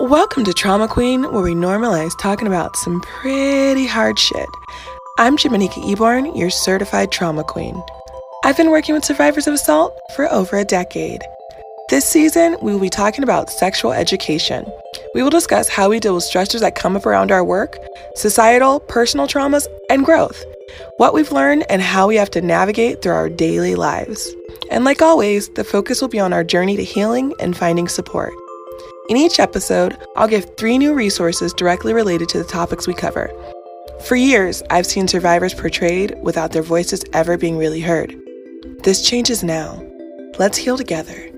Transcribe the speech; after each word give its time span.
Welcome 0.00 0.44
to 0.44 0.54
Trauma 0.54 0.88
Queen, 0.88 1.30
where 1.30 1.42
we 1.42 1.52
normalize 1.52 2.18
talking 2.18 2.46
about 2.46 2.74
some 2.74 3.02
pretty 3.02 3.84
hard 3.84 4.18
shit. 4.18 4.48
I'm 5.18 5.36
Jamanika 5.36 5.74
Eborn, 5.84 6.34
your 6.34 6.48
certified 6.48 7.12
trauma 7.12 7.44
queen. 7.44 7.78
I've 8.42 8.56
been 8.56 8.70
working 8.70 8.94
with 8.94 9.04
survivors 9.04 9.46
of 9.46 9.52
assault 9.52 9.94
for 10.16 10.26
over 10.32 10.56
a 10.56 10.64
decade. 10.64 11.20
This 11.90 12.06
season, 12.06 12.56
we 12.62 12.72
will 12.72 12.80
be 12.80 12.88
talking 12.88 13.22
about 13.22 13.50
sexual 13.50 13.92
education. 13.92 14.64
We 15.14 15.22
will 15.22 15.28
discuss 15.28 15.68
how 15.68 15.90
we 15.90 16.00
deal 16.00 16.14
with 16.14 16.24
stressors 16.24 16.60
that 16.60 16.76
come 16.76 16.96
up 16.96 17.04
around 17.04 17.30
our 17.30 17.44
work, 17.44 17.76
societal, 18.14 18.80
personal 18.80 19.28
traumas, 19.28 19.66
and 19.90 20.06
growth, 20.06 20.42
what 20.96 21.12
we've 21.12 21.30
learned, 21.30 21.66
and 21.68 21.82
how 21.82 22.08
we 22.08 22.16
have 22.16 22.30
to 22.30 22.40
navigate 22.40 23.02
through 23.02 23.12
our 23.12 23.28
daily 23.28 23.74
lives. 23.74 24.34
And 24.70 24.86
like 24.86 25.02
always, 25.02 25.50
the 25.50 25.64
focus 25.64 26.00
will 26.00 26.08
be 26.08 26.20
on 26.20 26.32
our 26.32 26.42
journey 26.42 26.76
to 26.76 26.84
healing 26.84 27.34
and 27.38 27.54
finding 27.54 27.86
support. 27.86 28.32
In 29.10 29.16
each 29.16 29.40
episode, 29.40 29.98
I'll 30.14 30.28
give 30.28 30.56
three 30.56 30.78
new 30.78 30.94
resources 30.94 31.52
directly 31.52 31.92
related 31.92 32.28
to 32.28 32.38
the 32.38 32.44
topics 32.44 32.86
we 32.86 32.94
cover. 32.94 33.28
For 34.04 34.14
years, 34.14 34.62
I've 34.70 34.86
seen 34.86 35.08
survivors 35.08 35.52
portrayed 35.52 36.16
without 36.22 36.52
their 36.52 36.62
voices 36.62 37.04
ever 37.12 37.36
being 37.36 37.58
really 37.58 37.80
heard. 37.80 38.16
This 38.84 39.04
changes 39.04 39.42
now. 39.42 39.84
Let's 40.38 40.58
heal 40.58 40.78
together. 40.78 41.28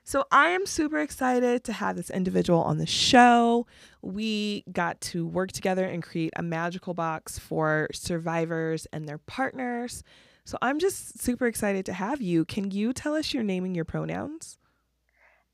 So 0.08 0.24
I 0.32 0.50
am 0.50 0.68
super 0.68 1.00
excited 1.00 1.64
to 1.64 1.74
have 1.74 1.96
this 1.96 2.12
individual 2.12 2.60
on 2.60 2.78
the 2.78 2.86
show. 2.86 3.66
We 4.04 4.64
got 4.72 5.02
to 5.02 5.26
work 5.26 5.52
together 5.52 5.84
and 5.84 6.04
create 6.04 6.32
a 6.36 6.44
magical 6.44 6.94
box 6.94 7.40
for 7.40 7.88
survivors 7.92 8.86
and 8.94 9.10
their 9.10 9.18
partners. 9.18 10.04
So 10.46 10.60
I'm 10.62 10.78
just 10.78 11.20
super 11.20 11.48
excited 11.48 11.88
to 11.88 11.94
have 11.94 12.22
you. 12.22 12.46
Can 12.46 12.70
you 12.70 12.94
tell 12.94 13.16
us 13.16 13.34
your 13.34 13.44
name 13.44 13.66
and 13.66 13.76
your 13.76 13.84
pronouns? 13.84 14.60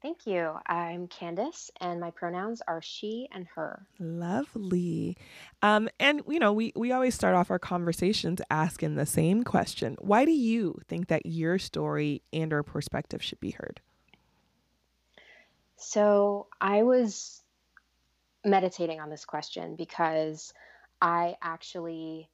Thank 0.02 0.26
you. 0.26 0.54
I'm 0.66 1.08
Candace, 1.08 1.70
and 1.80 2.02
my 2.02 2.10
pronouns 2.12 2.62
are 2.68 2.82
she 2.82 3.30
and 3.32 3.48
her. 3.56 3.86
Lovely. 4.00 5.16
Um, 5.62 5.90
and 6.00 6.24
you 6.28 6.40
know, 6.40 6.52
we 6.52 6.74
we 6.76 6.92
always 6.92 7.16
start 7.16 7.36
off 7.36 7.52
our 7.52 7.60
conversations 7.60 8.42
asking 8.50 8.96
the 8.96 9.06
same 9.06 9.44
question: 9.44 9.96
Why 10.00 10.26
do 10.26 10.32
you 10.32 10.82
think 10.88 11.08
that 11.08 11.26
your 11.26 11.58
story 11.60 12.24
and 12.34 12.52
or 12.52 12.64
perspective 12.64 13.24
should 13.24 13.40
be 13.40 13.52
heard? 13.52 13.80
So 15.78 16.48
I 16.60 16.84
was 16.84 17.44
meditating 18.44 19.00
on 19.00 19.10
this 19.10 19.24
question 19.24 19.76
because 19.76 20.52
I 21.00 21.36
actually 21.44 22.30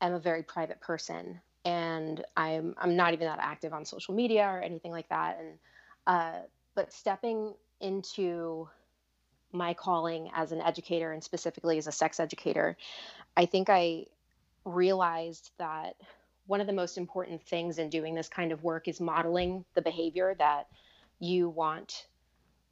am 0.00 0.14
a 0.14 0.18
very 0.18 0.42
private 0.42 0.80
person 0.80 1.40
and 1.64 2.24
I'm 2.36 2.74
I'm 2.78 2.96
not 2.96 3.12
even 3.12 3.26
that 3.26 3.38
active 3.40 3.72
on 3.72 3.84
social 3.84 4.14
media 4.14 4.44
or 4.44 4.60
anything 4.60 4.90
like 4.90 5.08
that. 5.08 5.38
And 5.40 5.58
uh, 6.06 6.40
but 6.74 6.92
stepping 6.92 7.54
into 7.80 8.68
my 9.52 9.74
calling 9.74 10.30
as 10.34 10.52
an 10.52 10.60
educator 10.60 11.12
and 11.12 11.22
specifically 11.22 11.78
as 11.78 11.86
a 11.86 11.92
sex 11.92 12.18
educator, 12.18 12.76
I 13.36 13.46
think 13.46 13.68
I 13.68 14.06
realized 14.64 15.50
that 15.58 15.96
one 16.46 16.60
of 16.60 16.66
the 16.66 16.72
most 16.72 16.98
important 16.98 17.42
things 17.42 17.78
in 17.78 17.88
doing 17.88 18.14
this 18.14 18.28
kind 18.28 18.52
of 18.52 18.64
work 18.64 18.88
is 18.88 19.00
modeling 19.00 19.64
the 19.74 19.82
behavior 19.82 20.34
that 20.38 20.66
you 21.18 21.48
want 21.48 22.06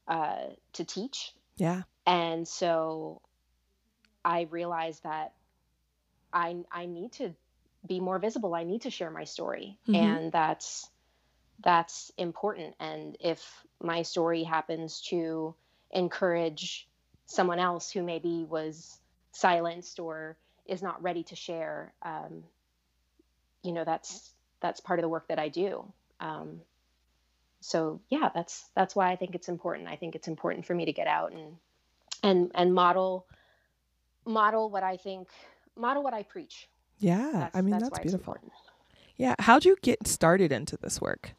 uh, 0.08 0.48
to 0.72 0.84
teach. 0.84 1.34
Yeah. 1.56 1.82
And 2.06 2.48
so 2.48 3.20
I 4.24 4.48
realized 4.50 5.04
that 5.04 5.34
I 6.32 6.56
I 6.72 6.86
need 6.86 7.12
to 7.12 7.34
be 7.86 8.00
more 8.00 8.18
visible. 8.18 8.54
I 8.54 8.64
need 8.64 8.82
to 8.82 8.90
share 8.90 9.10
my 9.10 9.24
story 9.24 9.78
mm-hmm. 9.88 9.94
and 9.94 10.32
that's 10.32 10.88
that's 11.62 12.10
important. 12.16 12.74
And 12.80 13.16
if 13.20 13.42
my 13.82 14.02
story 14.02 14.44
happens 14.44 15.02
to 15.08 15.54
encourage 15.90 16.88
someone 17.26 17.58
else 17.58 17.90
who 17.90 18.02
maybe 18.02 18.46
was 18.48 18.98
silenced 19.32 20.00
or 20.00 20.36
is 20.66 20.82
not 20.82 21.02
ready 21.02 21.22
to 21.24 21.36
share 21.36 21.92
um, 22.02 22.44
you 23.62 23.72
know 23.72 23.84
that's 23.84 24.32
that's 24.60 24.80
part 24.80 24.98
of 24.98 25.02
the 25.02 25.08
work 25.08 25.28
that 25.28 25.38
i 25.38 25.48
do. 25.48 25.84
Um, 26.20 26.60
so 27.60 28.00
yeah 28.08 28.30
that's 28.34 28.64
that's 28.74 28.96
why 28.96 29.10
i 29.10 29.16
think 29.16 29.34
it's 29.34 29.48
important. 29.48 29.88
I 29.88 29.96
think 29.96 30.14
it's 30.14 30.28
important 30.28 30.66
for 30.66 30.74
me 30.74 30.86
to 30.86 30.92
get 30.92 31.06
out 31.06 31.32
and 31.32 31.56
and 32.22 32.50
and 32.54 32.74
model 32.74 33.26
model 34.26 34.70
what 34.70 34.82
i 34.82 34.96
think 34.96 35.28
model 35.76 36.02
what 36.02 36.14
i 36.14 36.22
preach 36.22 36.68
yeah, 37.00 37.30
that's, 37.32 37.56
I 37.56 37.60
mean 37.62 37.70
that's, 37.72 37.84
that's 37.84 37.98
beautiful. 37.98 38.36
Yeah, 39.16 39.34
how'd 39.38 39.64
you 39.64 39.76
get 39.82 40.06
started 40.06 40.52
into 40.52 40.76
this 40.76 41.00
work? 41.00 41.34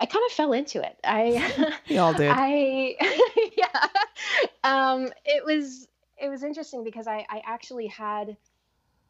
I 0.00 0.06
kind 0.06 0.24
of 0.26 0.32
fell 0.32 0.52
into 0.52 0.82
it. 0.82 0.96
I 1.02 1.74
we 1.88 1.98
all 1.98 2.14
did. 2.14 2.30
I 2.30 2.96
yeah. 3.56 3.86
Um, 4.62 5.10
it 5.24 5.44
was 5.44 5.88
it 6.18 6.28
was 6.28 6.42
interesting 6.42 6.84
because 6.84 7.06
I 7.06 7.26
I 7.28 7.42
actually 7.44 7.86
had 7.86 8.36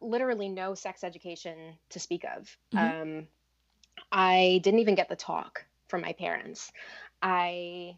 literally 0.00 0.48
no 0.48 0.74
sex 0.74 1.02
education 1.04 1.74
to 1.90 2.00
speak 2.00 2.24
of. 2.24 2.56
Mm-hmm. 2.72 3.02
Um, 3.02 3.26
I 4.12 4.60
didn't 4.62 4.80
even 4.80 4.94
get 4.94 5.08
the 5.08 5.16
talk 5.16 5.64
from 5.88 6.02
my 6.02 6.12
parents. 6.12 6.72
I 7.22 7.96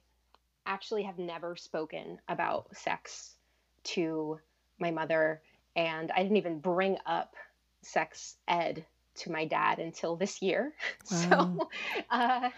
actually 0.65 1.03
have 1.03 1.19
never 1.19 1.57
spoken 1.57 2.19
about 2.29 2.75
sex 2.77 3.35
to 3.83 4.39
my 4.79 4.91
mother 4.91 5.43
and 5.79 6.11
I 6.11 6.23
didn't 6.25 6.37
even 6.39 6.59
bring 6.59 6.99
up 7.07 7.37
sex 7.83 8.35
ed 8.49 8.85
to 9.15 9.31
my 9.31 9.45
dad 9.45 9.79
until 9.79 10.17
this 10.17 10.43
year. 10.43 10.75
Wow. 11.11 11.29
So, 11.31 11.69
uh, 12.11 12.51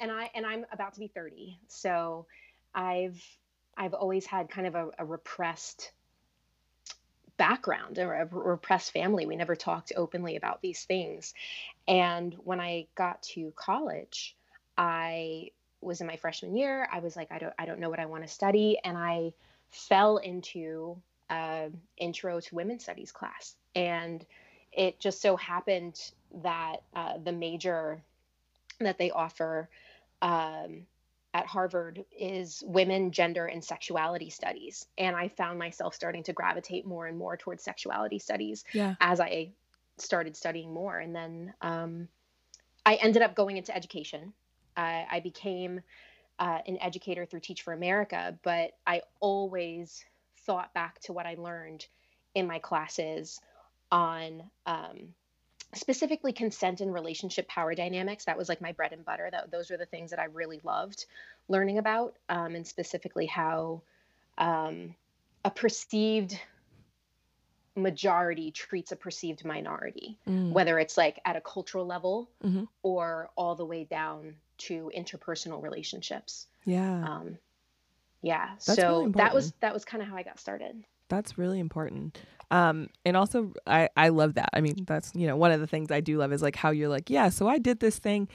and 0.00 0.10
I 0.10 0.30
and 0.34 0.44
I'm 0.44 0.66
about 0.72 0.92
to 0.94 1.00
be 1.00 1.06
30, 1.06 1.58
so 1.68 2.26
I've 2.74 3.22
I've 3.76 3.94
always 3.94 4.26
had 4.26 4.50
kind 4.50 4.66
of 4.66 4.74
a, 4.74 4.90
a 4.98 5.04
repressed 5.04 5.92
background 7.36 7.98
or 7.98 8.12
a 8.12 8.26
repressed 8.26 8.92
family. 8.92 9.24
We 9.26 9.36
never 9.36 9.56
talked 9.56 9.92
openly 9.96 10.36
about 10.36 10.60
these 10.60 10.84
things. 10.84 11.32
And 11.88 12.34
when 12.44 12.60
I 12.60 12.86
got 12.94 13.22
to 13.34 13.52
college, 13.56 14.36
I 14.76 15.50
was 15.80 16.00
in 16.00 16.06
my 16.06 16.16
freshman 16.16 16.56
year. 16.56 16.88
I 16.92 16.98
was 16.98 17.14
like, 17.16 17.30
I 17.30 17.38
don't 17.38 17.54
I 17.58 17.66
don't 17.66 17.78
know 17.78 17.90
what 17.90 18.00
I 18.00 18.06
want 18.06 18.24
to 18.24 18.28
study, 18.28 18.78
and 18.84 18.98
I 18.98 19.32
fell 19.70 20.16
into 20.16 20.96
uh, 21.30 21.68
intro 21.96 22.40
to 22.40 22.54
women's 22.54 22.82
studies 22.82 23.12
class. 23.12 23.54
And 23.74 24.24
it 24.72 25.00
just 25.00 25.20
so 25.20 25.36
happened 25.36 26.00
that 26.42 26.76
uh, 26.94 27.18
the 27.22 27.32
major 27.32 28.02
that 28.80 28.98
they 28.98 29.10
offer 29.10 29.68
um, 30.22 30.86
at 31.32 31.46
Harvard 31.46 32.04
is 32.16 32.62
women, 32.66 33.10
gender, 33.10 33.46
and 33.46 33.62
sexuality 33.62 34.30
studies. 34.30 34.86
And 34.98 35.16
I 35.16 35.28
found 35.28 35.58
myself 35.58 35.94
starting 35.94 36.22
to 36.24 36.32
gravitate 36.32 36.86
more 36.86 37.06
and 37.06 37.18
more 37.18 37.36
towards 37.36 37.62
sexuality 37.62 38.18
studies 38.18 38.64
yeah. 38.72 38.94
as 39.00 39.20
I 39.20 39.50
started 39.98 40.36
studying 40.36 40.72
more. 40.72 40.98
And 40.98 41.14
then 41.14 41.54
um, 41.60 42.08
I 42.86 42.94
ended 42.96 43.22
up 43.22 43.34
going 43.34 43.56
into 43.56 43.74
education. 43.74 44.32
Uh, 44.76 45.02
I 45.10 45.20
became 45.20 45.80
uh, 46.38 46.58
an 46.66 46.78
educator 46.80 47.26
through 47.26 47.40
Teach 47.40 47.62
for 47.62 47.72
America, 47.72 48.36
but 48.42 48.72
I 48.86 49.02
always 49.20 50.04
thought 50.46 50.72
back 50.74 51.00
to 51.00 51.12
what 51.12 51.26
I 51.26 51.34
learned 51.34 51.86
in 52.34 52.46
my 52.46 52.58
classes 52.58 53.40
on 53.90 54.42
um, 54.66 55.14
specifically 55.74 56.32
consent 56.32 56.80
and 56.80 56.92
relationship 56.92 57.46
power 57.48 57.74
dynamics. 57.74 58.24
That 58.24 58.38
was 58.38 58.48
like 58.48 58.60
my 58.60 58.72
bread 58.72 58.92
and 58.92 59.04
butter. 59.04 59.28
That 59.30 59.50
those 59.50 59.70
were 59.70 59.76
the 59.76 59.86
things 59.86 60.10
that 60.10 60.18
I 60.18 60.24
really 60.26 60.60
loved 60.64 61.06
learning 61.48 61.78
about, 61.78 62.16
um, 62.28 62.54
and 62.54 62.66
specifically 62.66 63.26
how 63.26 63.82
um, 64.38 64.94
a 65.44 65.50
perceived 65.50 66.38
majority 67.76 68.50
treats 68.52 68.92
a 68.92 68.96
perceived 68.96 69.44
minority, 69.44 70.16
Mm. 70.26 70.52
whether 70.52 70.78
it's 70.78 70.96
like 70.96 71.20
at 71.24 71.36
a 71.36 71.40
cultural 71.40 71.84
level 71.84 72.30
Mhm. 72.42 72.68
or 72.82 73.30
all 73.36 73.56
the 73.56 73.64
way 73.66 73.84
down 73.84 74.36
to 74.58 74.92
interpersonal 74.96 75.60
relationships. 75.60 76.46
Yeah. 76.64 77.02
Um, 77.04 77.38
yeah, 78.24 78.50
That's 78.66 78.76
so 78.76 79.00
really 79.00 79.12
that 79.12 79.34
was 79.34 79.52
that 79.60 79.74
was 79.74 79.84
kind 79.84 80.02
of 80.02 80.08
how 80.08 80.16
I 80.16 80.22
got 80.22 80.40
started. 80.40 80.82
That's 81.10 81.36
really 81.36 81.60
important. 81.60 82.18
Um, 82.50 82.88
and 83.04 83.16
also 83.16 83.52
I, 83.66 83.88
I 83.96 84.08
love 84.08 84.34
that. 84.34 84.48
I 84.52 84.60
mean, 84.60 84.84
that's, 84.86 85.12
you 85.14 85.26
know, 85.26 85.36
one 85.36 85.50
of 85.50 85.60
the 85.60 85.66
things 85.66 85.90
I 85.90 86.00
do 86.00 86.18
love 86.18 86.32
is 86.32 86.40
like 86.40 86.56
how 86.56 86.70
you're 86.70 86.88
like, 86.88 87.10
yeah, 87.10 87.28
so 87.28 87.48
I 87.48 87.58
did 87.58 87.80
this 87.80 87.98
thing. 87.98 88.28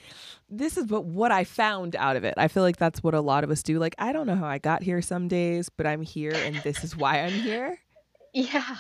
This 0.50 0.77
is 0.77 0.88
what, 0.88 1.06
what 1.06 1.31
I 1.31 1.44
found 1.44 1.95
out 1.95 2.15
of 2.15 2.24
it. 2.24 2.33
I 2.38 2.47
feel 2.47 2.63
like 2.63 2.77
that's 2.77 3.01
what 3.01 3.13
a 3.13 3.21
lot 3.21 3.44
of 3.44 3.50
us 3.50 3.63
do. 3.63 3.80
Like, 3.80 3.95
I 3.97 4.12
don't 4.12 4.27
know 4.27 4.36
how 4.36 4.47
I 4.47 4.57
got 4.57 4.83
here 4.83 5.01
some 5.01 5.27
days, 5.27 5.69
but 5.69 5.88
I'm 5.88 6.01
here 6.01 6.33
and 6.33 6.56
this 6.57 6.83
is 6.83 6.95
why 6.95 7.21
I'm 7.21 7.31
here. 7.33 7.77
Yeah, 8.33 8.75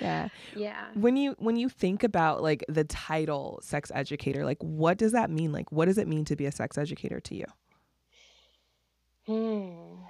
Yeah. 0.00 0.28
yeah. 0.56 0.86
When 0.94 1.16
you 1.16 1.36
when 1.38 1.54
you 1.54 1.68
think 1.68 2.02
about 2.02 2.42
like 2.42 2.64
the 2.68 2.82
title 2.82 3.60
sex 3.62 3.92
educator, 3.94 4.44
like 4.44 4.58
what 4.60 4.98
does 4.98 5.12
that 5.12 5.30
mean? 5.30 5.52
Like 5.52 5.70
what 5.70 5.84
does 5.84 5.96
it 5.98 6.08
mean 6.08 6.24
to 6.24 6.34
be 6.34 6.46
a 6.46 6.52
sex 6.52 6.76
educator 6.76 7.20
to 7.20 7.34
you? 7.36 7.44
Hmm. 9.26 10.02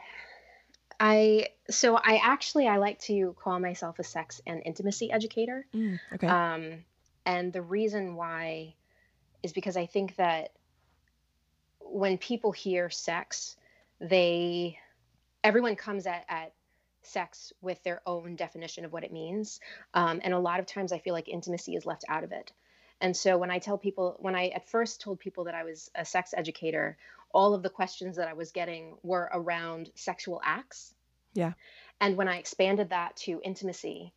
I 1.00 1.48
so 1.70 1.96
I 1.96 2.20
actually 2.22 2.68
I 2.68 2.76
like 2.76 2.98
to 3.00 3.34
call 3.42 3.58
myself 3.58 3.98
a 3.98 4.04
sex 4.04 4.42
and 4.46 4.62
intimacy 4.66 5.10
educator. 5.10 5.66
Okay. 6.12 6.26
Um, 6.26 6.84
and 7.24 7.52
the 7.52 7.62
reason 7.62 8.16
why 8.16 8.74
is 9.42 9.52
because 9.52 9.78
I 9.78 9.86
think 9.86 10.16
that 10.16 10.52
when 11.80 12.18
people 12.18 12.52
hear 12.52 12.90
sex, 12.90 13.56
they 13.98 14.78
everyone 15.42 15.74
comes 15.74 16.06
at, 16.06 16.26
at 16.28 16.52
sex 17.02 17.52
with 17.62 17.82
their 17.82 18.02
own 18.06 18.36
definition 18.36 18.84
of 18.84 18.92
what 18.92 19.04
it 19.04 19.12
means. 19.12 19.58
Um, 19.94 20.20
and 20.22 20.34
a 20.34 20.38
lot 20.38 20.60
of 20.60 20.66
times 20.66 20.92
I 20.92 20.98
feel 20.98 21.14
like 21.14 21.28
intimacy 21.28 21.74
is 21.74 21.86
left 21.86 22.04
out 22.08 22.24
of 22.24 22.32
it. 22.32 22.52
And 23.00 23.16
so 23.16 23.38
when 23.38 23.50
I 23.50 23.58
tell 23.58 23.78
people, 23.78 24.16
when 24.18 24.34
I 24.34 24.48
at 24.48 24.68
first 24.68 25.00
told 25.00 25.18
people 25.18 25.44
that 25.44 25.54
I 25.54 25.64
was 25.64 25.90
a 25.94 26.04
sex 26.04 26.34
educator, 26.36 26.98
all 27.32 27.54
of 27.54 27.62
the 27.62 27.70
questions 27.70 28.16
that 28.16 28.28
I 28.28 28.34
was 28.34 28.52
getting 28.52 28.96
were 29.02 29.30
around 29.32 29.90
sexual 29.94 30.40
acts. 30.44 30.94
Yeah. 31.34 31.52
And 32.00 32.16
when 32.16 32.28
I 32.28 32.38
expanded 32.38 32.90
that 32.90 33.16
to 33.16 33.40
intimacy, 33.44 34.12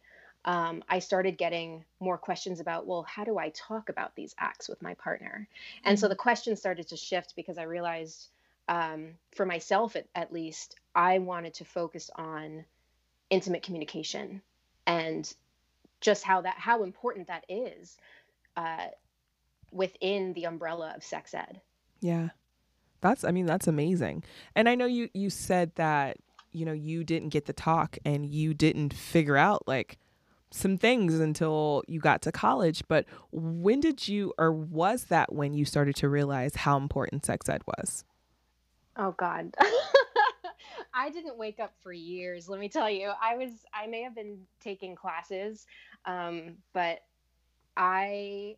um, 0.45 0.83
I 0.89 0.99
started 0.99 1.37
getting 1.37 1.85
more 1.99 2.17
questions 2.17 2.59
about, 2.59 2.85
well, 2.85 3.03
how 3.03 3.23
do 3.23 3.37
I 3.37 3.49
talk 3.49 3.89
about 3.89 4.15
these 4.15 4.35
acts 4.37 4.67
with 4.67 4.81
my 4.81 4.93
partner? 4.95 5.47
And 5.83 5.97
so 5.97 6.07
the 6.07 6.15
questions 6.15 6.59
started 6.59 6.87
to 6.89 6.97
shift 6.97 7.35
because 7.35 7.57
I 7.57 7.63
realized, 7.63 8.27
um, 8.67 9.11
for 9.35 9.45
myself 9.45 9.95
at, 9.95 10.07
at 10.15 10.33
least, 10.33 10.75
I 10.95 11.19
wanted 11.19 11.53
to 11.55 11.65
focus 11.65 12.09
on 12.15 12.65
intimate 13.29 13.63
communication 13.63 14.41
and 14.85 15.33
just 16.01 16.23
how 16.23 16.41
that 16.41 16.55
how 16.57 16.83
important 16.83 17.27
that 17.27 17.45
is 17.47 17.97
uh, 18.57 18.87
within 19.71 20.33
the 20.33 20.45
umbrella 20.45 20.93
of 20.95 21.03
sex 21.03 21.33
ed. 21.33 21.61
Yeah. 22.01 22.29
That's 23.03 23.25
I 23.25 23.31
mean 23.31 23.45
that's 23.45 23.67
amazing. 23.67 24.23
And 24.55 24.67
I 24.69 24.75
know 24.75 24.85
you 24.85 25.09
you 25.13 25.29
said 25.29 25.75
that 25.75 26.17
you 26.53 26.65
know 26.65 26.71
you 26.71 27.03
didn't 27.03 27.29
get 27.29 27.45
the 27.45 27.53
talk 27.53 27.97
and 28.05 28.25
you 28.25 28.53
didn't 28.53 28.93
figure 28.93 29.35
out 29.35 29.67
like 29.67 29.99
some 30.51 30.77
things 30.77 31.19
until 31.19 31.83
you 31.87 31.99
got 31.99 32.21
to 32.21 32.31
college, 32.31 32.83
but 32.87 33.05
when 33.31 33.81
did 33.81 34.07
you 34.07 34.33
or 34.37 34.53
was 34.53 35.05
that 35.05 35.33
when 35.33 35.53
you 35.53 35.65
started 35.65 35.95
to 35.97 36.07
realize 36.07 36.55
how 36.55 36.77
important 36.77 37.25
sex 37.25 37.49
ed 37.49 37.61
was? 37.67 38.05
Oh 38.95 39.13
God. 39.17 39.53
I 40.93 41.09
didn't 41.09 41.37
wake 41.37 41.59
up 41.59 41.73
for 41.81 41.91
years, 41.91 42.47
let 42.47 42.59
me 42.59 42.69
tell 42.69 42.89
you. 42.89 43.11
I 43.21 43.35
was 43.35 43.51
I 43.73 43.85
may 43.87 44.01
have 44.03 44.15
been 44.15 44.39
taking 44.61 44.95
classes, 44.95 45.65
um, 46.05 46.55
but 46.71 46.99
I 47.75 48.55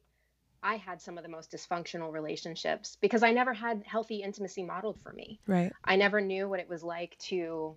I 0.65 0.77
had 0.77 0.99
some 0.99 1.17
of 1.19 1.23
the 1.23 1.29
most 1.29 1.51
dysfunctional 1.51 2.11
relationships 2.11 2.97
because 2.99 3.21
I 3.21 3.31
never 3.31 3.53
had 3.53 3.83
healthy 3.85 4.23
intimacy 4.23 4.63
modeled 4.63 4.99
for 4.99 5.13
me. 5.13 5.39
Right. 5.45 5.71
I 5.83 5.95
never 5.95 6.19
knew 6.21 6.49
what 6.49 6.59
it 6.59 6.67
was 6.67 6.81
like 6.81 7.15
to 7.29 7.75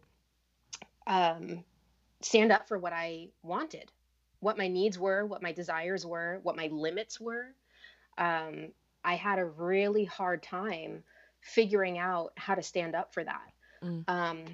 um, 1.07 1.65
stand 2.23 2.51
up 2.51 2.67
for 2.67 2.79
what 2.79 2.95
I 2.95 3.29
wanted, 3.43 3.93
what 4.41 4.57
my 4.57 4.69
needs 4.69 4.99
were, 4.99 5.27
what 5.27 5.43
my 5.43 5.53
desires 5.53 6.07
were, 6.07 6.41
what 6.43 6.57
my 6.57 6.69
limits 6.73 7.21
were. 7.21 7.55
Um, 8.17 8.73
I 9.05 9.17
had 9.17 9.39
a 9.39 9.45
really 9.45 10.07
hard 10.07 10.43
time 10.43 11.05
figuring 11.43 11.99
out 11.99 12.33
how 12.37 12.55
to 12.55 12.63
stand 12.63 12.95
up 12.95 13.13
for 13.13 13.23
that. 13.23 13.53
Mm. 13.85 14.05
Um, 14.09 14.45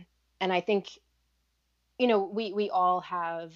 and 0.40 0.52
I 0.52 0.60
think, 0.60 0.88
you 2.00 2.08
know, 2.08 2.24
we 2.24 2.52
we 2.52 2.68
all 2.68 3.00
have 3.02 3.52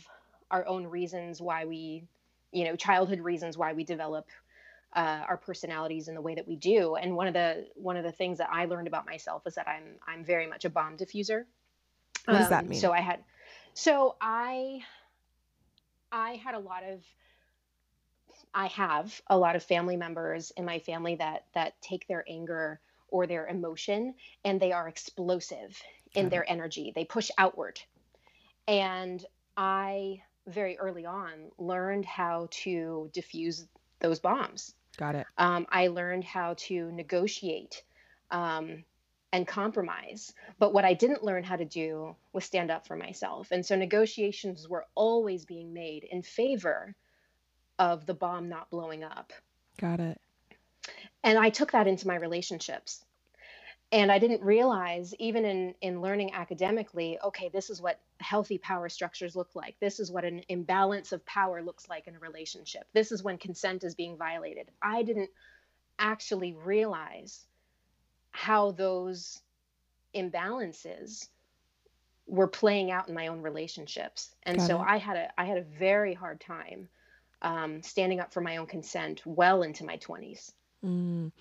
our 0.52 0.64
own 0.68 0.86
reasons 0.86 1.42
why 1.42 1.64
we, 1.64 2.04
you 2.52 2.64
know, 2.64 2.76
childhood 2.76 3.20
reasons 3.20 3.58
why 3.58 3.72
we 3.72 3.82
develop 3.82 4.28
uh, 4.94 5.22
our 5.28 5.36
personalities 5.36 6.08
and 6.08 6.16
the 6.16 6.22
way 6.22 6.34
that 6.34 6.48
we 6.48 6.56
do. 6.56 6.96
And 6.96 7.14
one 7.14 7.26
of 7.26 7.34
the 7.34 7.66
one 7.74 7.96
of 7.96 8.04
the 8.04 8.12
things 8.12 8.38
that 8.38 8.48
I 8.50 8.64
learned 8.64 8.88
about 8.88 9.06
myself 9.06 9.46
is 9.46 9.54
that 9.54 9.68
I'm 9.68 9.96
I'm 10.06 10.24
very 10.24 10.46
much 10.46 10.64
a 10.64 10.70
bomb 10.70 10.96
diffuser. 10.96 11.44
What 12.24 12.38
does 12.38 12.48
that 12.48 12.64
Um, 12.64 12.70
mean? 12.70 12.80
So 12.80 12.92
I 12.92 13.00
had, 13.00 13.20
so 13.74 14.16
I, 14.20 14.80
I 16.10 16.32
had 16.44 16.54
a 16.54 16.58
lot 16.58 16.82
of, 16.84 17.02
I 18.52 18.66
have 18.66 19.20
a 19.28 19.38
lot 19.38 19.56
of 19.56 19.62
family 19.62 19.96
members 19.96 20.52
in 20.56 20.64
my 20.64 20.78
family 20.78 21.16
that 21.16 21.44
that 21.54 21.80
take 21.80 22.06
their 22.06 22.24
anger 22.28 22.80
or 23.08 23.26
their 23.26 23.46
emotion 23.46 24.14
and 24.44 24.60
they 24.60 24.72
are 24.72 24.88
explosive 24.88 25.80
in 26.14 26.28
their 26.28 26.50
energy. 26.50 26.92
They 26.94 27.04
push 27.04 27.30
outward, 27.38 27.80
and 28.66 29.24
I 29.56 30.22
very 30.46 30.78
early 30.78 31.04
on 31.06 31.50
learned 31.58 32.04
how 32.04 32.48
to 32.50 33.10
diffuse 33.12 33.66
those 34.00 34.20
bombs. 34.20 34.74
Got 34.96 35.14
it. 35.14 35.26
Um, 35.36 35.66
I 35.70 35.88
learned 35.88 36.24
how 36.24 36.54
to 36.58 36.90
negotiate 36.92 37.82
um, 38.30 38.84
and 39.32 39.46
compromise. 39.46 40.32
But 40.58 40.72
what 40.72 40.84
I 40.84 40.94
didn't 40.94 41.24
learn 41.24 41.44
how 41.44 41.56
to 41.56 41.64
do 41.64 42.16
was 42.32 42.44
stand 42.44 42.70
up 42.70 42.86
for 42.86 42.96
myself. 42.96 43.50
And 43.50 43.64
so 43.64 43.76
negotiations 43.76 44.68
were 44.68 44.86
always 44.94 45.44
being 45.44 45.72
made 45.72 46.04
in 46.04 46.22
favor 46.22 46.94
of 47.78 48.06
the 48.06 48.14
bomb 48.14 48.48
not 48.48 48.70
blowing 48.70 49.04
up. 49.04 49.32
Got 49.80 50.00
it. 50.00 50.20
And 51.22 51.38
I 51.38 51.50
took 51.50 51.72
that 51.72 51.86
into 51.86 52.08
my 52.08 52.16
relationships. 52.16 53.04
And 53.90 54.12
I 54.12 54.18
didn't 54.18 54.42
realize, 54.42 55.14
even 55.18 55.46
in, 55.46 55.74
in 55.80 56.02
learning 56.02 56.34
academically, 56.34 57.18
okay, 57.24 57.48
this 57.48 57.70
is 57.70 57.80
what 57.80 58.00
healthy 58.20 58.58
power 58.58 58.88
structures 58.90 59.34
look 59.34 59.54
like. 59.54 59.76
This 59.80 59.98
is 59.98 60.10
what 60.10 60.24
an 60.24 60.42
imbalance 60.50 61.12
of 61.12 61.24
power 61.24 61.62
looks 61.62 61.88
like 61.88 62.06
in 62.06 62.14
a 62.14 62.18
relationship. 62.18 62.84
This 62.92 63.12
is 63.12 63.22
when 63.22 63.38
consent 63.38 63.84
is 63.84 63.94
being 63.94 64.18
violated. 64.18 64.68
I 64.82 65.02
didn't 65.02 65.30
actually 65.98 66.52
realize 66.52 67.46
how 68.30 68.72
those 68.72 69.40
imbalances 70.14 71.28
were 72.26 72.46
playing 72.46 72.90
out 72.90 73.08
in 73.08 73.14
my 73.14 73.28
own 73.28 73.40
relationships. 73.40 74.34
And 74.42 74.58
Got 74.58 74.66
so 74.66 74.82
it. 74.82 74.86
I 74.86 74.98
had 74.98 75.16
a 75.16 75.40
I 75.40 75.44
had 75.46 75.58
a 75.58 75.64
very 75.78 76.12
hard 76.12 76.40
time 76.40 76.88
um, 77.42 77.82
standing 77.82 78.20
up 78.20 78.32
for 78.32 78.40
my 78.40 78.58
own 78.58 78.66
consent 78.66 79.22
well 79.24 79.62
into 79.62 79.84
my 79.84 79.96
20s. 79.96 80.52
Mm. 80.84 81.32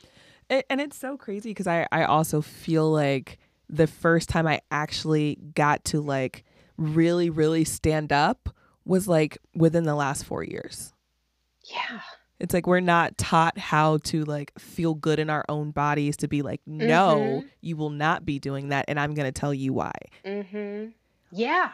It, 0.50 0.66
and 0.70 0.80
it's 0.80 0.98
so 0.98 1.18
crazy 1.18 1.50
because 1.50 1.68
I, 1.68 1.88
I 1.92 2.04
also 2.06 2.42
feel 2.42 2.89
like 2.92 3.38
the 3.70 3.88
first 3.88 4.30
time 4.30 4.48
I 4.48 4.62
actually 4.72 5.36
got 5.56 5.84
to 5.86 6.01
like 6.01 6.44
really, 6.77 7.30
really 7.30 7.63
stand 7.66 8.13
up 8.13 8.50
was 8.86 9.08
like 9.08 9.38
within 9.54 9.84
the 9.84 9.96
last 9.96 10.24
four 10.24 10.44
years. 10.44 10.94
Yeah. 11.63 12.00
It's 12.39 12.54
like 12.54 12.68
we're 12.68 12.80
not 12.80 13.18
taught 13.18 13.58
how 13.58 13.98
to 14.06 14.24
like 14.24 14.58
feel 14.60 14.94
good 14.94 15.20
in 15.20 15.30
our 15.30 15.44
own 15.50 15.72
bodies 15.72 16.16
to 16.18 16.27
be 16.27 16.44
like, 16.44 16.62
no, 16.66 17.42
Mhm. 17.44 17.50
you 17.62 17.75
will 17.75 17.89
not 17.89 18.25
be 18.25 18.39
doing 18.39 18.70
that. 18.70 18.86
And 18.88 19.00
I'm 19.00 19.13
going 19.16 19.25
to 19.25 19.38
tell 19.38 19.54
you 19.54 19.74
why. 19.74 19.92
Mm-hmm. 20.24 20.92
Yeah. 21.32 21.72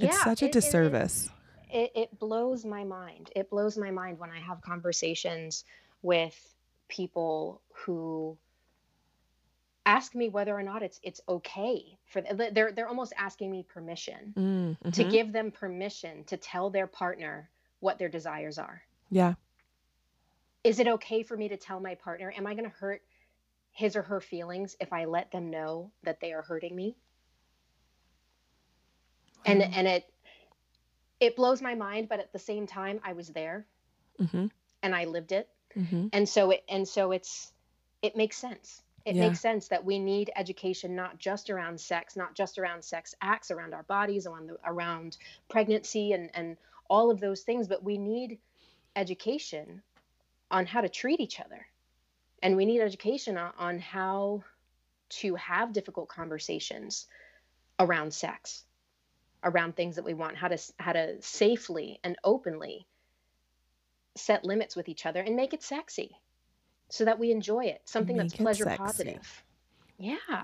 It's 0.00 0.14
Yeah. 0.16 0.24
such 0.24 0.42
a 0.42 0.44
It- 0.44 0.48
it- 0.48 0.52
disservice. 0.52 1.30
It, 1.72 1.90
it 1.96 2.18
blows 2.18 2.66
my 2.66 2.84
mind. 2.84 3.30
It 3.34 3.48
blows 3.48 3.78
my 3.78 3.90
mind 3.90 4.18
when 4.18 4.30
I 4.30 4.38
have 4.40 4.60
conversations 4.60 5.64
with 6.02 6.51
people 6.92 7.62
who 7.86 8.38
ask 9.86 10.14
me 10.14 10.28
whether 10.28 10.56
or 10.56 10.62
not 10.62 10.82
it's 10.82 11.00
it's 11.02 11.20
okay 11.28 11.98
for 12.06 12.22
they're 12.22 12.72
they're 12.72 12.88
almost 12.88 13.12
asking 13.18 13.50
me 13.50 13.62
permission 13.62 14.36
Mm, 14.36 14.76
to 14.92 15.04
mhm. 15.04 15.10
give 15.10 15.32
them 15.32 15.50
permission 15.52 16.24
to 16.24 16.36
tell 16.36 16.70
their 16.70 16.86
partner 16.86 17.50
what 17.80 17.98
their 17.98 18.08
desires 18.08 18.58
are. 18.58 18.82
Yeah. 19.10 19.34
Is 20.64 20.78
it 20.80 20.88
okay 20.88 21.22
for 21.22 21.36
me 21.36 21.48
to 21.48 21.56
tell 21.56 21.80
my 21.80 21.94
partner? 21.96 22.32
Am 22.36 22.46
I 22.46 22.54
going 22.54 22.70
to 22.70 22.76
hurt 22.76 23.02
his 23.72 23.96
or 23.96 24.02
her 24.02 24.20
feelings 24.20 24.76
if 24.80 24.92
I 24.92 25.06
let 25.06 25.30
them 25.32 25.50
know 25.50 25.92
that 26.04 26.20
they 26.20 26.32
are 26.32 26.42
hurting 26.42 26.76
me? 26.76 26.96
And 29.46 29.62
Wow. 29.62 29.72
and 29.74 29.88
it 29.88 30.04
it 31.20 31.36
blows 31.36 31.62
my 31.62 31.74
mind, 31.74 32.08
but 32.08 32.20
at 32.20 32.32
the 32.32 32.38
same 32.38 32.66
time, 32.66 33.00
I 33.04 33.12
was 33.14 33.28
there. 33.32 33.66
hmm 34.18 34.46
and 34.82 34.94
I 34.94 35.04
lived 35.04 35.32
it. 35.32 35.48
Mm-hmm. 35.76 36.08
And 36.12 36.28
so 36.28 36.50
it 36.50 36.64
and 36.68 36.86
so 36.86 37.12
it's 37.12 37.52
it 38.02 38.16
makes 38.16 38.36
sense. 38.36 38.82
It 39.04 39.16
Yeah. 39.16 39.28
makes 39.28 39.40
sense 39.40 39.68
that 39.68 39.84
we 39.84 39.98
need 39.98 40.30
education 40.36 40.94
not 40.94 41.18
just 41.18 41.50
around 41.50 41.80
sex, 41.80 42.16
not 42.16 42.34
just 42.34 42.58
around 42.58 42.84
sex 42.84 43.14
acts, 43.20 43.50
around 43.50 43.74
our 43.74 43.82
bodies, 43.82 44.26
around 44.26 44.48
the, 44.48 44.58
around 44.64 45.16
pregnancy 45.48 46.12
and 46.12 46.30
and 46.34 46.56
all 46.88 47.10
of 47.10 47.20
those 47.20 47.42
things, 47.42 47.68
but 47.68 47.82
we 47.82 47.98
need 47.98 48.38
education 48.96 49.82
on 50.50 50.66
how 50.66 50.80
to 50.82 50.88
treat 50.88 51.20
each 51.20 51.40
other. 51.40 51.66
And 52.42 52.56
we 52.56 52.66
need 52.66 52.80
education 52.80 53.38
on, 53.38 53.52
on 53.58 53.78
how 53.78 54.44
to 55.20 55.34
have 55.36 55.72
difficult 55.72 56.08
conversations 56.08 57.06
around 57.78 58.12
sex, 58.12 58.64
around 59.42 59.74
things 59.76 59.96
that 59.96 60.04
we 60.04 60.14
want, 60.14 60.36
how 60.36 60.48
to 60.48 60.58
how 60.78 60.92
to 60.92 61.20
safely 61.22 61.98
and 62.04 62.16
openly 62.24 62.86
set 64.16 64.44
limits 64.44 64.76
with 64.76 64.88
each 64.88 65.06
other 65.06 65.20
and 65.20 65.34
make 65.36 65.52
it 65.54 65.62
sexy 65.62 66.16
so 66.90 67.04
that 67.04 67.18
we 67.18 67.30
enjoy 67.30 67.64
it. 67.64 67.80
Something 67.84 68.16
that's 68.16 68.34
Make 68.34 68.40
it 68.40 68.42
pleasure 68.42 68.64
sexy. 68.64 68.78
positive. 68.82 69.42
Yeah. 69.98 70.16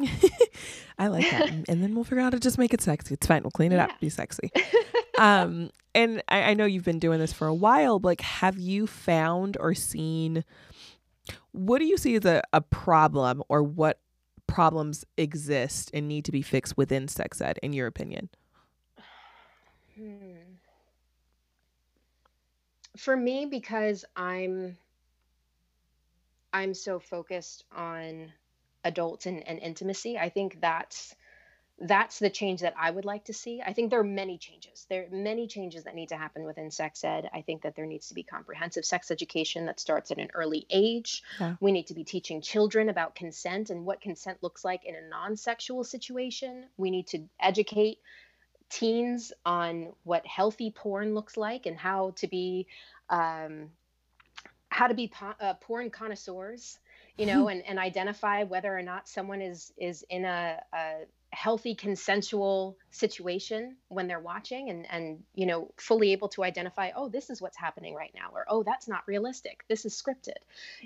I 0.99 1.09
like 1.09 1.31
that. 1.31 1.49
and 1.49 1.69
and 1.69 1.83
then 1.83 1.95
we'll 1.95 2.05
figure 2.05 2.21
out 2.21 2.25
how 2.25 2.31
to 2.31 2.41
just 2.41 2.59
make 2.59 2.73
it 2.73 2.81
sexy. 2.81 3.15
It's 3.15 3.27
fine. 3.27 3.43
We'll 3.43 3.51
clean 3.51 3.73
it 3.73 3.77
Yeah. 3.77 3.85
up. 3.87 4.01
Be 4.01 4.09
sexy. 4.09 4.51
um, 5.19 5.71
and 5.95 6.23
I, 6.29 6.43
I 6.51 6.55
know 6.55 6.65
you've 6.65 6.85
been 6.85 6.99
doing 7.01 7.19
this 7.19 7.33
for 7.33 7.47
a 7.47 7.55
while, 7.55 7.99
but 7.99 8.09
like, 8.09 8.21
have 8.21 8.57
you 8.59 8.87
found 8.87 9.57
or 9.59 9.75
seen 9.75 10.45
what 11.53 11.79
do 11.81 11.85
you 11.87 11.99
see 11.99 12.15
as 12.15 12.25
a, 12.25 12.43
a 12.53 12.61
problem 12.61 13.43
or 13.49 13.63
what 13.63 14.01
problems 14.47 15.05
exist 15.17 15.91
and 15.93 16.07
need 16.09 16.25
to 16.25 16.33
be 16.33 16.41
fixed 16.41 16.77
within 16.77 17.09
sex 17.09 17.41
ed, 17.41 17.59
in 17.63 17.73
your 17.73 17.87
opinion? 17.87 18.29
Hmm. 19.99 20.48
For 22.99 23.17
me, 23.17 23.47
because 23.47 24.05
I'm 24.17 24.77
I'm 26.53 26.75
so 26.75 26.99
focused 26.99 27.65
on 27.75 28.33
adults 28.85 29.27
and, 29.27 29.47
and 29.47 29.59
intimacy, 29.59 30.19
I 30.19 30.29
think 30.29 30.61
that's 30.61 31.15
that's 31.81 32.19
the 32.19 32.31
change 32.31 32.63
that 32.63 32.75
I 32.77 32.91
would 32.91 33.05
like 33.05 33.27
to 33.27 33.33
see. 33.33 33.63
I 33.65 33.73
think 33.73 33.91
there 33.91 34.01
are 34.01 34.05
many 34.05 34.37
changes. 34.37 34.87
There 34.91 35.05
are 35.05 35.17
many 35.17 35.47
changes 35.47 35.85
that 35.85 35.95
need 35.95 36.09
to 36.09 36.17
happen 36.17 36.43
within 36.43 36.73
sex 36.73 37.05
ed. 37.05 37.31
I 37.33 37.43
think 37.43 37.63
that 37.63 37.77
there 37.77 37.87
needs 37.87 38.09
to 38.09 38.15
be 38.15 38.25
comprehensive 38.25 38.85
sex 38.85 39.13
education 39.13 39.67
that 39.67 39.79
starts 39.79 40.11
at 40.11 40.19
an 40.19 40.31
early 40.35 40.67
age. 40.71 41.23
Yeah. 41.39 41.55
We 41.61 41.71
need 41.71 41.87
to 41.87 41.95
be 41.95 42.03
teaching 42.03 42.41
children 42.41 42.89
about 42.89 43.15
consent 43.15 43.71
and 43.71 43.87
what 43.87 44.01
consent 44.01 44.39
looks 44.43 44.65
like 44.65 44.85
in 44.85 44.97
a 44.97 45.09
non 45.09 45.37
sexual 45.37 45.85
situation. 45.85 46.65
We 46.77 46.91
need 46.91 47.07
to 47.09 47.29
educate 47.39 47.99
teens 48.71 49.33
on 49.45 49.93
what 50.05 50.27
healthy 50.27 50.71
porn 50.71 51.15
looks 51.15 51.37
like 51.37 51.67
and 51.67 51.77
how 51.77 52.13
to 52.17 52.27
be 52.27 52.67
um, 53.11 53.71
how 54.69 54.87
to 54.87 54.95
be 54.95 55.09
po- 55.09 55.35
uh, 55.41 55.55
porn 55.55 55.91
connoisseurs 55.91 56.79
you 57.17 57.27
know 57.27 57.49
and, 57.53 57.63
and 57.67 57.79
identify 57.79 58.45
whether 58.45 58.77
or 58.77 58.83
not 58.83 59.09
someone 59.09 59.41
is 59.41 59.73
is 59.79 60.05
in 60.11 60.25
a, 60.25 60.61
a 60.73 60.95
healthy 61.31 61.75
consensual 61.75 62.77
situation 62.91 63.77
when 63.89 64.07
they're 64.07 64.21
watching 64.21 64.71
and 64.71 64.87
and 64.91 65.23
you 65.35 65.47
know 65.47 65.71
fully 65.77 66.13
able 66.13 66.29
to 66.29 66.43
identify 66.43 66.91
oh 66.97 67.09
this 67.09 67.29
is 67.29 67.43
what's 67.43 67.57
happening 67.57 67.95
right 67.95 68.13
now 68.15 68.31
or 68.33 68.47
oh 68.49 68.63
that's 68.63 68.89
not 68.89 69.03
realistic 69.07 69.63
this 69.69 69.85
is 69.85 69.95
scripted 69.95 70.39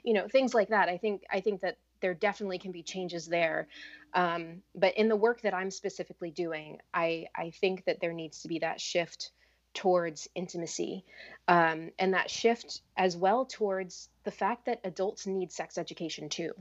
you 0.02 0.12
know 0.12 0.26
things 0.26 0.52
like 0.52 0.68
that. 0.68 0.88
I 0.88 0.98
think 0.98 1.22
i 1.30 1.40
think 1.40 1.60
that 1.60 1.78
there 2.00 2.14
definitely 2.14 2.58
can 2.58 2.72
be 2.72 2.82
changes 2.82 3.26
there 3.26 3.68
um, 4.14 4.62
but 4.74 4.96
in 4.96 5.08
the 5.08 5.16
work 5.16 5.40
that 5.42 5.54
i'm 5.54 5.70
specifically 5.70 6.30
doing 6.30 6.78
i 6.92 7.26
i 7.36 7.50
think 7.50 7.84
that 7.84 8.00
there 8.00 8.12
needs 8.12 8.42
to 8.42 8.48
be 8.48 8.58
that 8.58 8.80
shift 8.80 9.30
towards 9.74 10.28
intimacy 10.34 11.04
um, 11.48 11.90
and 11.98 12.14
that 12.14 12.30
shift 12.30 12.82
as 12.96 13.16
well 13.16 13.44
towards 13.44 14.08
the 14.24 14.30
fact 14.30 14.66
that 14.66 14.80
adults 14.84 15.26
need 15.26 15.50
sex 15.50 15.78
education 15.78 16.28
too. 16.28 16.52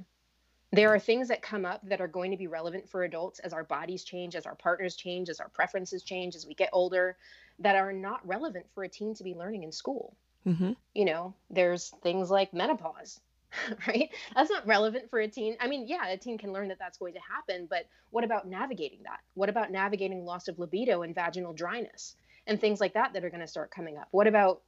There 0.74 0.93
are 0.93 1.00
things 1.00 1.27
that 1.27 1.41
come 1.41 1.65
up 1.65 1.81
that 1.89 2.00
are 2.00 2.08
going 2.08 2.31
to 2.31 2.38
be 2.38 2.48
relevant 2.48 2.88
for 2.88 3.03
adults 3.03 3.39
as 3.39 3.51
our 3.51 3.65
bodies 3.65 4.05
change 4.05 4.36
as 4.36 4.46
our 4.46 4.55
partners 4.55 4.96
change 4.96 5.29
as 5.29 5.41
our 5.41 5.50
preferences 5.50 6.03
change 6.03 6.36
as 6.36 6.48
we 6.48 6.53
get 6.53 6.70
older 6.72 7.17
that 7.60 7.75
are 7.75 7.91
not 7.91 8.25
relevant 8.25 8.65
for 8.74 8.84
a 8.84 8.89
teen 8.89 9.13
to 9.15 9.24
be 9.24 9.36
learning 9.36 9.63
in 9.63 9.72
school. 9.72 10.15
Mm-hmm. 10.48 10.72
you 10.96 11.05
know 11.05 11.36
there's 11.51 11.93
things 12.01 12.31
like 12.31 12.51
menopause 12.51 13.20
right? 13.88 14.10
That's 14.36 14.50
not 14.50 14.65
relevant 14.67 15.10
for 15.10 15.20
a 15.20 15.27
teen. 15.27 15.58
I 15.60 15.67
mean 15.67 15.88
yeah 15.88 16.08
a 16.08 16.17
teen 16.17 16.38
can 16.38 16.53
learn 16.53 16.70
that 16.70 16.79
that's 16.79 16.98
going 16.98 17.13
to 17.13 17.20
happen 17.20 17.67
but 17.70 17.88
what 18.12 18.24
about 18.24 18.48
navigating 18.48 19.00
that? 19.03 19.20
What 19.34 19.50
about 19.50 19.72
navigating 19.72 20.25
loss 20.25 20.48
of 20.48 20.60
libido 20.60 21.01
and 21.01 21.15
vaginal 21.15 21.53
dryness 21.53 22.15
and 22.46 22.60
things 22.60 22.79
like 22.79 22.93
that 22.93 23.13
that 23.13 23.24
are 23.24 23.29
going 23.29 23.41
to 23.41 23.48
start 23.48 23.72
coming 23.72 23.98
up? 23.98 24.08
What 24.12 24.27
about 24.27 24.62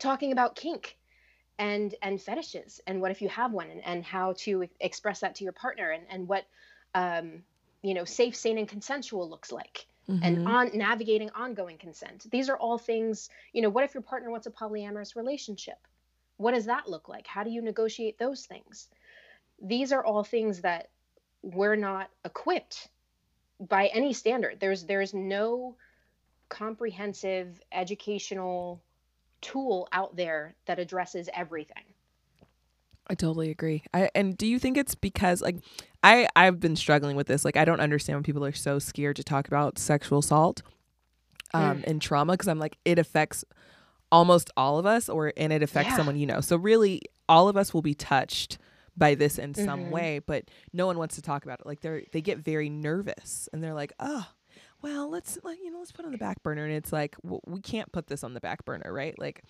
talking 0.00 0.32
about 0.32 0.56
kink 0.56 0.96
and 1.58 1.94
and 2.02 2.20
fetishes? 2.20 2.80
And 2.86 3.00
what 3.00 3.10
if 3.10 3.22
you 3.22 3.28
have 3.28 3.52
one? 3.52 3.70
And, 3.70 3.84
and 3.84 4.04
how 4.04 4.34
to 4.38 4.68
express 4.80 5.20
that 5.20 5.36
to 5.36 5.44
your 5.44 5.52
partner? 5.52 5.90
And 5.90 6.04
and 6.10 6.28
what 6.28 6.46
um 6.94 7.42
you 7.82 7.94
know 7.94 8.04
safe 8.04 8.36
sane 8.36 8.58
and 8.58 8.68
consensual 8.68 9.28
looks 9.28 9.50
like? 9.50 9.86
Mm-hmm. 10.06 10.22
and 10.22 10.46
on 10.46 10.70
navigating 10.74 11.30
ongoing 11.30 11.78
consent. 11.78 12.26
These 12.30 12.50
are 12.50 12.58
all 12.58 12.76
things 12.76 13.30
you 13.54 13.62
know 13.62 13.70
what 13.70 13.84
if 13.84 13.94
your 13.94 14.02
partner 14.02 14.30
wants 14.30 14.46
a 14.46 14.50
polyamorous 14.50 15.16
relationship 15.16 15.78
what 16.36 16.54
does 16.54 16.66
that 16.66 16.88
look 16.88 17.08
like 17.08 17.26
how 17.26 17.42
do 17.42 17.50
you 17.50 17.62
negotiate 17.62 18.18
those 18.18 18.46
things 18.46 18.88
these 19.62 19.92
are 19.92 20.04
all 20.04 20.24
things 20.24 20.60
that 20.62 20.88
we're 21.42 21.76
not 21.76 22.10
equipped 22.24 22.88
by 23.60 23.86
any 23.88 24.12
standard 24.12 24.58
there's 24.60 24.84
there's 24.84 25.14
no 25.14 25.76
comprehensive 26.48 27.60
educational 27.72 28.82
tool 29.40 29.88
out 29.92 30.16
there 30.16 30.54
that 30.66 30.78
addresses 30.78 31.28
everything 31.34 31.82
I 33.06 33.14
totally 33.14 33.50
agree. 33.50 33.82
I 33.92 34.08
and 34.14 34.36
do 34.36 34.46
you 34.46 34.58
think 34.58 34.78
it's 34.78 34.94
because 34.94 35.42
like 35.42 35.56
I 36.02 36.26
I've 36.36 36.58
been 36.60 36.76
struggling 36.76 37.16
with 37.16 37.26
this. 37.26 37.44
Like 37.44 37.56
I 37.56 37.64
don't 37.64 37.80
understand 37.80 38.16
when 38.16 38.22
people 38.22 38.44
are 38.44 38.52
so 38.52 38.78
scared 38.78 39.16
to 39.16 39.24
talk 39.24 39.46
about 39.46 39.78
sexual 39.78 40.20
assault 40.20 40.62
um 41.52 41.78
Mm. 41.78 41.84
and 41.86 42.02
trauma 42.02 42.32
because 42.32 42.48
I'm 42.48 42.58
like 42.58 42.78
it 42.84 42.98
affects 42.98 43.44
almost 44.12 44.50
all 44.56 44.78
of 44.78 44.86
us 44.86 45.08
or 45.08 45.32
and 45.36 45.52
it 45.52 45.62
affects 45.62 45.92
Yeah. 45.92 45.96
someone 45.96 46.16
you 46.16 46.26
know. 46.26 46.40
So 46.40 46.56
really 46.56 47.02
all 47.28 47.48
of 47.48 47.56
us 47.56 47.72
will 47.74 47.82
be 47.82 47.94
touched 47.94 48.58
by 48.96 49.14
this 49.14 49.38
in 49.38 49.54
some 49.54 49.86
Mhm. 49.86 49.90
way, 49.90 50.18
but 50.20 50.44
no 50.72 50.86
one 50.86 50.98
wants 50.98 51.16
to 51.16 51.22
talk 51.22 51.44
about 51.44 51.60
it. 51.60 51.66
Like 51.66 51.80
they're 51.80 52.02
they 52.12 52.20
get 52.20 52.38
very 52.38 52.68
nervous 52.70 53.48
and 53.52 53.62
they're 53.62 53.74
like, 53.74 53.92
"Oh, 53.98 54.26
well, 54.82 55.08
let's 55.10 55.38
like 55.42 55.58
you 55.62 55.70
know, 55.72 55.78
let's 55.78 55.90
put 55.92 56.04
on 56.04 56.12
the 56.12 56.18
back 56.18 56.42
burner." 56.42 56.64
And 56.64 56.74
it's 56.74 56.92
like, 56.92 57.16
well, 57.22 57.40
we 57.46 57.60
can't 57.60 57.90
put 57.90 58.06
this 58.06 58.22
on 58.22 58.34
the 58.34 58.40
back 58.40 58.64
burner, 58.64 58.92
right? 58.92 59.18
Like 59.18 59.42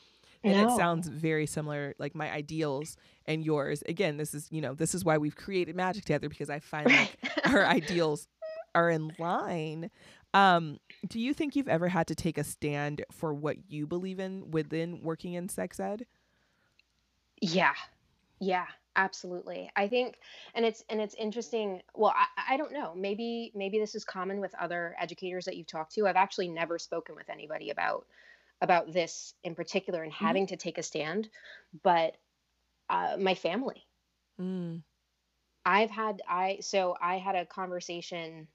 and 0.42 0.58
it 0.58 0.70
sounds 0.76 1.08
very 1.08 1.46
similar 1.46 1.94
like 1.98 2.14
my 2.14 2.30
ideals 2.30 2.98
and 3.24 3.42
yours 3.42 3.82
again 3.88 4.18
this 4.18 4.34
is 4.34 4.46
you 4.52 4.60
know 4.60 4.74
this 4.74 4.94
is 4.94 5.02
why 5.02 5.16
we've 5.16 5.36
created 5.36 5.74
magic 5.74 6.04
together 6.04 6.28
because 6.28 6.50
i 6.50 6.58
find 6.58 6.86
like 6.94 7.16
our 7.46 7.64
ideals 7.78 8.28
are 8.74 8.90
in 8.90 9.10
line 9.18 9.90
um 10.34 10.78
do 11.08 11.20
you 11.20 11.34
think 11.34 11.56
you've 11.56 11.68
ever 11.68 11.88
had 11.88 12.06
to 12.08 12.14
take 12.14 12.38
a 12.38 12.44
stand 12.44 13.04
for 13.12 13.34
what 13.34 13.70
you 13.70 13.86
believe 13.86 14.18
in 14.20 14.50
within 14.50 15.02
working 15.02 15.34
in 15.34 15.48
sex 15.48 15.80
ed 15.80 16.06
Yeah. 17.40 17.74
Yeah, 18.40 18.66
absolutely. 18.96 19.70
I 19.76 19.88
think 19.88 20.18
and 20.54 20.64
it's 20.66 20.82
and 20.88 21.00
it's 21.00 21.14
interesting. 21.14 21.82
Well, 21.94 22.14
I, 22.16 22.54
I 22.54 22.56
don't 22.56 22.72
know. 22.72 22.94
Maybe 22.94 23.52
maybe 23.54 23.78
this 23.78 23.94
is 23.94 24.04
common 24.04 24.40
with 24.40 24.54
other 24.56 24.94
educators 24.98 25.44
that 25.46 25.56
you've 25.56 25.66
talked 25.68 25.94
to. 25.94 26.06
I've 26.06 26.16
actually 26.16 26.48
never 26.48 26.78
spoken 26.78 27.14
with 27.14 27.30
anybody 27.30 27.70
about 27.70 28.06
about 28.62 28.92
this 28.92 29.34
in 29.44 29.54
particular 29.54 30.02
and 30.04 30.12
Mhm. 30.20 30.38
having 30.38 30.48
to 30.48 30.56
take 30.56 30.78
a 30.78 30.82
stand, 30.84 31.30
but 31.84 32.16
uh, 32.90 33.16
my 33.20 33.34
family. 33.34 33.84
mm. 34.38 34.84
I've 35.66 35.90
had 35.90 36.22
I 36.28 36.58
so 36.60 36.96
I 37.00 37.18
had 37.18 37.34
a 37.36 37.46
conversation 37.46 38.48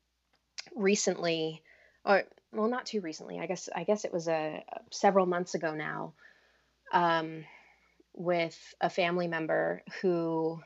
recently 0.75 1.61
or 2.05 2.23
well 2.51 2.67
not 2.67 2.85
too 2.85 3.01
recently. 3.01 3.39
I 3.39 3.45
guess 3.47 3.69
I 3.75 3.83
guess 3.83 4.05
it 4.05 4.13
was 4.13 4.27
a 4.27 4.63
several 4.91 5.25
months 5.25 5.55
ago 5.55 5.73
now. 5.73 6.13
Um 6.91 7.45
with 8.13 8.57
a 8.81 8.89
family 8.89 9.27
member 9.27 9.81
who 10.01 10.59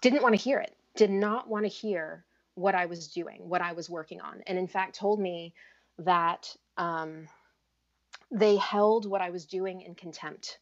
didn't 0.00 0.22
want 0.22 0.34
to 0.34 0.40
hear 0.40 0.58
it, 0.60 0.74
did 0.96 1.10
not 1.10 1.48
want 1.48 1.64
to 1.64 1.68
hear 1.68 2.24
what 2.54 2.74
I 2.74 2.86
was 2.86 3.08
doing, 3.08 3.48
what 3.48 3.62
I 3.62 3.72
was 3.72 3.88
working 3.88 4.20
on, 4.20 4.42
and 4.46 4.58
in 4.58 4.66
fact 4.66 4.96
told 4.96 5.20
me 5.20 5.54
that 5.98 6.54
um, 6.76 7.28
they 8.30 8.56
held 8.56 9.08
what 9.08 9.20
I 9.20 9.30
was 9.30 9.46
doing 9.46 9.80
in 9.82 9.94
contempt, 9.94 10.58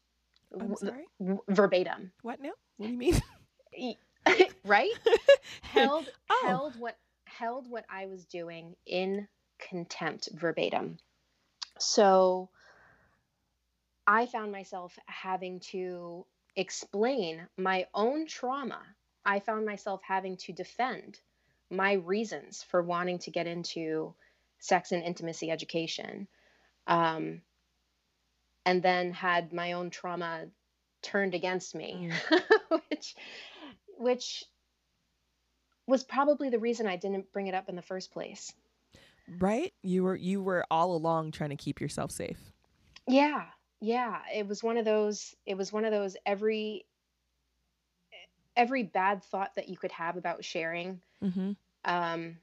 i'm 0.59 0.77
sorry 0.77 1.05
w- 1.19 1.43
verbatim, 1.49 2.13
what 2.23 2.41
now 2.41 2.53
what 2.77 2.87
do 2.87 2.93
you 2.93 2.99
mean 2.99 3.21
right? 4.65 4.91
held 5.63 6.09
Oh. 6.31 6.45
held 6.47 6.79
what 6.81 6.97
held 7.39 7.69
what 7.69 7.85
I 7.91 8.07
was 8.07 8.25
doing 8.25 8.75
in 8.87 9.29
contempt 9.59 10.29
verbatim. 10.33 10.99
So 11.79 12.49
I 14.07 14.27
found 14.27 14.53
myself 14.53 14.97
having 15.07 15.61
to 15.73 16.25
explain 16.55 17.47
my 17.57 17.87
own 17.95 18.27
trauma. 18.27 18.81
I 19.25 19.41
found 19.41 19.67
myself 19.67 20.01
having 20.07 20.37
to 20.39 20.53
defend 20.53 21.19
my 21.71 21.95
reasons 21.95 22.63
for 22.63 22.83
wanting 22.83 23.19
to 23.21 23.31
get 23.31 23.47
into 23.47 24.15
sex 24.59 24.93
and 24.93 25.03
intimacy 25.03 25.51
education. 25.51 26.29
Um, 26.87 27.43
and 28.65 28.83
then 28.83 29.13
had 29.13 29.53
my 29.53 29.73
own 29.73 29.91
trauma 29.91 30.47
turned 31.03 31.35
against 31.35 31.75
me, 31.75 32.11
Mm. 32.11 32.81
which 32.89 33.15
which 33.99 34.45
was 35.87 36.03
probably 36.05 36.49
the 36.51 36.59
reason 36.59 36.87
I 36.87 36.97
didn't 36.97 37.33
bring 37.33 37.47
it 37.47 37.55
up 37.55 37.69
in 37.69 37.77
the 37.77 37.83
first 37.83 38.13
place. 38.13 38.53
Right? 39.39 39.73
You 39.83 40.05
were 40.05 40.15
you 40.17 40.43
were 40.43 40.65
all 40.71 40.95
along 40.95 41.33
trying 41.33 41.51
to 41.51 41.57
keep 41.57 41.81
yourself 41.81 42.11
safe. 42.11 42.39
Yeah. 43.09 43.45
Yeah, 43.81 44.19
it 44.35 44.47
was 44.49 44.63
one 44.63 44.77
of 44.79 44.85
those 44.85 45.35
it 45.45 45.57
was 45.57 45.73
one 45.73 45.85
of 45.85 45.91
those 45.93 46.17
every 46.25 46.87
every 48.57 48.83
bad 48.83 49.23
thought 49.25 49.55
that 49.57 49.69
you 49.69 49.77
could 49.77 49.93
have 49.93 50.17
about 50.17 50.45
sharing 50.45 51.01
Mm-hmm. 51.23 51.53
um 51.85 52.37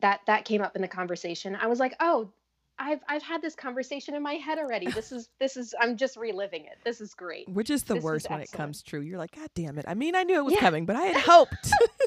that 0.00 0.20
that 0.26 0.44
came 0.44 0.60
up 0.60 0.76
in 0.76 0.82
the 0.82 0.88
conversation. 0.88 1.56
I 1.56 1.66
was 1.68 1.78
like, 1.80 1.94
"Oh, 2.00 2.30
I've 2.78 3.00
I've 3.08 3.22
had 3.22 3.40
this 3.40 3.54
conversation 3.54 4.14
in 4.14 4.22
my 4.22 4.34
head 4.34 4.58
already. 4.58 4.90
This 4.90 5.12
is 5.12 5.28
this 5.38 5.56
is 5.56 5.74
I'm 5.80 5.96
just 5.96 6.16
reliving 6.16 6.64
it. 6.66 6.78
This 6.84 7.00
is 7.00 7.14
great." 7.14 7.48
Which 7.48 7.70
is 7.70 7.84
the 7.84 7.94
This 7.94 8.00
is 8.00 8.04
worst 8.04 8.30
when 8.30 8.40
it 8.40 8.52
comes 8.52 8.82
true. 8.82 9.00
You're 9.00 9.18
like, 9.18 9.34
God 9.34 9.48
damn 9.54 9.78
it. 9.78 9.84
I 9.88 9.94
mean, 9.94 10.14
I 10.14 10.24
knew 10.24 10.36
it 10.36 10.44
was 10.44 10.54
Yeah. 10.54 10.60
coming, 10.60 10.84
but 10.84 10.96
I 10.96 11.02
had 11.04 11.16
hoped. 11.24 11.72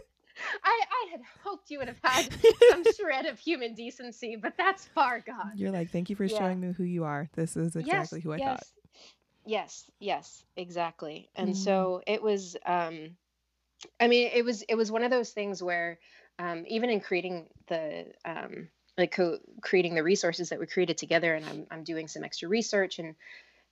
I 0.63 0.81
I 0.91 1.11
had 1.11 1.21
hoped 1.43 1.69
you 1.69 1.79
would 1.79 1.87
have 1.87 1.99
had 2.03 2.31
some 2.69 2.83
shred 2.83 3.25
of 3.25 3.39
human 3.39 3.73
decency, 3.73 4.35
but 4.35 4.53
that's 4.57 4.85
far 4.87 5.19
gone. 5.19 5.53
You're 5.55 5.71
like, 5.71 5.91
thank 5.91 6.09
you 6.09 6.15
for 6.15 6.27
Yeah. 6.27 6.39
showing 6.39 6.59
me 6.59 6.73
who 6.73 6.83
you 6.83 7.03
are. 7.03 7.29
This 7.35 7.57
is 7.57 7.75
exactly 7.75 8.19
yes, 8.19 8.23
who 8.23 8.33
I 8.33 8.37
yes. 8.37 8.47
thought. 8.47 8.67
Yes, 9.45 9.91
yes, 9.99 10.43
exactly. 10.55 11.29
And 11.35 11.51
Mm. 11.51 11.55
so 11.55 12.01
it 12.05 12.21
was 12.21 12.55
um 12.65 13.15
I 13.99 14.07
mean, 14.07 14.29
it 14.33 14.43
was 14.43 14.63
it 14.63 14.75
was 14.75 14.91
one 14.91 15.03
of 15.03 15.11
those 15.11 15.31
things 15.31 15.61
where 15.63 15.99
um 16.39 16.65
even 16.67 16.89
in 16.89 16.99
creating 16.99 17.47
the 17.67 18.07
um 18.25 18.69
like 18.97 19.11
co- 19.11 19.39
creating 19.61 19.95
the 19.95 20.03
resources 20.03 20.49
that 20.49 20.59
we 20.59 20.65
created 20.67 20.97
together 20.97 21.33
and 21.35 21.45
I'm 21.45 21.67
I'm 21.71 21.83
doing 21.83 22.07
some 22.07 22.23
extra 22.23 22.49
research 22.49 22.99
and 22.99 23.15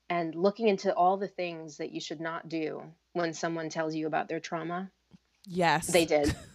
and 0.09 0.35
looking 0.35 0.67
into 0.67 0.93
all 0.93 1.17
the 1.17 1.27
things 1.27 1.77
that 1.77 1.91
you 1.91 1.99
should 1.99 2.21
not 2.21 2.47
do 2.47 2.83
when 3.13 3.33
someone 3.33 3.69
tells 3.69 3.95
you 3.95 4.05
about 4.07 4.27
their 4.29 4.39
trauma. 4.39 4.91
Yes. 5.47 5.87
They 5.87 6.05
did. 6.05 6.35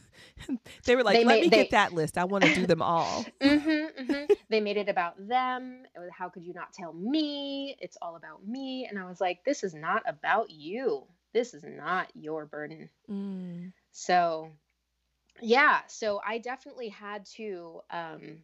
They 0.85 0.97
were 0.97 1.03
like, 1.05 1.19
They 1.19 1.25
let 1.25 1.35
made- 1.37 1.43
me 1.43 1.49
they- 1.49 1.57
get 1.57 1.71
that 1.71 1.93
list. 1.93 2.19
I 2.19 2.25
want 2.25 2.45
to 2.45 2.55
do 2.55 2.67
them 2.67 2.83
all. 2.83 3.27
hmm 3.43 3.59
hmm 3.97 4.25
They 4.49 4.61
made 4.61 4.77
it 4.77 4.89
about 4.89 5.15
them. 5.29 5.83
It 5.95 5.99
was, 5.99 6.11
How 6.17 6.29
could 6.29 6.45
you 6.45 6.53
not 6.55 6.73
tell 6.73 6.93
me? 6.93 7.77
It's 7.81 7.97
all 8.03 8.17
about 8.17 8.47
me. 8.47 8.87
And 8.89 8.99
I 8.99 9.07
was 9.07 9.21
like, 9.21 9.45
this 9.45 9.63
is 9.65 9.75
not 9.75 10.03
about 10.07 10.51
you. 10.51 11.05
This 11.33 11.55
is 11.55 11.63
not 11.65 12.09
your 12.15 12.47
burden. 12.47 12.91
Mm. 13.11 13.73
So, 13.93 14.51
yeah. 15.41 15.81
So 15.87 16.21
I 16.27 16.39
definitely 16.39 16.89
had 16.89 17.27
to. 17.37 17.81
Um, 17.91 18.39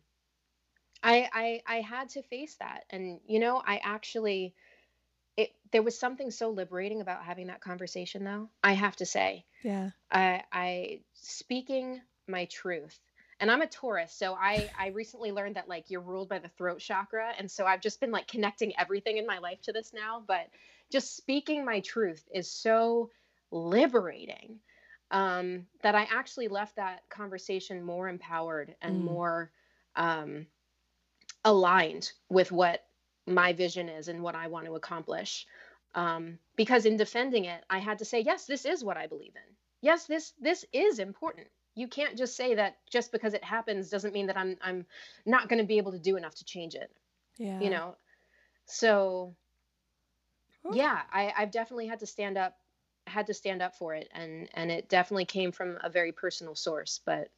I 1.03 1.29
I 1.33 1.61
I 1.67 1.81
had 1.81 2.09
to 2.11 2.23
face 2.23 2.57
that, 2.61 2.85
and 2.91 3.21
you 3.27 3.39
know, 3.41 3.63
I 3.65 3.81
actually. 3.83 4.55
It, 5.37 5.51
there 5.71 5.83
was 5.83 5.99
something 5.99 6.31
so 6.31 6.49
liberating 6.49 7.03
about 7.03 7.23
having 7.23 7.49
that 7.49 7.61
conversation 7.61 8.25
though 8.25 8.49
i 8.65 8.73
have 8.73 8.97
to 8.97 9.05
say 9.05 9.45
Yeah. 9.67 9.91
I, 10.11 10.45
I 10.53 11.01
speaking 11.15 12.01
my 12.29 12.47
truth 12.47 12.99
and 13.41 13.51
i'm 13.51 13.63
a 13.63 13.67
taurus 13.69 14.13
so 14.13 14.35
i 14.35 14.71
i 14.79 14.89
recently 14.89 15.33
learned 15.33 15.57
that 15.57 15.69
like 15.69 15.91
you're 15.91 16.01
ruled 16.01 16.29
by 16.29 16.39
the 16.41 16.49
throat 16.51 16.81
chakra 16.81 17.33
and 17.39 17.51
so 17.51 17.67
i've 17.67 17.81
just 17.81 18.01
been 18.01 18.11
like 18.13 18.29
connecting 18.29 18.77
everything 18.79 19.19
in 19.19 19.27
my 19.27 19.39
life 19.39 19.61
to 19.63 19.73
this 19.73 19.93
now 19.95 20.23
but 20.27 20.49
just 20.93 21.17
speaking 21.17 21.65
my 21.65 21.81
truth 21.81 22.29
is 22.35 22.51
so 22.51 23.11
liberating 23.53 24.61
um 25.13 25.67
that 25.83 25.95
i 25.95 26.07
actually 26.11 26.49
left 26.49 26.77
that 26.77 27.03
conversation 27.11 27.83
more 27.85 28.09
empowered 28.09 28.75
and 28.83 28.97
Mm. 28.97 29.05
more 29.05 29.53
um 29.97 30.47
aligned 31.45 32.13
with 32.29 32.53
what 32.53 32.85
my 33.27 33.53
vision 33.53 33.89
is 33.89 34.09
and 34.09 34.23
what 34.23 34.35
i 34.37 34.49
want 34.49 34.67
to 34.67 34.77
accomplish 34.77 35.47
um, 35.95 36.39
because 36.57 36.87
in 36.87 36.97
defending 36.97 37.47
it 37.47 37.65
i 37.71 37.79
had 37.79 37.99
to 37.99 38.05
say 38.05 38.21
yes 38.21 38.47
this 38.47 38.65
is 38.67 38.85
what 38.85 38.97
i 38.99 39.07
believe 39.07 39.35
in 39.37 39.56
yes 39.81 40.07
this 40.07 40.33
this 40.41 40.65
is 40.73 40.99
important 40.99 41.47
you 41.75 41.89
can't 41.89 42.17
just 42.17 42.37
say 42.37 42.55
that 42.55 42.79
just 42.91 43.13
because 43.13 43.35
it 43.35 43.45
happens 43.45 43.91
doesn't 43.91 44.15
mean 44.15 44.27
that 44.27 44.37
i'm 44.37 44.57
i'm 44.63 44.87
not 45.25 45.49
going 45.49 45.59
to 45.61 45.67
be 45.67 45.79
able 45.79 45.93
to 45.93 45.99
do 45.99 46.17
enough 46.17 46.35
to 46.35 46.45
change 46.45 46.75
it 46.75 46.91
Yeah. 47.39 47.61
you 47.61 47.71
know 47.71 47.97
so 48.65 49.35
Whew. 50.63 50.77
yeah 50.77 51.01
I, 51.13 51.33
i've 51.37 51.51
definitely 51.51 51.87
had 51.87 52.01
to 52.01 52.07
stand 52.07 52.37
up 52.39 52.57
had 53.07 53.27
to 53.29 53.35
stand 53.35 53.63
up 53.63 53.77
for 53.77 53.95
it 53.95 54.09
and 54.13 54.49
and 54.55 54.71
it 54.71 54.89
definitely 54.89 55.27
came 55.27 55.53
from 55.53 55.79
a 55.85 55.91
very 55.91 56.11
personal 56.13 56.55
source 56.55 57.01
but 57.05 57.31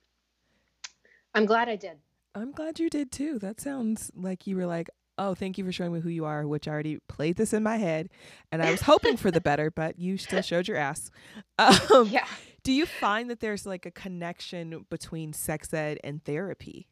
i'm 1.34 1.44
glad 1.46 1.68
i 1.68 1.76
did 1.76 1.98
I'm 2.34 2.52
glad 2.52 2.78
you 2.78 2.88
did 2.88 3.10
too. 3.10 3.38
That 3.40 3.60
sounds 3.60 4.12
like 4.14 4.46
you 4.46 4.54
were 4.54 4.66
like, 4.66 4.90
oh, 5.18 5.34
thank 5.34 5.58
you 5.58 5.64
for 5.64 5.72
showing 5.72 5.92
me 5.92 6.00
who 6.00 6.08
you 6.08 6.24
are, 6.24 6.46
which 6.46 6.68
I 6.68 6.72
already 6.72 6.98
played 7.08 7.36
this 7.36 7.52
in 7.52 7.62
my 7.62 7.76
head. 7.76 8.08
And 8.52 8.62
I 8.62 8.70
was 8.70 8.80
hoping 8.92 9.16
for 9.16 9.30
the 9.30 9.40
better, 9.40 9.70
but 9.70 9.98
you 9.98 10.16
still 10.16 10.42
showed 10.42 10.68
your 10.68 10.76
ass. 10.76 11.10
Um, 11.58 12.08
yeah 12.08 12.26
Do 12.62 12.72
you 12.72 12.86
find 12.86 13.28
that 13.30 13.40
there's 13.40 13.66
like 13.66 13.84
a 13.84 13.90
connection 13.90 14.86
between 14.90 15.32
sex 15.32 15.74
ed 15.74 15.98
and 16.04 16.24
therapy? 16.24 16.86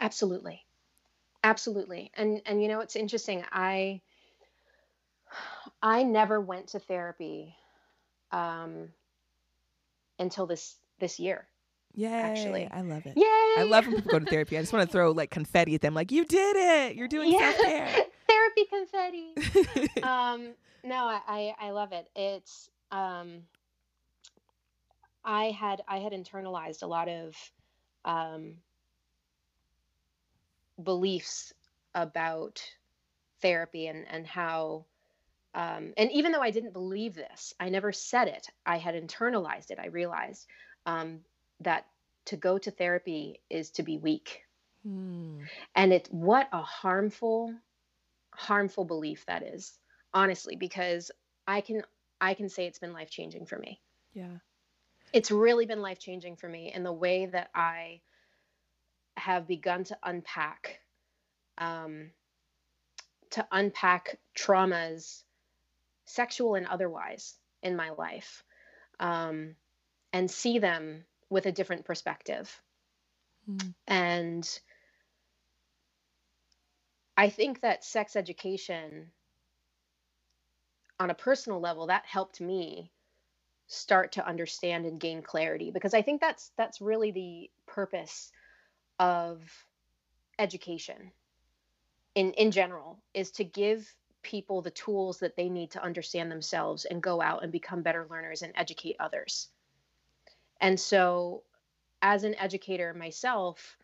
absolutely 0.00 0.64
absolutely 1.44 2.10
and 2.14 2.42
and 2.46 2.60
you 2.60 2.68
know 2.68 2.80
it's 2.80 2.96
interesting 2.96 3.44
i 3.52 4.00
i 5.82 6.02
never 6.02 6.40
went 6.40 6.68
to 6.68 6.78
therapy 6.78 7.54
um 8.32 8.88
until 10.18 10.46
this 10.46 10.76
this 10.98 11.18
year 11.18 11.46
Yay. 11.96 12.08
Actually. 12.12 12.68
I 12.70 12.82
love 12.82 13.06
it. 13.06 13.14
yay 13.16 13.24
I 13.58 13.66
love 13.66 13.86
when 13.86 13.96
people 13.96 14.12
go 14.12 14.18
to 14.18 14.26
therapy. 14.30 14.56
I 14.58 14.60
just 14.60 14.72
want 14.72 14.86
to 14.86 14.92
throw 14.92 15.12
like 15.12 15.30
confetti 15.30 15.74
at 15.74 15.80
them, 15.80 15.94
like, 15.94 16.12
you 16.12 16.24
did 16.24 16.56
it. 16.56 16.94
You're 16.96 17.08
doing 17.08 17.32
yeah 17.32 17.52
self 17.52 17.66
care. 17.66 17.88
therapy 18.28 18.64
confetti 18.68 20.02
um 20.02 20.54
no 20.84 21.04
I, 21.06 21.20
I 21.28 21.54
i 21.60 21.70
love 21.70 21.92
it 21.92 22.08
it's 22.16 22.68
um 22.90 23.42
i 25.24 25.46
had 25.50 25.82
i 25.88 25.98
had 25.98 26.12
internalized 26.12 26.82
a 26.82 26.86
lot 26.86 27.08
of 27.08 27.36
um 28.04 28.54
beliefs 30.82 31.52
about 31.94 32.62
therapy 33.40 33.86
and 33.86 34.04
and 34.10 34.26
how 34.26 34.84
um 35.54 35.92
and 35.96 36.10
even 36.12 36.32
though 36.32 36.42
i 36.42 36.50
didn't 36.50 36.72
believe 36.72 37.14
this 37.14 37.54
i 37.60 37.68
never 37.68 37.92
said 37.92 38.28
it 38.28 38.48
i 38.66 38.76
had 38.76 38.94
internalized 38.94 39.70
it 39.70 39.78
i 39.78 39.86
realized 39.86 40.46
um 40.84 41.20
that 41.60 41.86
to 42.26 42.36
go 42.36 42.58
to 42.58 42.70
therapy 42.70 43.40
is 43.50 43.70
to 43.72 43.82
be 43.82 43.98
weak 43.98 44.42
Hmm. 44.82 45.42
and 45.74 45.92
it 45.92 46.08
what 46.12 46.48
a 46.52 46.62
harmful 46.62 47.52
harmful 48.30 48.84
belief 48.84 49.24
that 49.26 49.42
is 49.42 49.76
honestly 50.14 50.54
because 50.54 51.10
i 51.46 51.60
can 51.60 51.82
i 52.20 52.34
can 52.34 52.48
say 52.48 52.66
it's 52.66 52.78
been 52.78 52.92
life 52.92 53.10
changing 53.10 53.46
for 53.46 53.58
me 53.58 53.80
Yeah. 54.14 54.36
it's 55.12 55.30
really 55.30 55.66
been 55.66 55.82
life 55.82 55.98
changing 55.98 56.36
for 56.36 56.48
me 56.48 56.72
in 56.72 56.82
the 56.84 56.92
way 56.92 57.26
that 57.26 57.50
i 57.54 58.00
have 59.16 59.48
begun 59.48 59.82
to 59.84 59.96
unpack 60.02 60.80
um, 61.58 62.10
to 63.30 63.46
unpack 63.50 64.18
traumas 64.36 65.22
sexual 66.04 66.54
and 66.54 66.66
otherwise 66.66 67.34
in 67.62 67.74
my 67.76 67.90
life 67.90 68.44
um, 69.00 69.56
and 70.12 70.30
see 70.30 70.58
them 70.58 71.04
with 71.30 71.46
a 71.46 71.52
different 71.52 71.84
perspective 71.84 72.60
Hmm. 73.46 73.70
and 73.86 74.60
I 77.16 77.30
think 77.30 77.60
that 77.60 77.84
sex 77.84 78.16
education 78.16 79.12
on 80.98 81.10
a 81.10 81.14
personal 81.14 81.60
level 81.60 81.86
that 81.86 82.04
helped 82.06 82.40
me 82.40 82.90
start 83.68 84.12
to 84.12 84.26
understand 84.26 84.86
and 84.86 85.00
gain 85.00 85.22
clarity 85.22 85.70
because 85.70 85.94
I 85.94 86.02
think 86.02 86.20
that's 86.20 86.52
that's 86.56 86.80
really 86.80 87.10
the 87.10 87.50
purpose 87.66 88.30
of 88.98 89.42
education 90.38 91.12
in 92.14 92.32
in 92.32 92.50
general 92.50 93.02
is 93.14 93.30
to 93.32 93.44
give 93.44 93.94
people 94.22 94.62
the 94.62 94.70
tools 94.70 95.20
that 95.20 95.36
they 95.36 95.48
need 95.48 95.70
to 95.70 95.82
understand 95.82 96.30
themselves 96.30 96.84
and 96.84 97.02
go 97.02 97.20
out 97.22 97.42
and 97.42 97.52
become 97.52 97.82
better 97.82 98.06
learners 98.10 98.42
and 98.42 98.52
educate 98.56 98.96
others. 98.98 99.48
And 100.60 100.78
so 100.78 101.42
as 102.02 102.24
an 102.24 102.34
educator 102.36 102.94
myself 102.94 103.76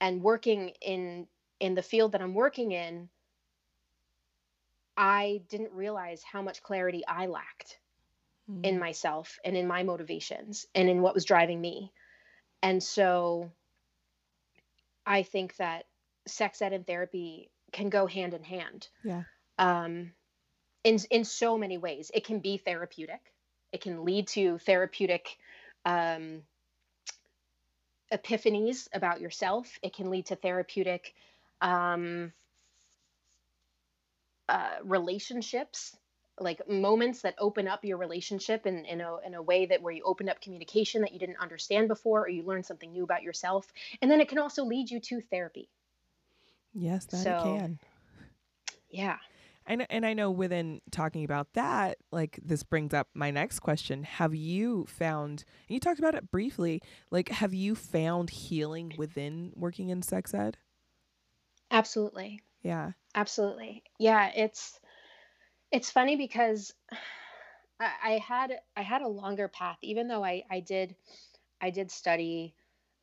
and 0.00 0.22
working 0.22 0.72
in 0.80 1.28
in 1.60 1.74
the 1.74 1.82
field 1.82 2.12
that 2.12 2.20
I'm 2.20 2.34
working 2.34 2.72
in, 2.72 3.08
I 4.96 5.42
didn't 5.48 5.72
realize 5.72 6.22
how 6.22 6.42
much 6.42 6.62
clarity 6.62 7.02
I 7.06 7.26
lacked 7.26 7.78
in 8.62 8.74
Hmm. 8.74 8.80
myself 8.80 9.38
and 9.44 9.56
in 9.56 9.66
my 9.66 9.82
motivations 9.82 10.66
and 10.74 10.88
in 10.88 11.00
what 11.00 11.14
was 11.14 11.24
driving 11.24 11.60
me. 11.60 11.92
And 12.62 12.82
so 12.82 13.50
I 15.06 15.22
think 15.22 15.56
that 15.56 15.86
sex 16.26 16.60
ed 16.62 16.72
and 16.72 16.86
therapy 16.86 17.50
can 17.72 17.88
go 17.88 18.06
hand 18.06 18.34
in 18.34 18.42
hand. 18.42 18.88
Yeah. 19.02 19.22
Um, 19.58 20.12
in 20.82 20.98
in 21.10 21.24
so 21.24 21.56
many 21.58 21.78
ways. 21.78 22.10
It 22.12 22.24
can 22.24 22.40
be 22.40 22.58
therapeutic. 22.58 23.32
It 23.72 23.80
can 23.80 24.04
lead 24.04 24.28
to 24.28 24.58
therapeutic 24.58 25.38
um, 25.84 26.42
epiphanies 28.12 28.88
about 28.92 29.20
yourself. 29.20 29.78
It 29.82 29.94
can 29.94 30.10
lead 30.10 30.26
to 30.26 30.36
therapeutic 30.36 31.14
um, 31.60 32.32
uh, 34.48 34.76
relationships 34.82 35.96
like 36.40 36.68
moments 36.68 37.22
that 37.22 37.34
open 37.38 37.68
up 37.68 37.84
your 37.84 37.96
relationship 37.96 38.66
in, 38.66 38.84
in 38.86 39.00
a 39.00 39.18
in 39.24 39.34
a 39.34 39.42
way 39.42 39.66
that 39.66 39.80
where 39.80 39.92
you 39.92 40.02
open 40.04 40.28
up 40.28 40.40
communication 40.40 41.00
that 41.02 41.12
you 41.12 41.18
didn't 41.18 41.38
understand 41.40 41.86
before 41.86 42.22
or 42.22 42.28
you 42.28 42.42
learn 42.42 42.62
something 42.62 42.90
new 42.90 43.04
about 43.04 43.22
yourself. 43.22 43.72
And 44.02 44.10
then 44.10 44.20
it 44.20 44.28
can 44.28 44.38
also 44.38 44.64
lead 44.64 44.90
you 44.90 44.98
to 45.00 45.20
therapy. 45.20 45.68
Yes 46.72 47.04
that 47.06 47.22
so, 47.22 47.30
it 47.30 47.42
can. 47.42 47.78
Yeah 48.90 49.16
and 49.66 49.86
and 49.90 50.04
I 50.04 50.12
know 50.12 50.30
within 50.30 50.80
talking 50.90 51.24
about 51.24 51.52
that, 51.54 51.98
like 52.12 52.38
this 52.42 52.62
brings 52.62 52.92
up 52.92 53.08
my 53.14 53.30
next 53.30 53.60
question. 53.60 54.02
Have 54.02 54.34
you 54.34 54.86
found 54.86 55.44
and 55.68 55.74
you 55.74 55.80
talked 55.80 55.98
about 55.98 56.14
it 56.14 56.30
briefly, 56.30 56.82
like 57.10 57.28
have 57.30 57.54
you 57.54 57.74
found 57.74 58.30
healing 58.30 58.92
within 58.96 59.52
working 59.56 59.88
in 59.88 60.02
sex 60.02 60.34
ed? 60.34 60.58
Absolutely. 61.70 62.40
Yeah. 62.62 62.92
Absolutely. 63.14 63.82
Yeah, 63.98 64.30
it's 64.34 64.78
it's 65.72 65.90
funny 65.90 66.16
because 66.16 66.72
I, 67.80 67.90
I 68.04 68.10
had 68.18 68.58
I 68.76 68.82
had 68.82 69.02
a 69.02 69.08
longer 69.08 69.48
path, 69.48 69.78
even 69.82 70.08
though 70.08 70.24
I, 70.24 70.44
I 70.50 70.60
did 70.60 70.94
I 71.60 71.70
did 71.70 71.90
study 71.90 72.54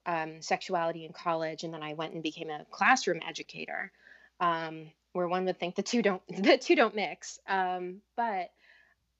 um, 0.06 0.41
sexuality 0.41 1.06
in 1.06 1.13
college 1.13 1.63
and 1.63 1.74
then 1.74 1.84
I 1.84 1.93
went 1.93 2.13
and 2.13 2.24
became 2.24 2.50
a 2.50 2.65
classroom 2.71 3.19
educator. 3.28 3.91
Um, 4.39 4.91
where 5.13 5.28
one 5.28 5.45
would 5.45 5.60
think 5.60 5.76
the 5.76 5.84
two 5.84 6.02
don't 6.02 6.21
the 6.43 6.58
two 6.58 6.76
don't 6.76 6.95
mix. 6.95 7.39
Um, 7.47 8.02
but 8.15 8.52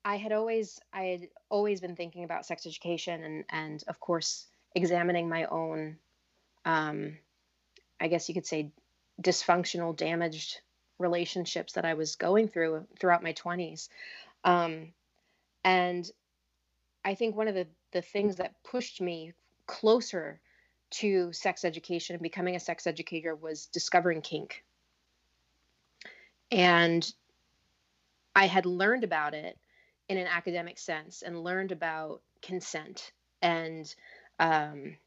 I 0.04 0.18
had 0.18 0.32
always 0.32 0.80
I 0.94 1.04
had 1.04 1.28
always 1.50 1.82
been 1.82 1.96
thinking 1.96 2.24
about 2.24 2.46
sex 2.46 2.66
education 2.66 3.24
and 3.24 3.44
and 3.50 3.84
of 3.88 4.00
course 4.00 4.46
examining 4.74 5.30
my 5.30 5.46
own 5.46 5.98
um, 6.66 7.18
I 8.00 8.08
guess 8.08 8.28
you 8.30 8.36
could 8.36 8.46
say 8.46 8.72
dysfunctional 9.22 9.96
damaged 9.96 10.60
relationships 10.98 11.74
that 11.74 11.86
I 11.86 11.96
was 11.96 12.16
going 12.16 12.48
through 12.48 12.86
throughout 13.00 13.24
my 13.24 13.34
20s. 13.34 13.90
Um, 14.44 14.94
and 15.64 16.10
I 17.04 17.16
think 17.16 17.36
one 17.36 17.48
of 17.48 17.56
the 17.56 17.68
the 17.92 18.02
things 18.02 18.38
that 18.38 18.64
pushed 18.64 19.02
me 19.02 19.34
closer 19.68 20.40
to 20.92 21.32
sex 21.32 21.64
education 21.64 22.16
and 22.16 22.24
becoming 22.24 22.56
a 22.56 22.60
sex 22.60 22.88
educator 22.88 23.36
was 23.36 23.68
discovering 23.68 24.22
kink 24.22 24.64
and 26.52 27.12
I 28.36 28.48
had 28.48 28.66
learned 28.66 29.04
about 29.04 29.34
it 29.34 29.58
in 30.10 30.18
an 30.18 30.28
academic 30.28 30.78
sense 30.78 31.22
and 31.22 31.44
learned 31.44 31.72
about 31.72 32.22
consent 32.42 33.12
and 33.42 33.94
um, 34.40 34.98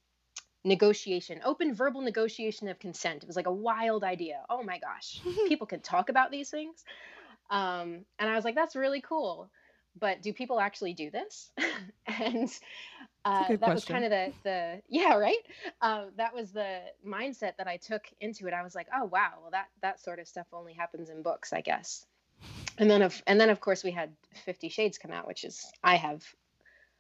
negotiation, 0.65 1.41
open 1.45 1.75
verbal 1.75 2.01
negotiation 2.01 2.69
of 2.69 2.79
consent. 2.79 3.23
It 3.23 3.27
was 3.27 3.37
like 3.37 3.47
a 3.47 3.53
wild 3.53 4.05
idea. 4.05 4.43
Oh 4.49 4.63
my 4.63 4.79
gosh, 4.79 5.21
people 5.49 5.67
can 5.67 5.81
talk 5.81 6.09
about 6.09 6.31
these 6.31 6.51
things. 6.51 6.85
Um, 7.51 8.05
and 8.19 8.31
I 8.31 8.35
was 8.35 8.45
like, 8.45 8.55
that's 8.55 8.77
really 8.77 9.01
cool. 9.01 9.51
But 9.99 10.23
do 10.23 10.33
people 10.33 10.59
actually 10.59 10.95
do 10.95 11.11
this? 11.11 11.53
and 12.07 12.51
uh, 13.25 13.49
that 13.49 13.59
question. 13.59 13.75
was 13.75 13.85
kind 13.85 14.05
of 14.05 14.11
the 14.11 14.33
the 14.43 14.83
yeah 14.89 15.15
right. 15.15 15.39
Uh, 15.81 16.07
that 16.17 16.35
was 16.35 16.53
the 16.53 16.81
mindset 17.07 17.57
that 17.59 17.67
I 17.67 17.77
took 17.77 18.03
into 18.21 18.47
it. 18.47 18.53
I 18.53 18.63
was 18.63 18.75
like, 18.75 18.89
oh 18.95 19.05
wow, 19.05 19.33
well 19.41 19.51
that 19.51 19.69
that 19.83 20.01
sort 20.01 20.19
of 20.19 20.29
stuff 20.29 20.47
only 20.53 20.75
happens 20.75 21.11
in 21.11 21.23
books, 21.23 21.53
I 21.53 21.61
guess. 21.61 22.07
And 22.79 22.91
then 22.91 23.03
of 23.03 23.23
and 23.27 23.41
then 23.41 23.51
of 23.51 23.61
course 23.61 23.85
we 23.85 23.91
had 23.93 24.11
Fifty 24.45 24.69
Shades 24.69 24.99
come 24.99 25.11
out, 25.11 25.27
which 25.27 25.45
is 25.45 25.65
I 25.83 25.97
have 25.97 26.23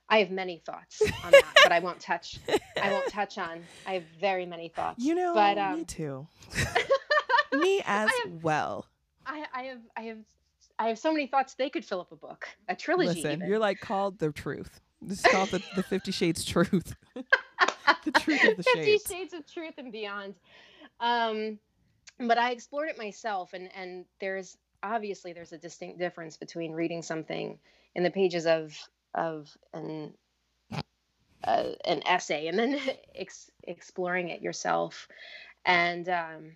I 0.08 0.18
have 0.18 0.30
many 0.30 0.62
thoughts 0.64 1.02
on 1.24 1.30
that, 1.30 1.44
but 1.62 1.72
I 1.72 1.80
won't 1.80 2.00
touch. 2.00 2.38
I 2.80 2.92
won't 2.92 3.08
touch 3.08 3.38
on. 3.38 3.62
I 3.86 3.94
have 3.94 4.04
very 4.20 4.46
many 4.46 4.68
thoughts. 4.68 5.04
You 5.04 5.14
know, 5.14 5.34
but 5.34 5.58
um, 5.58 5.74
me 5.78 5.84
too. 5.84 6.26
me 7.52 7.82
as 7.86 8.10
have, 8.24 8.42
well. 8.42 8.86
I, 9.26 9.44
I 9.52 9.62
have 9.64 9.80
I 9.96 10.02
have 10.02 10.18
I 10.78 10.88
have 10.88 10.98
so 10.98 11.12
many 11.12 11.26
thoughts 11.26 11.54
they 11.54 11.70
could 11.70 11.84
fill 11.84 12.00
up 12.00 12.12
a 12.12 12.16
book, 12.16 12.46
a 12.68 12.76
trilogy. 12.76 13.22
Listen, 13.22 13.32
even. 13.32 13.48
you're 13.48 13.58
like 13.58 13.80
called 13.80 14.18
the 14.18 14.32
truth. 14.32 14.80
This 15.06 15.24
is 15.24 15.26
called 15.30 15.50
the, 15.50 15.62
the 15.76 15.82
Fifty 15.82 16.12
Shades 16.12 16.44
Truth. 16.44 16.94
the 17.14 18.12
truth 18.12 18.44
of 18.44 18.56
the 18.56 18.62
Fifty 18.74 18.92
Shades. 18.92 19.06
Shades 19.08 19.34
of 19.34 19.46
Truth 19.46 19.74
and 19.78 19.92
beyond. 19.92 20.34
Um, 21.00 21.58
but 22.18 22.38
I 22.38 22.50
explored 22.50 22.88
it 22.88 22.98
myself, 22.98 23.52
and 23.52 23.68
and 23.76 24.04
there's 24.20 24.56
obviously 24.82 25.32
there's 25.32 25.52
a 25.52 25.58
distinct 25.58 25.98
difference 25.98 26.36
between 26.36 26.72
reading 26.72 27.02
something 27.02 27.58
in 27.94 28.02
the 28.02 28.10
pages 28.10 28.46
of 28.46 28.76
of 29.14 29.50
an 29.72 30.14
uh, 31.44 31.70
an 31.84 32.02
essay 32.06 32.46
and 32.48 32.58
then 32.58 32.80
ex- 33.14 33.50
exploring 33.64 34.30
it 34.30 34.42
yourself, 34.42 35.08
and 35.64 36.08
um, 36.08 36.52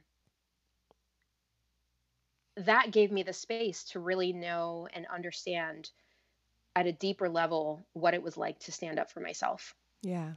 that 2.57 2.91
gave 2.91 3.13
me 3.13 3.23
the 3.23 3.33
space 3.33 3.85
to 3.85 4.01
really 4.01 4.33
know 4.33 4.89
and 4.93 5.07
understand 5.13 5.91
at 6.79 6.87
a 6.87 6.93
deeper 6.93 7.29
level 7.29 7.85
what 7.93 8.15
it 8.15 8.23
was 8.23 8.37
like 8.37 8.61
to 8.61 8.71
stand 8.71 9.01
up 9.01 9.11
for 9.11 9.19
myself. 9.19 9.75
Yeah. 10.01 10.35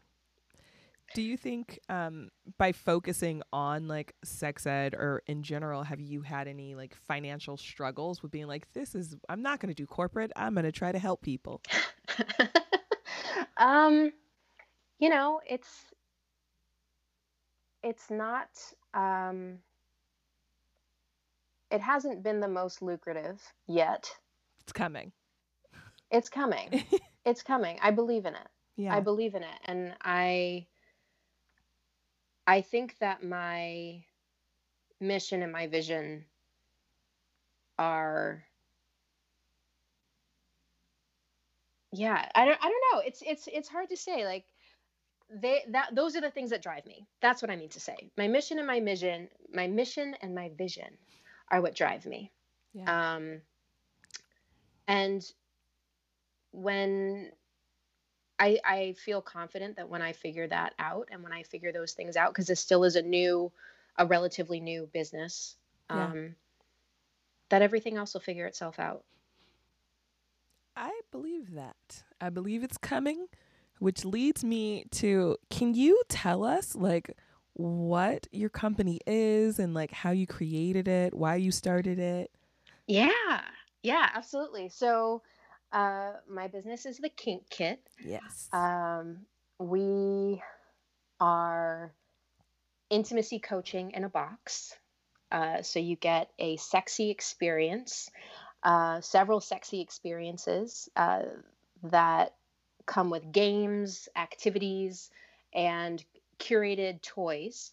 Do 1.13 1.21
you 1.21 1.37
think 1.37 1.77
um, 1.87 2.29
by 2.57 2.71
focusing 2.71 3.43
on 3.53 3.87
like 3.87 4.15
sex 4.23 4.65
ed 4.65 4.95
or 4.95 5.21
in 5.27 5.43
general, 5.43 5.83
have 5.83 5.99
you 5.99 6.23
had 6.23 6.47
any 6.47 6.73
like 6.73 6.95
financial 7.07 7.57
struggles 7.57 8.23
with 8.23 8.31
being 8.31 8.47
like, 8.47 8.73
this 8.73 8.95
is, 8.95 9.15
I'm 9.29 9.43
not 9.43 9.59
going 9.59 9.71
to 9.71 9.75
do 9.75 9.85
corporate. 9.85 10.31
I'm 10.35 10.55
going 10.55 10.63
to 10.63 10.71
try 10.71 10.91
to 10.91 10.97
help 10.97 11.21
people? 11.21 11.61
um, 13.57 14.11
you 14.97 15.09
know, 15.09 15.41
it's, 15.47 15.69
it's 17.83 18.09
not, 18.09 18.47
um, 18.95 19.59
it 21.69 21.81
hasn't 21.81 22.23
been 22.23 22.39
the 22.39 22.47
most 22.47 22.81
lucrative 22.81 23.39
yet. 23.67 24.09
It's 24.61 24.73
coming. 24.73 25.11
It's 26.11 26.29
coming. 26.29 26.83
it's 27.25 27.41
coming. 27.41 27.79
I 27.81 27.91
believe 27.91 28.25
in 28.25 28.35
it. 28.35 28.47
Yeah. 28.75 28.95
I 28.95 28.99
believe 28.99 29.35
in 29.35 29.43
it. 29.43 29.59
And 29.65 29.95
I 30.03 30.67
I 32.47 32.61
think 32.61 32.97
that 32.99 33.23
my 33.23 34.03
mission 34.99 35.41
and 35.41 35.51
my 35.51 35.67
vision 35.67 36.25
are 37.79 38.43
yeah, 41.91 42.27
I 42.35 42.45
don't 42.45 42.57
I 42.61 42.69
don't 42.69 42.83
know. 42.93 43.01
It's 43.05 43.21
it's 43.25 43.47
it's 43.51 43.69
hard 43.69 43.89
to 43.89 43.97
say 43.97 44.25
like 44.25 44.45
they 45.33 45.63
that 45.69 45.95
those 45.95 46.15
are 46.15 46.21
the 46.21 46.31
things 46.31 46.49
that 46.51 46.61
drive 46.61 46.85
me. 46.85 47.05
That's 47.21 47.41
what 47.41 47.51
I 47.51 47.55
mean 47.55 47.69
to 47.69 47.79
say. 47.79 48.11
My 48.17 48.27
mission 48.27 48.57
and 48.59 48.67
my 48.67 48.79
mission, 48.79 49.29
my 49.53 49.67
mission 49.67 50.15
and 50.21 50.35
my 50.35 50.49
vision 50.57 50.97
are 51.49 51.61
what 51.61 51.75
drive 51.75 52.05
me. 52.05 52.31
Yeah. 52.73 53.15
Um 53.15 53.41
and 54.87 55.23
when 56.51 57.31
I, 58.39 58.59
I 58.65 58.93
feel 58.93 59.21
confident 59.21 59.75
that 59.75 59.89
when 59.89 60.01
I 60.01 60.13
figure 60.13 60.47
that 60.47 60.73
out 60.79 61.09
and 61.11 61.23
when 61.23 61.31
I 61.31 61.43
figure 61.43 61.71
those 61.71 61.93
things 61.93 62.17
out, 62.17 62.33
because 62.33 62.47
this 62.47 62.59
still 62.59 62.83
is 62.83 62.95
a 62.95 63.01
new, 63.01 63.51
a 63.97 64.05
relatively 64.05 64.59
new 64.59 64.89
business, 64.91 65.55
yeah. 65.89 66.05
um, 66.05 66.35
that 67.49 67.61
everything 67.61 67.97
else 67.97 68.13
will 68.13 68.21
figure 68.21 68.45
itself 68.45 68.79
out. 68.79 69.03
I 70.75 71.01
believe 71.11 71.53
that. 71.53 72.03
I 72.19 72.29
believe 72.29 72.63
it's 72.63 72.77
coming, 72.77 73.27
which 73.79 74.05
leads 74.05 74.43
me 74.43 74.85
to 74.91 75.37
can 75.49 75.75
you 75.75 76.01
tell 76.07 76.43
us, 76.43 76.75
like, 76.75 77.15
what 77.53 78.25
your 78.31 78.49
company 78.49 79.01
is 79.05 79.59
and, 79.59 79.73
like, 79.73 79.91
how 79.91 80.11
you 80.11 80.25
created 80.25 80.87
it, 80.87 81.13
why 81.13 81.35
you 81.35 81.51
started 81.51 81.99
it? 81.99 82.31
Yeah. 82.87 83.41
Yeah, 83.83 84.09
absolutely. 84.13 84.69
So, 84.69 85.21
uh, 85.71 86.13
my 86.29 86.47
business 86.47 86.85
is 86.85 86.97
the 86.97 87.09
Kink 87.09 87.43
Kit. 87.49 87.79
Yes. 88.03 88.49
Um, 88.51 89.19
we 89.59 90.41
are 91.19 91.93
intimacy 92.89 93.39
coaching 93.39 93.91
in 93.91 94.03
a 94.03 94.09
box. 94.09 94.75
Uh, 95.31 95.61
so 95.61 95.79
you 95.79 95.95
get 95.95 96.29
a 96.39 96.57
sexy 96.57 97.09
experience, 97.09 98.09
uh, 98.63 98.99
several 98.99 99.39
sexy 99.39 99.79
experiences 99.79 100.89
uh, 100.97 101.21
that 101.83 102.35
come 102.85 103.09
with 103.09 103.31
games, 103.31 104.09
activities, 104.15 105.09
and 105.53 106.03
curated 106.37 107.01
toys. 107.01 107.71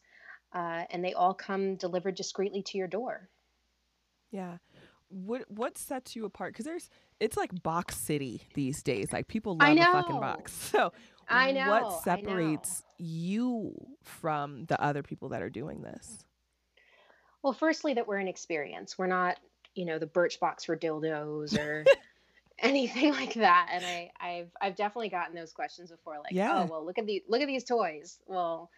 Uh, 0.53 0.85
and 0.91 1.05
they 1.05 1.15
all 1.15 1.35
come 1.35 1.75
delivered 1.75 2.15
discreetly 2.15 2.63
to 2.63 2.79
your 2.79 2.87
door. 2.87 3.29
Yeah. 4.31 4.59
What 5.09 5.51
what 5.51 5.77
sets 5.77 6.15
you 6.15 6.27
apart? 6.27 6.53
Because 6.53 6.67
there's 6.67 6.91
it's 7.21 7.37
like 7.37 7.63
box 7.63 7.97
city 7.97 8.43
these 8.55 8.83
days. 8.83 9.09
Like 9.13 9.29
people 9.29 9.57
love 9.57 9.77
a 9.77 9.81
fucking 9.83 10.21
box. 10.21 10.53
So 10.73 10.93
I 11.29 11.53
know 11.53 11.69
what 11.69 12.03
separates 12.03 12.83
know. 12.99 13.07
you 13.07 13.75
from 14.03 14.65
the 14.67 14.81
other 14.83 15.03
people 15.03 15.29
that 15.31 15.43
are 15.43 15.51
doing 15.51 15.83
this? 15.83 16.25
Well, 17.43 17.53
firstly, 17.53 17.95
that 17.95 18.07
we're 18.09 18.17
an 18.17 18.29
experience. 18.29 18.99
We're 18.99 19.07
not, 19.09 19.39
you 19.75 19.85
know, 19.85 19.99
the 19.99 20.07
Birchbox 20.07 20.65
for 20.65 20.77
dildos 20.77 21.59
or 21.59 21.85
anything 22.59 23.13
like 23.13 23.35
that. 23.35 23.69
And 23.73 23.85
I, 23.85 24.11
I've 24.21 24.51
I've 24.61 24.77
definitely 24.77 25.11
gotten 25.11 25.35
those 25.35 25.53
questions 25.53 25.91
before, 25.91 26.15
like, 26.15 26.33
oh, 26.33 26.37
yeah. 26.37 26.63
oh 26.63 26.67
well, 26.71 26.85
look 26.85 26.99
at 26.99 27.07
the 27.07 27.23
look 27.29 27.41
at 27.43 27.47
these 27.47 27.65
toys. 27.65 28.19
Well, 28.27 28.71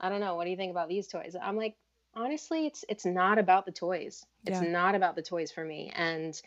I 0.00 0.08
don't 0.08 0.20
know. 0.20 0.34
What 0.34 0.44
do 0.44 0.50
you 0.50 0.56
think 0.56 0.70
about 0.70 0.88
these 0.88 1.08
toys? 1.08 1.34
I'm 1.40 1.56
like, 1.56 1.74
honestly, 2.14 2.66
it's 2.66 2.84
it's 2.88 3.06
not 3.06 3.38
about 3.38 3.66
the 3.66 3.72
toys. 3.72 4.24
It's 4.46 4.60
Yeah. 4.60 4.68
not 4.68 4.94
about 4.94 5.16
the 5.16 5.22
toys 5.22 5.50
for 5.50 5.64
me. 5.64 5.92
And 5.94 6.40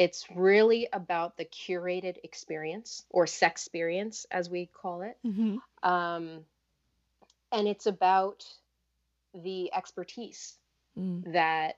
it's 0.00 0.24
really 0.34 0.88
about 0.94 1.36
the 1.36 1.44
curated 1.44 2.16
experience 2.24 3.04
or 3.10 3.26
sex 3.26 3.66
experience 3.66 4.24
as 4.30 4.48
we 4.48 4.64
call 4.64 5.02
it. 5.02 5.18
Mm-hmm. 5.26 5.58
Um, 5.82 6.46
and 7.52 7.68
it's 7.68 7.84
about 7.84 8.46
the 9.34 9.70
expertise 9.74 10.56
Mm. 10.98 11.32
that 11.32 11.76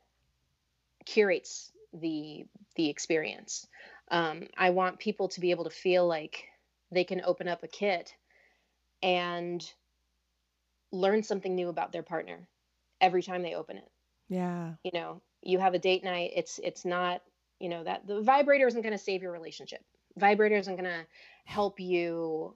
curates 1.05 1.71
the 1.93 2.47
the 2.77 2.89
experience. 2.89 3.67
Um, 4.11 4.49
I 4.57 4.71
want 4.71 4.99
people 4.99 5.29
to 5.29 5.41
be 5.41 5.51
able 5.51 5.65
to 5.65 5.71
feel 5.71 6.07
like 6.07 6.45
they 6.91 7.05
can 7.05 7.21
open 7.23 7.47
up 7.49 7.63
a 7.63 7.69
kit 7.69 8.15
and 9.03 9.63
learn 10.93 11.23
something 11.23 11.55
new 11.55 11.69
about 11.69 11.93
their 11.93 12.03
partner 12.03 12.49
every 13.03 13.23
time 13.23 13.43
they 13.43 13.55
open 13.55 13.77
it. 13.77 13.91
Yeah. 14.31 14.75
You 14.83 14.93
know, 14.95 15.21
you 15.43 15.59
have 15.59 15.75
a 15.75 15.79
date 15.79 16.05
night. 16.05 16.33
It's 16.35 16.59
it's 16.63 16.87
not 16.87 17.21
you 17.63 17.69
know 17.69 17.85
that 17.85 18.07
the 18.07 18.21
vibrator 18.21 18.67
isn't 18.67 18.83
going 18.83 18.93
to 18.93 18.99
save 18.99 19.23
your 19.23 19.33
relationship. 19.33 19.83
Vibrator 20.17 20.57
isn't 20.57 20.77
going 20.77 20.91
to 20.91 21.07
help 21.45 21.81
you 21.81 22.55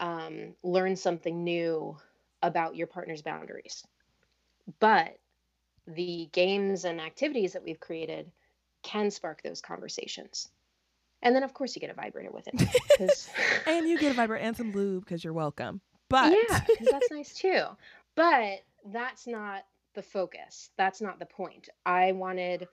um, 0.00 0.54
learn 0.62 0.96
something 0.96 1.44
new 1.44 1.96
about 2.42 2.74
your 2.74 2.86
partner's 2.86 3.22
boundaries. 3.22 3.86
But 4.80 5.18
the 5.86 6.28
games 6.32 6.84
and 6.84 7.00
activities 7.00 7.52
that 7.52 7.62
we've 7.62 7.80
created 7.80 8.30
can 8.82 9.10
spark 9.10 9.42
those 9.42 9.60
conversations. 9.60 10.48
And 11.22 11.34
then, 11.34 11.42
of 11.42 11.52
course, 11.52 11.76
you 11.76 11.80
get 11.80 11.90
a 11.90 11.94
vibrator 11.94 12.30
with 12.30 12.48
it 12.48 13.30
And 13.66 13.88
you 13.88 13.98
get 13.98 14.12
a 14.12 14.14
vibrator 14.14 14.42
and 14.42 14.56
some 14.56 14.72
lube 14.72 15.04
because 15.04 15.22
you're 15.22 15.32
welcome. 15.32 15.80
But 16.08 16.32
yeah, 16.32 16.60
because 16.66 16.88
that's 16.90 17.08
nice 17.10 17.34
too. 17.34 17.64
But 18.16 18.60
that's 18.86 19.26
not 19.26 19.64
the 19.94 20.02
focus. 20.02 20.70
That's 20.76 21.00
not 21.00 21.18
the 21.18 21.26
point. 21.26 21.68
I 21.84 22.12
wanted 22.12 22.68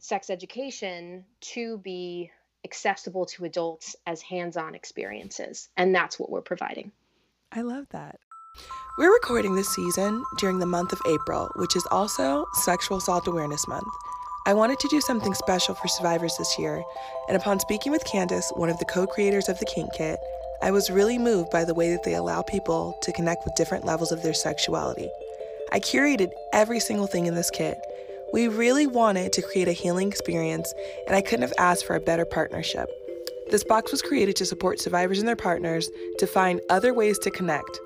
sex 0.00 0.30
education 0.30 1.24
to 1.40 1.78
be 1.78 2.30
accessible 2.64 3.26
to 3.26 3.44
adults 3.44 3.96
as 4.06 4.20
hands 4.20 4.56
on 4.56 4.74
experiences. 4.74 5.68
And 5.76 5.94
that's 5.94 6.18
what 6.18 6.30
we're 6.30 6.42
providing. 6.42 6.92
I 7.52 7.62
love 7.62 7.86
that. 7.90 8.18
We're 8.98 9.12
recording 9.12 9.54
this 9.54 9.68
season 9.68 10.24
during 10.38 10.58
the 10.58 10.66
month 10.66 10.92
of 10.92 11.00
April, 11.06 11.50
which 11.56 11.76
is 11.76 11.86
also 11.90 12.46
Sexual 12.54 12.98
Assault 12.98 13.26
Awareness 13.28 13.66
Month. 13.68 13.86
I 14.46 14.54
wanted 14.54 14.78
to 14.80 14.88
do 14.88 15.00
something 15.00 15.34
special 15.34 15.74
for 15.74 15.88
survivors 15.88 16.36
this 16.36 16.58
year, 16.58 16.82
and 17.28 17.36
upon 17.36 17.60
speaking 17.60 17.92
with 17.92 18.04
Candace, 18.04 18.50
one 18.56 18.70
of 18.70 18.78
the 18.78 18.84
co 18.86 19.06
creators 19.06 19.48
of 19.48 19.58
the 19.58 19.66
Kink 19.66 19.92
Kit, 19.94 20.18
I 20.62 20.70
was 20.70 20.90
really 20.90 21.18
moved 21.18 21.50
by 21.50 21.64
the 21.64 21.74
way 21.74 21.90
that 21.90 22.02
they 22.02 22.14
allow 22.14 22.42
people 22.42 22.98
to 23.02 23.12
connect 23.12 23.44
with 23.44 23.54
different 23.54 23.84
levels 23.84 24.12
of 24.12 24.22
their 24.22 24.34
sexuality. 24.34 25.08
I 25.72 25.78
curated 25.78 26.32
every 26.52 26.80
single 26.80 27.06
thing 27.06 27.26
in 27.26 27.34
this 27.34 27.50
kit. 27.50 27.78
We 28.32 28.46
really 28.46 28.86
wanted 28.86 29.32
to 29.32 29.42
create 29.42 29.66
a 29.66 29.72
healing 29.72 30.08
experience, 30.08 30.72
and 31.06 31.16
I 31.16 31.20
couldn't 31.20 31.42
have 31.42 31.52
asked 31.58 31.84
for 31.84 31.96
a 31.96 32.00
better 32.00 32.24
partnership. 32.24 32.88
This 33.50 33.64
box 33.64 33.90
was 33.90 34.02
created 34.02 34.36
to 34.36 34.46
support 34.46 34.78
survivors 34.78 35.18
and 35.18 35.26
their 35.26 35.34
partners 35.34 35.90
to 36.18 36.26
find 36.28 36.60
other 36.70 36.94
ways 36.94 37.18
to 37.20 37.30
connect. 37.32 37.80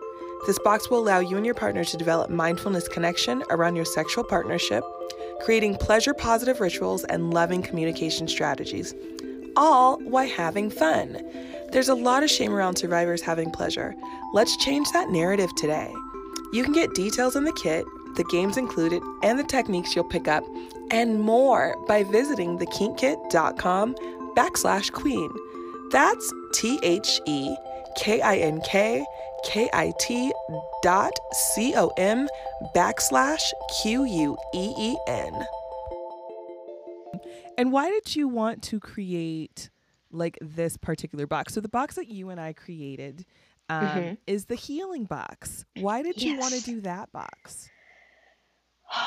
This 0.47 0.59
box 0.59 0.91
will 0.91 0.99
allow 0.99 1.21
you 1.21 1.39
and 1.39 1.47
your 1.47 1.55
partner 1.55 1.85
to 1.85 1.97
develop 1.97 2.29
mindfulness 2.29 2.89
connection 2.89 3.43
around 3.49 3.77
your 3.77 3.87
sexual 3.87 4.23
partnership, 4.23 4.85
creating 5.41 5.77
pleasure 5.77 6.13
positive 6.13 6.61
rituals 6.61 7.05
and 7.05 7.33
loving 7.33 7.63
communication 7.63 8.29
strategies, 8.29 8.95
all 9.57 9.99
while 10.01 10.29
having 10.29 10.69
fun. 10.69 11.19
There's 11.73 11.89
a 11.89 11.95
lot 11.95 12.23
of 12.23 12.31
shame 12.31 12.53
around 12.53 12.77
survivors 12.77 13.23
having 13.23 13.51
pleasure. 13.51 13.95
Let's 14.35 14.59
change 14.59 14.93
that 14.93 15.09
narrative 15.09 15.55
today. 15.55 15.91
You 16.53 16.63
can 16.63 16.75
get 16.75 16.95
details 16.95 17.35
on 17.35 17.45
the 17.45 17.53
kit, 17.53 17.87
the 18.17 18.25
games 18.25 18.57
included, 18.57 19.03
and 19.23 19.39
the 19.39 19.45
techniques 19.45 19.95
you'll 19.95 20.05
pick 20.09 20.29
up, 20.29 20.45
and 20.91 21.21
more 21.21 21.75
by 21.87 22.03
visiting 22.05 22.59
thekinkkit.com 22.59 23.95
backslash 24.37 24.93
queen. 24.93 25.31
That's 25.91 26.33
T 26.53 26.79
H 26.83 27.21
E 27.27 27.55
K 27.97 28.21
I 28.21 28.37
N 28.37 28.61
K 28.63 29.05
K 29.45 29.69
I 29.73 29.93
T 30.01 30.33
dot 30.83 31.13
C 31.33 31.75
O 31.77 31.89
M 31.97 32.29
backslash 32.75 33.43
Q 33.83 34.05
U 34.05 34.37
E 34.55 34.73
E 34.79 34.97
N. 35.07 35.33
And 37.57 37.71
why 37.73 37.89
did 37.91 38.17
you 38.17 38.27
want 38.27 38.63
to 38.65 38.81
create 38.81 39.71
like 40.11 40.39
this 40.41 40.77
particular 40.77 41.27
box? 41.27 41.55
So 41.55 41.61
the 41.61 41.69
box 41.69 41.95
that 41.97 42.09
you 42.09 42.31
and 42.31 42.41
I 42.41 42.53
created 42.53 43.25
um, 43.71 43.87
Mhm. 43.87 44.19
is 44.27 44.47
the 44.47 44.57
healing 44.57 45.05
box. 45.05 45.65
Why 45.77 46.03
did 46.03 46.21
you 46.23 46.37
want 46.39 46.53
to 46.55 46.61
do 46.63 46.81
that 46.83 47.11
box? 47.13 47.71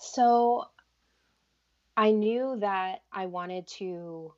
So 0.00 0.64
I 1.96 2.12
knew 2.12 2.56
that 2.60 3.02
I 3.12 3.26
wanted 3.26 3.66
to 3.78 4.32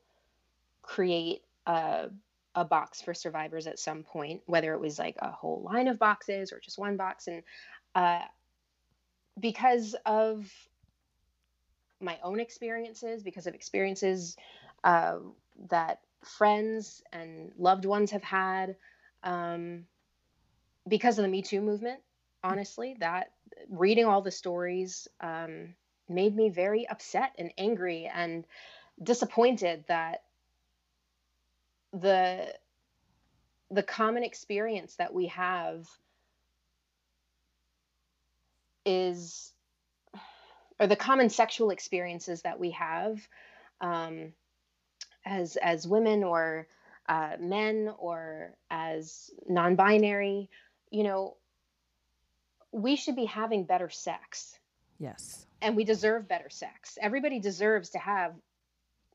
create 0.81 1.43
a, 1.67 2.09
a 2.55 2.65
box 2.65 3.01
for 3.01 3.13
survivors 3.13 3.67
at 3.67 3.77
some 3.77 4.01
point, 4.01 4.41
whether 4.47 4.73
it 4.73 4.81
was 4.81 4.97
like 4.97 5.17
a 5.19 5.29
whole 5.29 5.61
line 5.61 5.87
of 5.87 5.99
boxes 5.99 6.51
or 6.51 6.59
just 6.59 6.79
one 6.79 6.97
box. 6.97 7.27
And 7.27 7.43
uh, 7.93 8.21
because 9.39 9.95
of 10.05 10.51
my 11.99 12.17
own 12.23 12.39
experiences, 12.39 13.21
because 13.21 13.45
of 13.45 13.53
experiences 13.53 14.35
uh, 14.83 15.17
that 15.69 15.99
friends 16.23 17.03
and 17.13 17.51
loved 17.57 17.85
ones 17.85 18.11
have 18.11 18.23
had, 18.23 18.75
um, 19.23 19.85
because 20.87 21.19
of 21.19 21.23
the 21.23 21.29
Me 21.29 21.43
Too 21.43 21.61
movement, 21.61 21.99
honestly, 22.43 22.95
that 22.99 23.31
reading 23.69 24.05
all 24.05 24.21
the 24.21 24.31
stories 24.31 25.07
um, 25.21 25.75
made 26.09 26.35
me 26.35 26.49
very 26.49 26.87
upset 26.87 27.33
and 27.37 27.51
angry 27.57 28.09
and 28.13 28.45
disappointed 29.01 29.83
that 29.87 30.23
the 31.93 32.53
the 33.69 33.83
common 33.83 34.23
experience 34.23 34.95
that 34.95 35.13
we 35.13 35.27
have 35.27 35.87
is 38.85 39.53
or 40.79 40.87
the 40.87 40.95
common 40.95 41.29
sexual 41.29 41.69
experiences 41.69 42.41
that 42.41 42.59
we 42.59 42.71
have 42.71 43.19
um, 43.81 44.33
as 45.25 45.55
as 45.57 45.87
women 45.87 46.23
or 46.23 46.67
uh, 47.07 47.35
men 47.39 47.91
or 47.97 48.55
as 48.69 49.29
non-binary 49.47 50.49
you 50.89 51.03
know 51.03 51.35
we 52.71 52.95
should 52.95 53.15
be 53.15 53.25
having 53.25 53.63
better 53.65 53.89
sex 53.89 54.57
Yes. 54.99 55.45
and 55.61 55.75
we 55.75 55.83
deserve 55.83 56.27
better 56.27 56.49
sex. 56.49 56.97
Everybody 57.01 57.39
deserves 57.39 57.89
to 57.91 57.99
have 57.99 58.33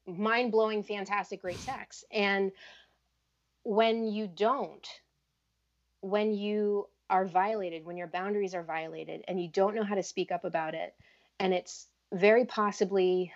mind 0.07 0.53
blowing, 0.53 0.83
fantastic, 0.83 1.43
great 1.43 1.59
sex. 1.59 2.05
And 2.11 2.53
when 3.63 4.07
you 4.07 4.27
don't, 4.29 4.87
when 6.01 6.35
you 6.35 6.89
are 7.11 7.25
violated, 7.25 7.85
when 7.85 7.97
your 7.97 8.07
boundaries 8.07 8.55
are 8.55 8.63
violated, 8.63 9.25
and 9.29 9.41
you 9.41 9.49
don't 9.49 9.75
know 9.75 9.85
how 9.85 9.95
to 9.95 10.03
speak 10.03 10.31
up 10.33 10.45
about 10.45 10.75
it, 10.75 10.95
and 11.39 11.53
it's 11.55 11.87
very 12.13 12.45
possibly 12.45 13.33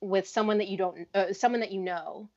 with 0.00 0.28
someone 0.28 0.58
that 0.58 0.68
you 0.68 0.76
don't, 0.76 1.08
uh, 1.14 1.32
someone 1.32 1.60
that 1.60 1.72
you 1.72 1.80
know, 1.80 2.28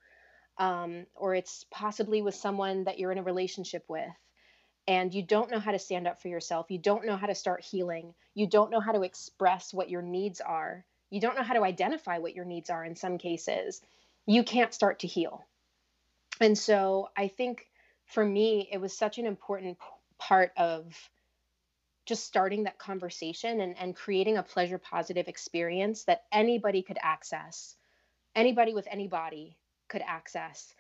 um, 0.58 1.06
or 1.16 1.36
it's 1.36 1.66
possibly 1.70 2.22
with 2.22 2.36
someone 2.36 2.86
that 2.86 2.98
you're 3.00 3.12
in 3.12 3.18
a 3.18 3.24
relationship 3.24 3.84
with, 3.88 4.10
and 4.88 5.14
you 5.14 5.22
don't 5.22 5.52
know 5.52 5.60
how 5.60 5.72
to 5.72 5.80
stand 5.80 6.08
up 6.08 6.22
for 6.22 6.30
yourself, 6.30 6.68
you 6.70 6.78
don't 6.78 7.06
know 7.06 7.18
how 7.18 7.28
to 7.28 7.36
start 7.36 7.64
healing, 7.64 8.14
you 8.34 8.48
don't 8.48 8.72
know 8.72 8.80
how 8.80 8.94
to 8.94 9.04
express 9.04 9.74
what 9.74 9.90
your 9.90 10.02
needs 10.02 10.42
are, 10.42 10.86
you 11.10 11.20
don't 11.20 11.36
know 11.36 11.44
how 11.44 11.54
to 11.54 11.64
identify 11.64 12.18
what 12.20 12.36
your 12.36 12.46
needs 12.46 12.70
are 12.70 12.86
in 12.86 12.96
some 12.96 13.18
cases, 13.18 13.82
you 14.26 14.44
can't 14.44 14.74
start 14.74 15.00
to 15.00 15.08
heal. 15.08 15.46
And 16.40 16.58
so 16.58 17.10
I 17.18 17.28
think 17.28 17.68
for 18.06 18.24
me, 18.24 18.70
it 18.72 18.80
was 18.80 18.98
such 18.98 19.18
an 19.18 19.26
important 19.26 19.78
part 20.18 20.52
of 20.58 20.94
just 22.06 22.26
starting 22.26 22.64
that 22.64 22.80
conversation 22.80 23.60
and, 23.60 23.78
and 23.78 23.96
creating 23.96 24.38
a 24.38 24.44
pleasure 24.44 24.78
positive 24.78 25.28
experience 25.28 26.06
that 26.06 26.24
anybody 26.32 26.82
could 26.82 26.98
access, 27.02 27.76
anybody 28.34 28.74
with 28.74 28.88
any 28.90 29.08
body 29.08 29.58
could 29.90 30.02
access. 30.06 30.74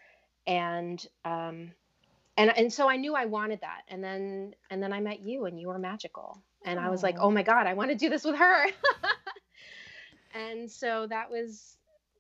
And 0.46 1.06
um, 1.26 1.72
and 2.38 2.56
and 2.58 2.71
so 2.71 2.89
I 2.89 2.97
knew 2.97 3.15
I 3.15 3.26
wanted 3.26 3.62
that. 3.62 3.82
And 3.89 4.04
then 4.04 4.54
and 4.69 4.82
then 4.82 4.93
I 4.93 5.00
met 5.00 5.21
you 5.21 5.45
and 5.45 5.60
you 5.60 5.67
were 5.67 5.80
magical. 5.80 6.41
And 6.65 6.80
I 6.80 6.89
was 6.89 7.02
like, 7.02 7.17
"Oh 7.19 7.32
my 7.32 7.43
god, 7.43 7.65
I 7.65 7.73
want 7.73 7.91
to 7.91 7.95
do 7.95 8.10
this 8.10 8.23
with 8.26 8.36
her." 8.36 8.65
and 10.34 10.69
so 10.69 11.08
that 11.08 11.30
was 11.32 11.78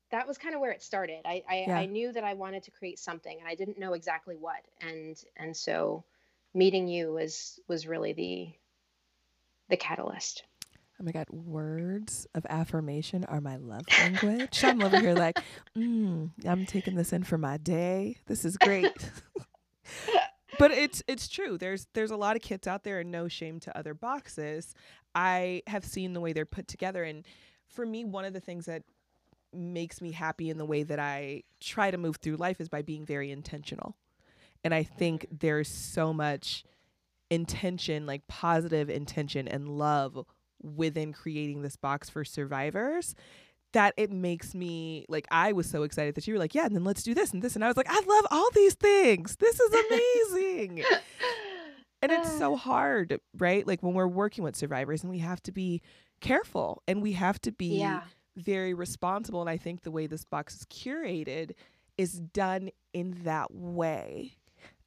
that 0.09 0.27
was 0.27 0.37
kind 0.37 0.55
of 0.55 0.61
where 0.61 0.71
it 0.71 0.81
started. 0.81 1.21
I 1.25 1.43
I, 1.49 1.65
Yeah. 1.67 1.77
I 1.79 1.85
knew 1.85 2.11
that 2.13 2.23
I 2.23 2.33
wanted 2.33 2.63
to 2.63 2.71
create 2.71 2.97
something 2.99 3.37
and 3.39 3.47
I 3.47 3.55
didn't 3.55 3.77
know 3.77 3.93
exactly 3.93 4.35
what. 4.35 4.63
And 4.81 5.21
and 5.35 5.55
so 5.55 6.03
meeting 6.53 6.87
you 6.87 7.13
was 7.13 7.59
was 7.67 7.87
really 7.87 8.13
the 8.13 8.53
the 9.69 9.77
catalyst. 9.77 10.43
Oh 10.99 11.03
my 11.03 11.11
God, 11.11 11.29
words 11.29 12.25
of 12.33 12.43
affirmation 12.49 13.23
are 13.25 13.39
my 13.39 13.57
love 13.57 13.85
language. 14.01 14.63
I'm 14.63 14.81
over 14.81 14.97
here 14.97 15.13
like, 15.13 15.39
mm, 15.77 16.31
I'm 16.43 16.65
taking 16.65 16.95
this 16.95 17.13
in 17.13 17.23
for 17.23 17.37
my 17.37 17.57
day. 17.57 18.17
This 18.25 18.43
is 18.43 18.57
great. 18.57 18.91
but 20.59 20.71
it's 20.71 21.03
it's 21.07 21.27
true. 21.27 21.57
There's 21.57 21.87
there's 21.93 22.11
a 22.11 22.17
lot 22.17 22.35
of 22.35 22.41
kits 22.41 22.67
out 22.67 22.83
there 22.83 22.99
and 22.99 23.11
no 23.11 23.27
shame 23.27 23.59
to 23.61 23.77
other 23.77 23.93
boxes. 23.93 24.73
I 25.15 25.63
have 25.67 25.85
seen 25.85 26.13
the 26.13 26.21
way 26.21 26.33
they're 26.33 26.45
put 26.45 26.67
together 26.67 27.03
and 27.03 27.25
for 27.67 27.85
me 27.85 28.05
one 28.05 28.25
of 28.25 28.33
the 28.33 28.39
things 28.39 28.65
that 28.65 28.83
makes 29.53 30.01
me 30.01 30.11
happy 30.11 30.49
in 30.49 30.57
the 30.57 30.65
way 30.65 30.83
that 30.83 30.99
I 30.99 31.43
try 31.59 31.91
to 31.91 31.97
move 31.97 32.17
through 32.17 32.35
life 32.35 32.61
is 32.61 32.69
by 32.69 32.81
being 32.81 33.05
very 33.05 33.31
intentional. 33.31 33.95
And 34.63 34.73
I 34.73 34.83
think 34.83 35.27
there's 35.31 35.67
so 35.67 36.13
much 36.13 36.63
intention, 37.29 38.05
like 38.05 38.27
positive 38.27 38.89
intention 38.89 39.47
and 39.47 39.67
love 39.67 40.25
within 40.61 41.13
creating 41.13 41.61
this 41.61 41.75
box 41.75 42.09
for 42.09 42.25
survivors 42.25 43.15
that 43.77 43.93
it 43.95 44.11
makes 44.11 44.55
me 44.55 45.05
like 45.07 45.27
I 45.29 45.51
was 45.53 45.69
so 45.69 45.83
excited 45.83 46.15
that 46.15 46.27
you 46.27 46.33
were 46.33 46.39
like, 46.39 46.55
yeah, 46.55 46.65
and 46.65 46.75
then 46.75 46.83
let's 46.83 47.03
do 47.03 47.13
this 47.13 47.31
and 47.31 47.43
this. 47.43 47.53
And 47.55 47.63
I 47.63 47.67
was 47.67 47.77
like, 47.77 47.85
I 47.87 48.01
love 48.07 48.25
all 48.31 48.49
these 48.55 48.73
things. 48.73 49.35
This 49.35 49.59
is 49.59 49.71
amazing. 49.85 50.83
and 52.01 52.11
it's 52.11 52.37
so 52.37 52.55
hard, 52.55 53.19
right? 53.37 53.65
Like 53.67 53.83
when 53.83 53.93
we're 53.93 54.07
working 54.07 54.43
with 54.43 54.55
survivors 54.55 55.03
and 55.03 55.11
we 55.11 55.19
have 55.19 55.41
to 55.43 55.51
be 55.51 55.81
careful 56.21 56.81
and 56.87 57.01
we 57.03 57.13
have 57.13 57.39
to 57.41 57.51
be 57.51 57.77
Yeah. 57.79 58.01
very 58.35 58.73
responsible. 58.73 59.41
And 59.41 59.49
I 59.49 59.57
think 59.57 59.83
the 59.83 59.91
way 59.91 60.07
this 60.07 60.25
box 60.25 60.55
is 60.55 60.65
curated 60.65 61.51
is 61.99 62.13
done 62.19 62.69
in 62.93 63.19
that 63.25 63.53
way. 63.53 64.37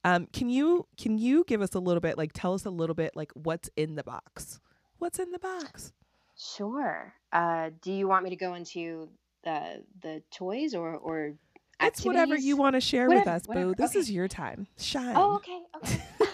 Um, 0.02 0.26
can 0.32 0.48
you 0.48 0.86
can 0.96 1.16
you 1.18 1.44
give 1.46 1.62
us 1.62 1.74
a 1.74 1.78
little 1.78 2.00
bit 2.00 2.18
like 2.18 2.32
tell 2.32 2.54
us 2.54 2.64
a 2.64 2.70
little 2.70 2.94
bit 2.96 3.14
like 3.14 3.30
what's 3.34 3.70
in 3.76 3.94
the 3.94 4.02
box? 4.02 4.58
What's 4.98 5.18
in 5.20 5.30
the 5.30 5.38
box? 5.38 5.92
Sure. 6.56 7.12
Uh, 7.32 7.70
do 7.82 7.92
you 7.92 8.08
want 8.08 8.24
me 8.24 8.30
to 8.30 8.36
go 8.36 8.54
into 8.54 9.08
the 9.44 9.84
the 10.02 10.22
toys 10.32 10.74
or 10.74 10.94
or 10.94 11.34
It's 11.80 12.04
whatever 12.04 12.36
you 12.36 12.56
want 12.56 12.74
to 12.76 12.80
share 12.80 13.08
with 13.08 13.18
Whatever, 13.26 13.36
us, 13.36 13.46
Boo. 13.46 13.74
This 13.76 13.90
Okay. 13.90 13.98
is 14.00 14.10
your 14.10 14.28
time. 14.28 14.66
Shine. 14.78 15.14
Oh, 15.16 15.36
okay. 15.36 15.60
Okay. 15.76 16.02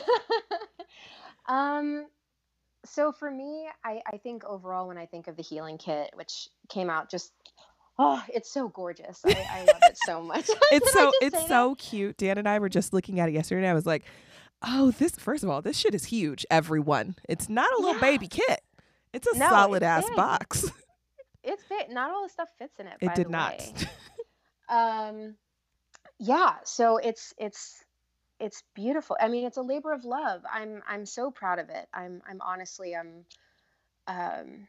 um, 1.49 2.07
so 2.85 3.11
for 3.13 3.31
me, 3.31 3.69
I, 3.85 4.01
I 4.07 4.17
think 4.19 4.45
overall, 4.45 4.89
when 4.89 4.99
I 4.99 5.07
think 5.07 5.27
of 5.27 5.37
the 5.37 5.43
healing 5.43 5.77
kit, 5.79 6.11
which 6.15 6.49
came 6.69 6.89
out 6.89 7.11
just, 7.11 7.33
oh, 7.99 8.23
it's 8.33 8.51
so 8.51 8.69
gorgeous. 8.69 9.21
I, 9.25 9.47
I 9.51 9.59
love 9.65 9.81
it 9.83 9.99
so 10.05 10.23
much. 10.23 10.49
it's 10.73 10.93
so 10.93 11.13
it's 11.21 11.49
so 11.49 11.75
cute. 11.77 12.17
Dan 12.17 12.39
and 12.39 12.49
I 12.49 12.59
were 12.61 12.69
just 12.69 12.93
looking 12.93 13.19
at 13.19 13.29
it 13.29 13.33
yesterday 13.33 13.63
and 13.63 13.71
I 13.71 13.75
was 13.75 13.87
like, 13.87 14.05
"Oh, 14.63 14.93
this 14.93 15.13
first 15.13 15.43
of 15.43 15.51
all, 15.51 15.63
this 15.63 15.77
shit 15.77 15.95
is 15.95 16.05
huge, 16.05 16.47
everyone. 16.51 17.17
It's 17.29 17.49
not 17.49 17.69
a 17.73 17.77
little 17.81 17.95
Yeah. 17.95 18.01
baby 18.01 18.29
kit. 18.29 18.61
It's 19.17 19.27
a 19.27 19.39
No, 19.39 19.49
solid 19.49 19.83
it's 19.83 19.85
ass 19.85 20.05
big. 20.07 20.17
box." 20.17 20.71
It's 21.43 21.65
big. 21.69 21.91
Not 21.91 22.11
all 22.11 22.23
the 22.25 22.29
stuff 22.29 22.51
fits 22.59 22.79
in 22.81 22.87
it. 22.87 22.97
It 23.01 23.15
did 23.15 23.31
not. 23.31 23.61
um 24.69 25.35
yeah 26.19 26.55
so 26.65 26.97
it's 26.97 27.33
it's 27.39 27.85
it's 28.41 28.63
beautiful 28.75 29.17
i 29.21 29.29
mean 29.29 29.47
it's 29.47 29.57
a 29.59 29.63
labor 29.63 29.93
of 29.93 30.05
love 30.05 30.43
i'm 30.53 30.83
i'm 30.89 31.07
so 31.07 31.31
proud 31.31 31.59
of 31.59 31.69
it 31.69 31.87
i'm 31.95 32.21
i'm 32.29 32.41
honestly 32.41 32.97
i'm 32.97 33.25
um 34.09 34.67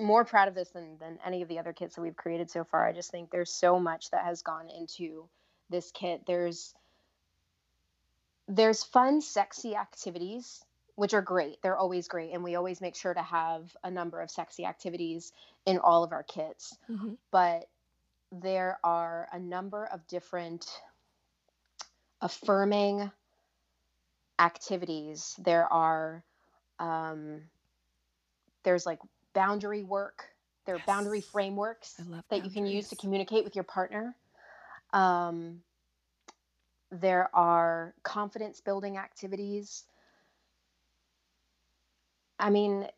more 0.00 0.24
proud 0.24 0.48
of 0.48 0.54
this 0.54 0.70
than 0.70 0.98
than 0.98 1.18
any 1.24 1.42
of 1.42 1.48
the 1.48 1.58
other 1.58 1.72
kits 1.72 1.94
that 1.94 2.02
we've 2.02 2.16
created 2.16 2.50
so 2.50 2.64
far 2.64 2.86
i 2.86 2.92
just 2.92 3.10
think 3.10 3.30
there's 3.30 3.52
so 3.52 3.78
much 3.78 4.10
that 4.10 4.24
has 4.24 4.42
gone 4.42 4.68
into 4.70 5.28
this 5.70 5.90
kit 5.92 6.22
there's 6.26 6.74
there's 8.48 8.82
fun 8.82 9.20
sexy 9.20 9.76
activities 9.76 10.64
which 10.98 11.14
are 11.14 11.22
great 11.22 11.60
they're 11.62 11.76
always 11.76 12.08
great 12.08 12.32
and 12.32 12.42
we 12.42 12.56
always 12.56 12.80
make 12.80 12.96
sure 12.96 13.14
to 13.14 13.22
have 13.22 13.76
a 13.84 13.90
number 13.90 14.20
of 14.20 14.30
sexy 14.30 14.64
activities 14.64 15.32
in 15.64 15.78
all 15.78 16.02
of 16.04 16.12
our 16.12 16.22
kits 16.24 16.76
Mhm. 16.90 17.16
but 17.30 17.68
there 18.30 18.78
are 18.84 19.28
a 19.32 19.38
number 19.38 19.86
of 19.86 20.06
different 20.06 20.66
affirming 22.20 23.10
activities. 24.38 25.34
There 25.38 25.70
are, 25.72 26.22
um, 26.78 27.42
there's 28.64 28.86
like 28.86 28.98
boundary 29.32 29.82
work. 29.82 30.24
There 30.66 30.76
are 30.76 30.82
boundary 30.86 31.22
frameworks 31.22 32.00
that 32.28 32.44
you 32.44 32.50
can 32.50 32.66
use 32.66 32.88
to 32.90 32.96
communicate 32.96 33.44
with 33.44 33.54
your 33.54 33.64
partner. 33.64 34.14
Um, 34.92 35.62
there 36.90 37.34
are 37.34 37.94
confidence 38.02 38.60
building 38.60 38.98
activities. 38.98 39.86
I 42.38 42.50
mean, 42.50 42.88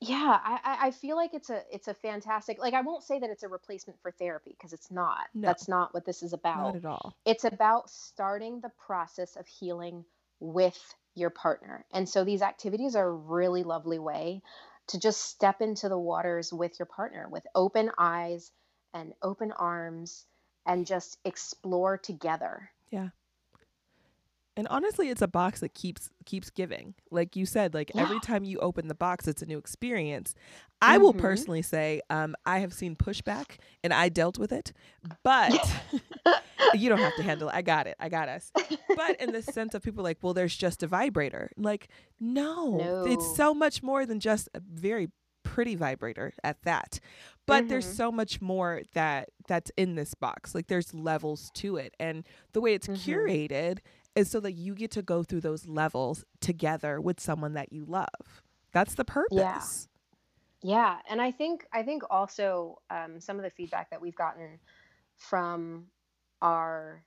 yeah, 0.00 0.38
I, 0.42 0.78
I- 0.82 0.90
feel 0.90 1.16
like 1.16 1.34
it's 1.34 1.50
a 1.50 1.62
it's 1.72 1.88
a 1.88 1.94
fantastic 1.94 2.58
like 2.58 2.74
I 2.74 2.80
won't 2.80 3.04
say 3.04 3.18
that 3.20 3.30
it's 3.30 3.42
a 3.42 3.48
replacement 3.48 4.00
for 4.02 4.10
therapy 4.10 4.54
because 4.56 4.72
it's 4.72 4.90
not. 4.90 5.26
No. 5.34 5.46
That's 5.46 5.68
not 5.68 5.94
what 5.94 6.04
this 6.04 6.22
is 6.22 6.32
about. 6.32 6.74
Not 6.74 6.76
at 6.76 6.84
all. 6.84 7.16
It's 7.24 7.44
about 7.44 7.90
starting 7.90 8.60
the 8.60 8.72
process 8.86 9.36
of 9.36 9.46
healing 9.46 10.04
with 10.40 10.78
your 11.14 11.30
partner. 11.30 11.84
And 11.92 12.08
so 12.08 12.24
these 12.24 12.42
activities 12.42 12.96
are 12.96 13.06
a 13.08 13.12
really 13.12 13.62
lovely 13.62 13.98
way 13.98 14.42
to 14.88 14.98
just 14.98 15.20
step 15.20 15.60
into 15.60 15.88
the 15.88 15.98
waters 15.98 16.52
with 16.52 16.78
your 16.78 16.86
partner 16.86 17.28
with 17.30 17.46
open 17.54 17.90
eyes 17.96 18.50
and 18.92 19.12
open 19.22 19.52
arms 19.52 20.26
and 20.66 20.86
just 20.86 21.18
explore 21.24 21.96
together. 21.98 22.70
And 24.56 24.68
honestly, 24.68 25.08
it's 25.08 25.22
a 25.22 25.28
box 25.28 25.60
that 25.60 25.72
keeps 25.74 26.10
keeps 26.26 26.50
giving. 26.50 26.94
Like 27.10 27.36
you 27.36 27.46
said, 27.46 27.72
like 27.74 27.90
every 27.96 28.20
time 28.20 28.44
you 28.44 28.58
open 28.58 28.88
the 28.88 28.94
box, 28.94 29.26
it's 29.26 29.40
a 29.42 29.46
new 29.46 29.56
experience. 29.58 30.34
I 30.82 30.98
will 30.98 31.14
Mhm. 31.14 31.18
personally 31.18 31.62
say, 31.62 32.00
um, 32.10 32.34
I 32.44 32.58
have 32.58 32.74
seen 32.74 32.94
pushback 32.96 33.56
and 33.82 33.94
I 33.94 34.08
dealt 34.10 34.38
with 34.38 34.52
it, 34.52 34.72
but 35.22 35.52
you 36.74 36.88
don't 36.88 36.98
have 36.98 37.16
to 37.16 37.22
handle 37.22 37.48
it. 37.48 37.54
I 37.54 37.62
got 37.62 37.86
it. 37.86 37.96
I 37.98 38.08
got 38.08 38.28
us. 38.28 38.52
But 38.94 39.20
in 39.20 39.32
the 39.32 39.42
sense 39.56 39.74
of 39.74 39.82
people 39.82 40.02
like, 40.04 40.18
well, 40.22 40.34
there's 40.34 40.56
just 40.56 40.82
a 40.82 40.86
vibrator. 40.86 41.50
Like, 41.56 41.88
no, 42.20 43.04
it's 43.06 43.26
so 43.26 43.54
much 43.54 43.82
more 43.82 44.04
than 44.04 44.20
just 44.20 44.48
a 44.54 44.60
very 44.60 45.08
pretty 45.44 45.74
vibrator 45.74 46.32
at 46.44 46.62
that. 46.62 47.00
But 47.46 47.68
there's 47.68 47.86
Mhm. 47.86 47.96
so 47.96 48.12
much 48.12 48.40
more 48.40 48.82
that 48.94 49.30
that's 49.48 49.70
in 49.76 49.96
this 49.96 50.14
box. 50.14 50.54
Like 50.54 50.68
there's 50.68 50.94
levels 50.94 51.50
to 51.54 51.76
it. 51.76 51.94
And 51.98 52.24
the 52.52 52.60
way 52.60 52.74
it's 52.74 52.86
Mhm. 52.86 52.96
curated 52.96 53.78
is 54.14 54.30
so 54.30 54.40
that 54.40 54.52
you 54.52 54.74
get 54.74 54.90
to 54.92 55.02
go 55.02 55.22
through 55.22 55.40
those 55.40 55.66
levels 55.66 56.24
together 56.40 57.00
with 57.00 57.20
someone 57.20 57.54
that 57.54 57.72
you 57.72 57.84
love. 57.84 58.42
That's 58.72 58.94
the 58.94 59.04
purpose. 59.04 59.88
Yeah, 60.62 60.70
Yeah. 60.74 60.98
and 61.08 61.20
I 61.20 61.30
think 61.30 61.66
I 61.72 61.82
think 61.82 62.02
also 62.10 62.80
um, 62.90 63.20
some 63.20 63.36
of 63.38 63.42
the 63.42 63.50
feedback 63.50 63.90
that 63.90 64.00
we've 64.00 64.14
gotten 64.16 64.58
from 65.16 65.86
our 66.40 67.02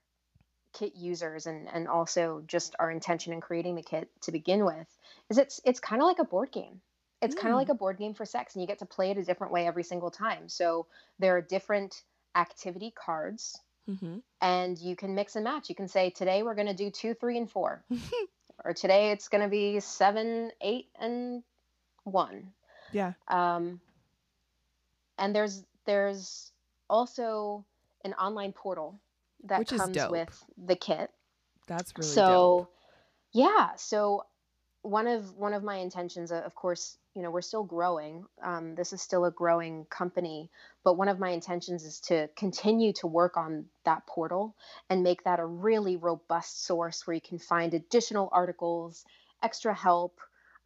kit 0.73 0.95
users 0.95 1.47
and 1.47 1.67
and 1.73 1.87
also 1.87 2.43
just 2.47 2.75
our 2.79 2.91
intention 2.91 3.31
in 3.33 3.39
creating 3.41 3.75
the 3.75 3.81
kit 3.81 4.09
to 4.21 4.31
begin 4.31 4.65
with 4.65 4.87
is 5.29 5.37
it's 5.37 5.61
it's 5.63 5.79
kind 5.79 6.01
of 6.01 6.05
like 6.07 6.19
a 6.19 6.25
board 6.25 6.51
game. 6.51 6.81
It's 7.21 7.33
kind 7.33 7.47
Mm. 7.47 7.55
of 7.55 7.57
like 7.59 7.69
a 7.69 7.75
board 7.75 7.97
game 7.97 8.13
for 8.13 8.25
sex, 8.25 8.53
and 8.55 8.61
you 8.61 8.67
get 8.67 8.79
to 8.79 8.85
play 8.85 9.09
it 9.11 9.17
a 9.17 9.23
different 9.23 9.53
way 9.53 9.65
every 9.65 9.83
single 9.83 10.11
time. 10.11 10.49
So 10.49 10.87
there 11.17 11.35
are 11.37 11.41
different 11.41 12.03
activity 12.35 12.91
cards, 12.93 13.57
hmm 13.87 14.17
and 14.41 14.77
you 14.77 14.95
can 14.95 15.15
mix 15.15 15.35
and 15.35 15.43
match. 15.43 15.69
You 15.69 15.75
can 15.75 15.87
say 15.87 16.09
today 16.09 16.43
we're 16.43 16.55
going 16.55 16.67
to 16.67 16.73
do 16.73 16.89
two, 16.91 17.13
three, 17.13 17.37
and 17.37 17.49
four, 17.49 17.83
or 18.65 18.73
today 18.73 19.11
it's 19.11 19.27
going 19.29 19.43
to 19.43 19.49
be 19.49 19.79
seven, 19.79 20.51
eight, 20.61 20.87
and 20.99 21.43
one 22.03 22.51
Yeah. 22.91 23.13
um, 23.27 23.79
and 25.17 25.35
there's 25.35 25.63
there's 25.85 26.51
also 26.89 27.65
an 28.03 28.13
online 28.13 28.53
portal 28.53 28.99
that 29.45 29.59
Which 29.59 29.69
comes 29.69 29.97
with 30.09 30.43
the 30.65 30.75
kit 30.75 31.09
That's 31.67 31.97
really 31.97 32.15
so 32.15 32.57
dope. 32.57 32.69
yeah 33.33 33.71
so 33.75 34.23
one 34.85 35.07
of 35.07 35.35
one 35.35 35.53
of 35.53 35.63
my 35.63 35.77
intentions 35.77 36.31
of 36.31 36.53
course 36.55 36.97
you 37.15 37.21
know 37.21 37.31
we're 37.31 37.41
still 37.41 37.63
growing 37.63 38.25
um, 38.43 38.75
this 38.75 38.93
is 38.93 39.01
still 39.01 39.25
a 39.25 39.31
growing 39.31 39.85
company 39.89 40.49
but 40.83 40.97
one 40.97 41.07
of 41.07 41.19
my 41.19 41.29
intentions 41.29 41.83
is 41.83 41.99
to 41.99 42.29
continue 42.35 42.93
to 42.93 43.07
work 43.07 43.37
on 43.37 43.65
that 43.85 44.05
portal 44.07 44.55
and 44.89 45.03
make 45.03 45.23
that 45.23 45.39
a 45.39 45.45
really 45.45 45.95
robust 45.95 46.65
source 46.65 47.05
where 47.05 47.15
you 47.15 47.21
can 47.21 47.39
find 47.39 47.73
additional 47.73 48.29
articles 48.31 49.05
extra 49.41 49.73
help 49.73 50.19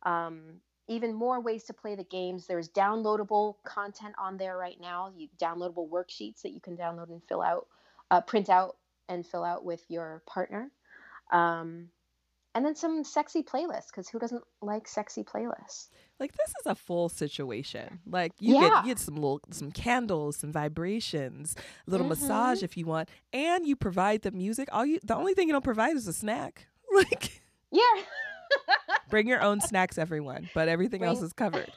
um, 0.04 0.60
even 0.90 1.13
more 1.13 1.40
ways 1.40 1.63
to 1.65 1.74
play 1.74 1.96
the 1.96 2.04
games. 2.04 2.48
There's 2.48 2.67
downloadable 2.70 3.56
content 3.63 4.15
on 4.17 4.38
there 4.38 4.58
right 4.58 4.80
now. 4.82 5.13
You 5.15 5.30
downloadable 5.40 5.88
worksheets 5.88 6.42
that 6.42 6.52
you 6.52 6.60
can 6.60 6.76
download 6.76 7.10
and 7.10 7.22
fill 7.30 7.44
out 7.44 7.67
uh, 8.12 8.22
print 8.22 8.50
out 8.50 8.78
and 9.08 9.26
fill 9.26 9.44
out 9.44 9.63
with 9.63 9.84
your 9.88 10.24
partner. 10.26 10.72
Um, 11.32 11.90
and 12.60 12.66
then 12.66 12.76
some 12.76 13.06
sexy 13.06 13.42
playlists 13.42 13.88
because 13.88 14.10
who 14.10 14.20
doesn't 14.20 14.44
like 14.62 14.86
sexy 14.86 15.24
playlists 15.24 15.88
Like 16.20 16.34
this 16.34 16.50
is 16.50 16.66
a 16.66 16.76
full 16.76 17.08
situation. 17.08 18.00
Like 18.06 18.34
you 18.38 18.56
Yeah. 18.56 18.68
get 18.68 18.84
you 18.84 18.92
get 18.92 19.00
some 19.00 19.16
little 19.16 19.40
some 19.50 19.72
candles, 19.72 20.36
some 20.36 20.52
vibrations, 20.52 21.56
a 21.88 21.90
little 21.90 22.06
massage 22.06 22.58
mm-hmm. 22.58 22.66
if 22.66 22.76
you 22.76 22.86
want, 22.86 23.08
and 23.32 23.66
you 23.66 23.78
provide 23.78 24.24
the 24.24 24.32
music. 24.32 24.68
All 24.74 24.86
you 24.86 25.00
the 25.06 25.16
only 25.16 25.34
thing 25.34 25.48
you 25.48 25.54
don't 25.54 25.64
provide 25.64 25.96
is 25.96 26.06
a 26.08 26.14
snack. 26.14 26.68
Like 26.92 27.44
yeah 27.72 28.04
bring 29.10 29.28
your 29.28 29.42
own 29.42 29.62
snacks, 29.62 29.98
everyone, 29.98 30.50
but 30.54 30.68
everything 30.68 31.04
else 31.04 31.22
is 31.22 31.32
covered. 31.32 31.72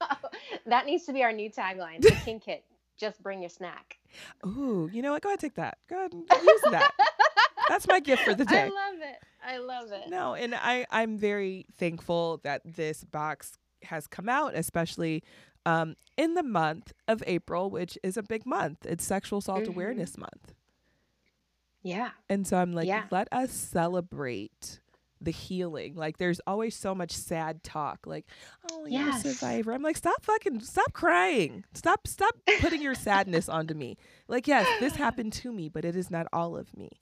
that 0.66 0.84
needs 0.84 1.06
to 1.06 1.12
be 1.14 1.22
our 1.22 1.32
new 1.32 1.48
tagline 1.48 2.02
the 2.02 2.10
kink 2.24 2.44
kit 2.44 2.64
just 2.98 3.22
bring 3.22 3.40
your 3.40 3.48
snack 3.48 3.98
Ooh, 4.44 4.90
you 4.92 5.00
know 5.00 5.12
what? 5.12 5.22
Go 5.22 5.28
ahead, 5.30 5.40
take 5.40 5.54
that. 5.54 5.78
Go 5.88 5.96
ahead, 5.96 6.12
and 6.12 6.24
use 6.30 6.60
that. 6.70 6.92
That's 7.68 7.86
my 7.86 8.00
gift 8.00 8.22
for 8.24 8.34
the 8.34 8.44
day. 8.44 8.62
i 8.62 8.68
love 8.68 9.00
it 9.00 9.18
I 9.48 9.58
love 9.58 9.90
it. 9.92 10.08
No, 10.10 10.34
and 10.34 10.54
I 10.54 10.86
I'm 10.90 11.16
very 11.18 11.66
thankful 11.78 12.40
that 12.44 12.60
this 12.64 13.04
box 13.04 13.52
has 13.84 14.06
come 14.06 14.28
out, 14.28 14.54
especially 14.54 15.22
um, 15.66 15.94
in 16.16 16.34
the 16.34 16.42
month 16.42 16.92
of 17.08 17.22
April, 17.26 17.70
which 17.70 17.96
is 18.02 18.16
a 18.16 18.22
big 18.22 18.44
month. 18.46 18.84
It's 18.86 19.04
Sexual 19.04 19.38
Assault 19.40 19.64
Mhm. 19.64 19.68
Awareness 19.68 20.16
Month. 20.18 20.54
Yeah. 21.82 22.10
And 22.28 22.46
so 22.46 22.56
I'm 22.58 22.72
like, 22.72 22.86
Yeah. 22.88 23.04
let 23.10 23.28
us 23.32 23.52
celebrate 23.52 24.80
the 25.20 25.30
healing. 25.32 25.94
Like 25.94 26.18
there's 26.18 26.40
always 26.46 26.74
so 26.76 26.94
much 26.94 27.10
sad 27.12 27.62
talk. 27.64 28.06
Like, 28.06 28.26
oh, 28.70 28.86
you're 28.86 29.08
a 29.10 29.12
survivor. 29.18 29.72
I'm 29.72 29.82
like, 29.82 29.96
stop 29.96 30.22
fucking 30.24 30.60
stop 30.60 30.92
crying. 30.92 31.64
Stop 31.74 32.06
stop 32.06 32.34
putting 32.60 32.82
your 32.82 32.94
sadness 32.94 33.48
onto 33.48 33.74
me. 33.74 33.96
Like, 34.28 34.46
yes, 34.46 34.66
this 34.80 34.94
happened 34.96 35.32
to 35.34 35.52
me, 35.52 35.68
but 35.68 35.84
it 35.84 35.96
is 35.96 36.10
not 36.10 36.26
all 36.32 36.56
of 36.56 36.76
me. 36.76 37.00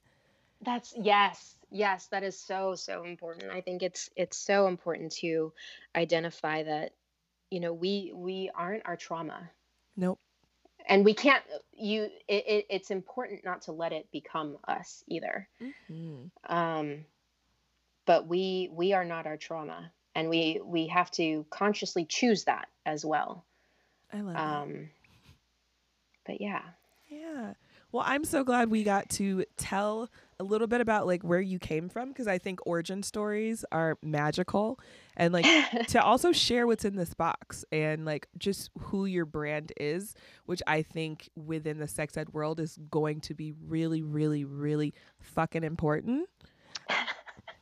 That's 0.61 0.93
yes. 0.97 1.55
Yes, 1.69 2.07
that 2.07 2.23
is 2.23 2.39
so 2.39 2.75
so 2.75 3.03
important. 3.03 3.51
I 3.51 3.61
think 3.61 3.83
it's 3.83 4.09
it's 4.15 4.37
so 4.37 4.67
important 4.67 5.11
to 5.13 5.53
identify 5.95 6.63
that 6.63 6.93
you 7.49 7.59
know, 7.59 7.73
we 7.73 8.11
we 8.13 8.49
aren't 8.53 8.85
our 8.85 8.97
trauma. 8.97 9.49
Nope. 9.95 10.19
And 10.87 11.05
we 11.05 11.13
can't 11.13 11.43
you 11.73 12.03
it, 12.27 12.43
it 12.47 12.65
it's 12.69 12.91
important 12.91 13.43
not 13.45 13.63
to 13.63 13.71
let 13.71 13.93
it 13.93 14.11
become 14.11 14.57
us 14.67 15.03
either. 15.07 15.47
Mhm. 15.61 16.31
Um 16.47 17.05
but 18.05 18.27
we 18.27 18.69
we 18.71 18.93
are 18.93 19.05
not 19.05 19.27
our 19.27 19.37
trauma 19.37 19.91
and 20.15 20.29
we 20.29 20.61
we 20.63 20.87
have 20.87 21.11
to 21.11 21.45
consciously 21.49 22.05
choose 22.05 22.45
that 22.45 22.67
as 22.85 23.05
well. 23.05 23.45
I 24.13 24.21
love 24.21 24.35
it. 24.35 24.39
Um 24.39 24.89
but 26.25 26.41
yeah. 26.41 26.61
Yeah. 27.09 27.53
Well, 27.91 28.03
I'm 28.05 28.25
so 28.25 28.43
glad 28.43 28.69
we 28.69 28.83
got 28.83 29.09
to 29.11 29.45
tell 29.55 30.09
a 30.39 30.43
little 30.43 30.67
bit 30.67 30.81
about 30.81 31.07
like 31.07 31.23
where 31.23 31.39
you 31.41 31.57
came 31.57 31.89
from 31.89 32.09
because 32.09 32.27
I 32.27 32.37
think 32.37 32.59
origin 32.65 33.01
stories 33.01 33.65
are 33.71 33.97
magical 34.03 34.79
and 35.15 35.33
like 35.33 35.45
to 35.87 36.03
also 36.03 36.31
share 36.31 36.67
what's 36.67 36.85
in 36.85 36.95
this 36.95 37.13
box 37.13 37.65
and 37.71 38.05
like 38.05 38.27
just 38.37 38.69
who 38.77 39.05
your 39.05 39.25
brand 39.25 39.71
is, 39.77 40.15
which 40.45 40.61
I 40.67 40.81
think 40.81 41.29
within 41.35 41.79
the 41.79 41.87
sex 41.87 42.17
ed 42.17 42.33
world 42.33 42.59
is 42.59 42.77
going 42.91 43.21
to 43.21 43.33
be 43.33 43.53
really, 43.67 44.01
really, 44.01 44.43
really 44.43 44.93
fucking 45.19 45.63
important. 45.63 46.27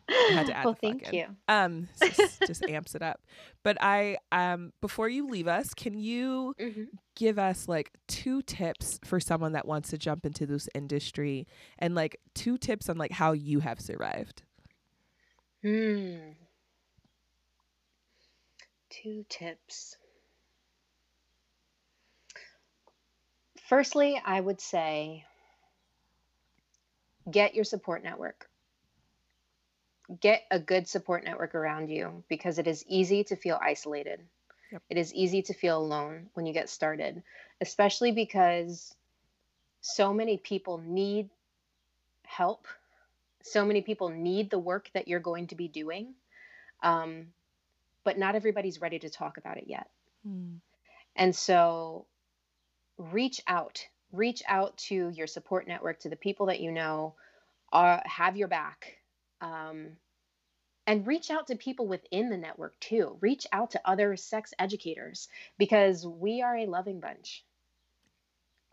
Had 0.08 0.48
to 0.48 0.54
add 0.58 0.66
well, 0.66 0.74
the 0.74 0.80
thank 0.80 1.04
fucking. 1.06 1.20
you. 1.20 1.26
Um, 1.48 1.88
just, 2.14 2.42
just 2.46 2.64
amps 2.70 2.96
it 2.96 3.02
up. 3.02 3.22
But 3.64 3.78
I 3.82 4.18
um 4.32 4.72
before 4.82 5.10
you 5.10 5.28
leave 5.28 5.48
us, 5.48 5.74
can 5.74 5.98
you 5.98 6.54
Mhm. 6.60 6.88
give 7.16 7.40
us 7.40 7.68
like 7.68 7.92
two 8.08 8.42
tips 8.44 9.00
for 9.04 9.20
someone 9.20 9.54
that 9.54 9.68
wants 9.68 9.90
to 9.90 9.98
jump 9.98 10.26
into 10.26 10.46
this 10.46 10.68
industry 10.76 11.48
and 11.80 11.96
like 11.96 12.18
two 12.34 12.58
tips 12.58 12.90
on 12.90 12.98
like 12.98 13.12
how 13.12 13.32
you 13.32 13.60
have 13.62 13.80
survived? 13.80 14.44
Hmm. 15.64 16.32
Two 18.90 19.26
tips. 19.30 19.98
Firstly, 23.68 24.22
I 24.24 24.40
would 24.40 24.62
say 24.62 25.26
get 27.30 27.56
your 27.56 27.64
support 27.64 28.04
network. 28.04 28.48
Get 30.20 30.44
a 30.52 30.60
good 30.60 30.88
support 30.88 31.24
network 31.24 31.56
around 31.56 31.90
you 31.90 32.24
because 32.30 32.60
it 32.60 32.68
is 32.68 32.86
easy 32.88 33.24
to 33.26 33.36
feel 33.36 33.60
isolated. 33.62 34.22
Yep. 34.72 34.82
It 34.90 34.98
is 34.98 35.14
easy 35.14 35.42
to 35.44 35.54
feel 35.54 35.78
alone 35.78 36.30
when 36.34 36.46
you 36.46 36.54
get 36.54 36.70
started, 36.70 37.24
especially 37.62 38.12
because 38.12 38.94
so 39.82 40.14
many 40.14 40.38
people 40.38 40.80
need 40.80 41.30
help. 42.24 42.68
So 43.44 43.66
many 43.66 43.82
people 43.82 44.10
need 44.10 44.50
the 44.50 44.60
work 44.60 44.90
that 44.94 45.08
you're 45.08 45.20
going 45.20 45.48
to 45.48 45.56
be 45.56 45.68
doing. 45.68 46.14
Um, 46.82 47.28
but 48.04 48.18
not 48.18 48.36
everybody's 48.36 48.82
ready 48.82 49.00
to 49.00 49.10
talk 49.10 49.38
about 49.38 49.58
it 49.58 49.66
yet. 49.68 49.90
Hmm. 50.26 50.56
And 51.16 51.36
so 51.36 52.06
reach 52.98 53.42
out, 53.48 53.86
reach 54.12 54.44
out 54.48 54.78
to 54.78 55.10
your 55.10 55.28
support 55.28 55.68
network, 55.68 56.00
to 56.00 56.10
the 56.10 56.16
people 56.16 56.48
that 56.48 56.60
you 56.60 56.72
know 56.72 57.16
are 57.72 58.02
have 58.06 58.38
your 58.38 58.48
back. 58.48 58.98
Um, 59.42 59.98
and 60.88 61.06
reach 61.08 61.32
out 61.32 61.48
to 61.48 61.56
people 61.56 61.88
within 61.88 62.30
the 62.30 62.38
network 62.38 62.80
too. 62.80 63.18
Reach 63.20 63.48
out 63.52 63.72
to 63.72 63.82
other 63.86 64.16
sex 64.16 64.54
educators 64.60 65.28
because 65.58 66.06
we 66.06 66.42
are 66.44 66.56
a 66.58 66.68
loving 66.68 67.00
bunch 67.00 67.44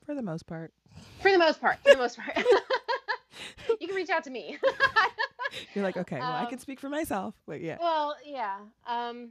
For 0.04 0.14
the 0.14 0.22
most 0.22 0.46
part. 0.46 0.72
for 1.20 1.30
the 1.30 1.38
most 1.38 1.60
part. 1.60 1.78
For 1.82 1.92
the 1.92 1.98
most 1.98 2.18
part, 2.18 2.36
you 3.80 3.86
can 3.86 3.96
reach 3.96 4.10
out 4.10 4.24
to 4.24 4.30
me. 4.30 4.58
You're 5.74 5.84
like, 5.84 5.96
okay, 5.96 6.18
well, 6.18 6.30
I 6.32 6.44
Um, 6.44 6.50
can 6.50 6.58
speak 6.58 6.80
for 6.80 6.88
myself. 6.90 7.34
But 7.46 7.60
yeah. 7.62 7.78
Well, 7.80 8.14
yeah. 8.26 8.58
Um, 8.86 9.30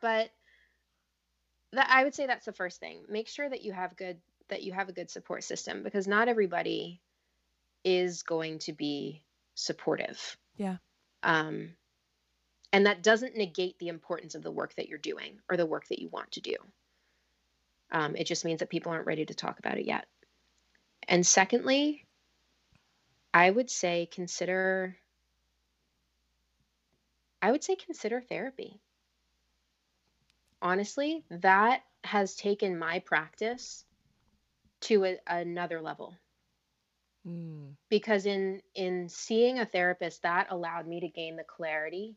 but 0.00 0.30
that 1.72 1.88
I 1.90 2.04
would 2.04 2.14
say 2.14 2.26
that's 2.26 2.46
the 2.46 2.52
first 2.52 2.80
thing. 2.80 3.04
Make 3.08 3.28
sure 3.28 3.48
that 3.48 3.62
you 3.62 3.72
have 3.72 3.96
good 3.96 4.18
that 4.48 4.62
you 4.62 4.72
have 4.72 4.88
a 4.88 4.92
good 4.92 5.10
support 5.10 5.42
system 5.44 5.82
because 5.82 6.06
not 6.06 6.28
everybody 6.28 7.00
is 7.84 8.22
going 8.22 8.58
to 8.60 8.72
be 8.72 9.22
supportive. 9.54 10.36
Yeah. 10.56 10.76
Um, 11.22 11.70
and 12.72 12.86
that 12.86 13.02
doesn't 13.02 13.36
negate 13.36 13.78
the 13.78 13.88
importance 13.88 14.34
of 14.34 14.42
the 14.42 14.50
work 14.50 14.74
that 14.76 14.88
you're 14.88 14.98
doing 14.98 15.38
or 15.48 15.56
the 15.56 15.66
work 15.66 15.86
that 15.88 16.00
you 16.00 16.08
want 16.08 16.32
to 16.32 16.40
do. 16.40 16.56
Um, 17.92 18.16
it 18.16 18.26
just 18.26 18.44
means 18.44 18.60
that 18.60 18.70
people 18.70 18.92
aren't 18.92 19.06
ready 19.06 19.24
to 19.24 19.34
talk 19.34 19.58
about 19.58 19.78
it 19.78 19.86
yet. 19.86 20.06
And 21.06 21.24
secondly, 21.24 22.04
I 23.32 23.48
would 23.50 23.70
say 23.70 24.08
consider 24.10 24.96
I 27.42 27.52
would 27.52 27.62
say 27.62 27.76
consider 27.76 28.22
therapy. 28.22 28.80
Honestly, 30.62 31.24
that 31.28 31.82
has 32.02 32.36
taken 32.36 32.78
my 32.78 33.00
practice 33.00 33.84
to 34.80 35.04
a, 35.04 35.18
another 35.26 35.82
level 35.82 36.16
Hmm. 37.24 37.70
because 37.88 38.26
in 38.26 38.60
in 38.74 39.08
seeing 39.08 39.58
a 39.58 39.64
therapist 39.64 40.22
that 40.22 40.48
allowed 40.50 40.86
me 40.86 41.00
to 41.00 41.08
gain 41.08 41.36
the 41.36 41.44
clarity 41.44 42.16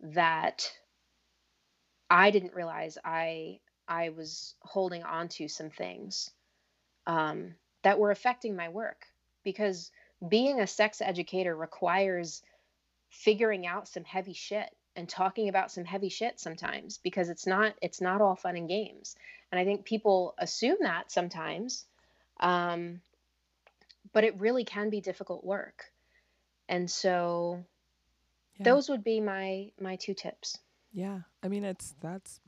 that 0.00 0.72
I 2.10 2.30
didn't 2.30 2.54
realize 2.54 2.98
I 3.04 3.60
I 3.86 4.10
was 4.10 4.56
holding 4.60 5.02
on 5.04 5.28
to 5.28 5.48
some 5.48 5.70
things 5.70 6.30
um, 7.06 7.54
that 7.82 7.98
were 7.98 8.10
affecting 8.10 8.56
my 8.56 8.68
work 8.68 9.06
because 9.44 9.90
being 10.28 10.60
a 10.60 10.66
sex 10.66 11.00
educator 11.00 11.56
requires 11.56 12.42
figuring 13.10 13.66
out 13.66 13.88
some 13.88 14.04
heavy 14.04 14.34
shit 14.34 14.68
and 14.96 15.08
talking 15.08 15.48
about 15.48 15.70
some 15.70 15.84
heavy 15.84 16.08
shit 16.08 16.40
sometimes 16.40 16.98
because 16.98 17.28
it's 17.28 17.46
not 17.46 17.74
it's 17.80 18.00
not 18.00 18.20
all 18.20 18.34
fun 18.36 18.56
and 18.56 18.68
games 18.68 19.16
and 19.50 19.58
i 19.60 19.64
think 19.64 19.84
people 19.84 20.34
assume 20.38 20.76
that 20.80 21.10
sometimes 21.10 21.86
um, 22.40 23.00
but 24.12 24.24
it 24.24 24.38
really 24.40 24.64
can 24.64 24.90
be 24.90 25.00
difficult 25.00 25.44
work 25.44 25.84
and 26.68 26.90
so 26.90 27.64
Yeah. 28.56 28.64
those 28.64 28.88
would 28.88 29.04
be 29.04 29.20
my 29.20 29.70
my 29.80 29.96
two 29.96 30.14
tips 30.14 30.58
Yeah. 30.92 31.20
I 31.42 31.48
mean, 31.48 31.64
it's 31.64 31.94
that's 32.00 32.40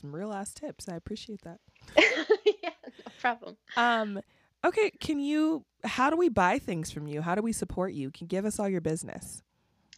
some 0.00 0.14
real 0.14 0.32
ass 0.32 0.54
tips. 0.54 0.88
I 0.88 0.94
appreciate 0.96 1.42
that. 1.42 1.58
yeah 2.62 2.70
no 2.86 3.12
problem 3.20 3.56
Um, 3.76 4.20
okay, 4.64 4.90
can 5.00 5.20
you 5.20 5.64
how 5.84 6.10
do 6.10 6.16
we 6.16 6.28
buy 6.28 6.58
things 6.58 6.90
from 6.90 7.06
you? 7.06 7.22
How 7.22 7.34
do 7.34 7.42
we 7.42 7.52
support 7.52 7.92
you? 7.92 8.10
Can 8.10 8.24
you 8.24 8.28
give 8.28 8.44
us 8.44 8.58
all 8.58 8.68
your 8.68 8.80
business? 8.82 9.42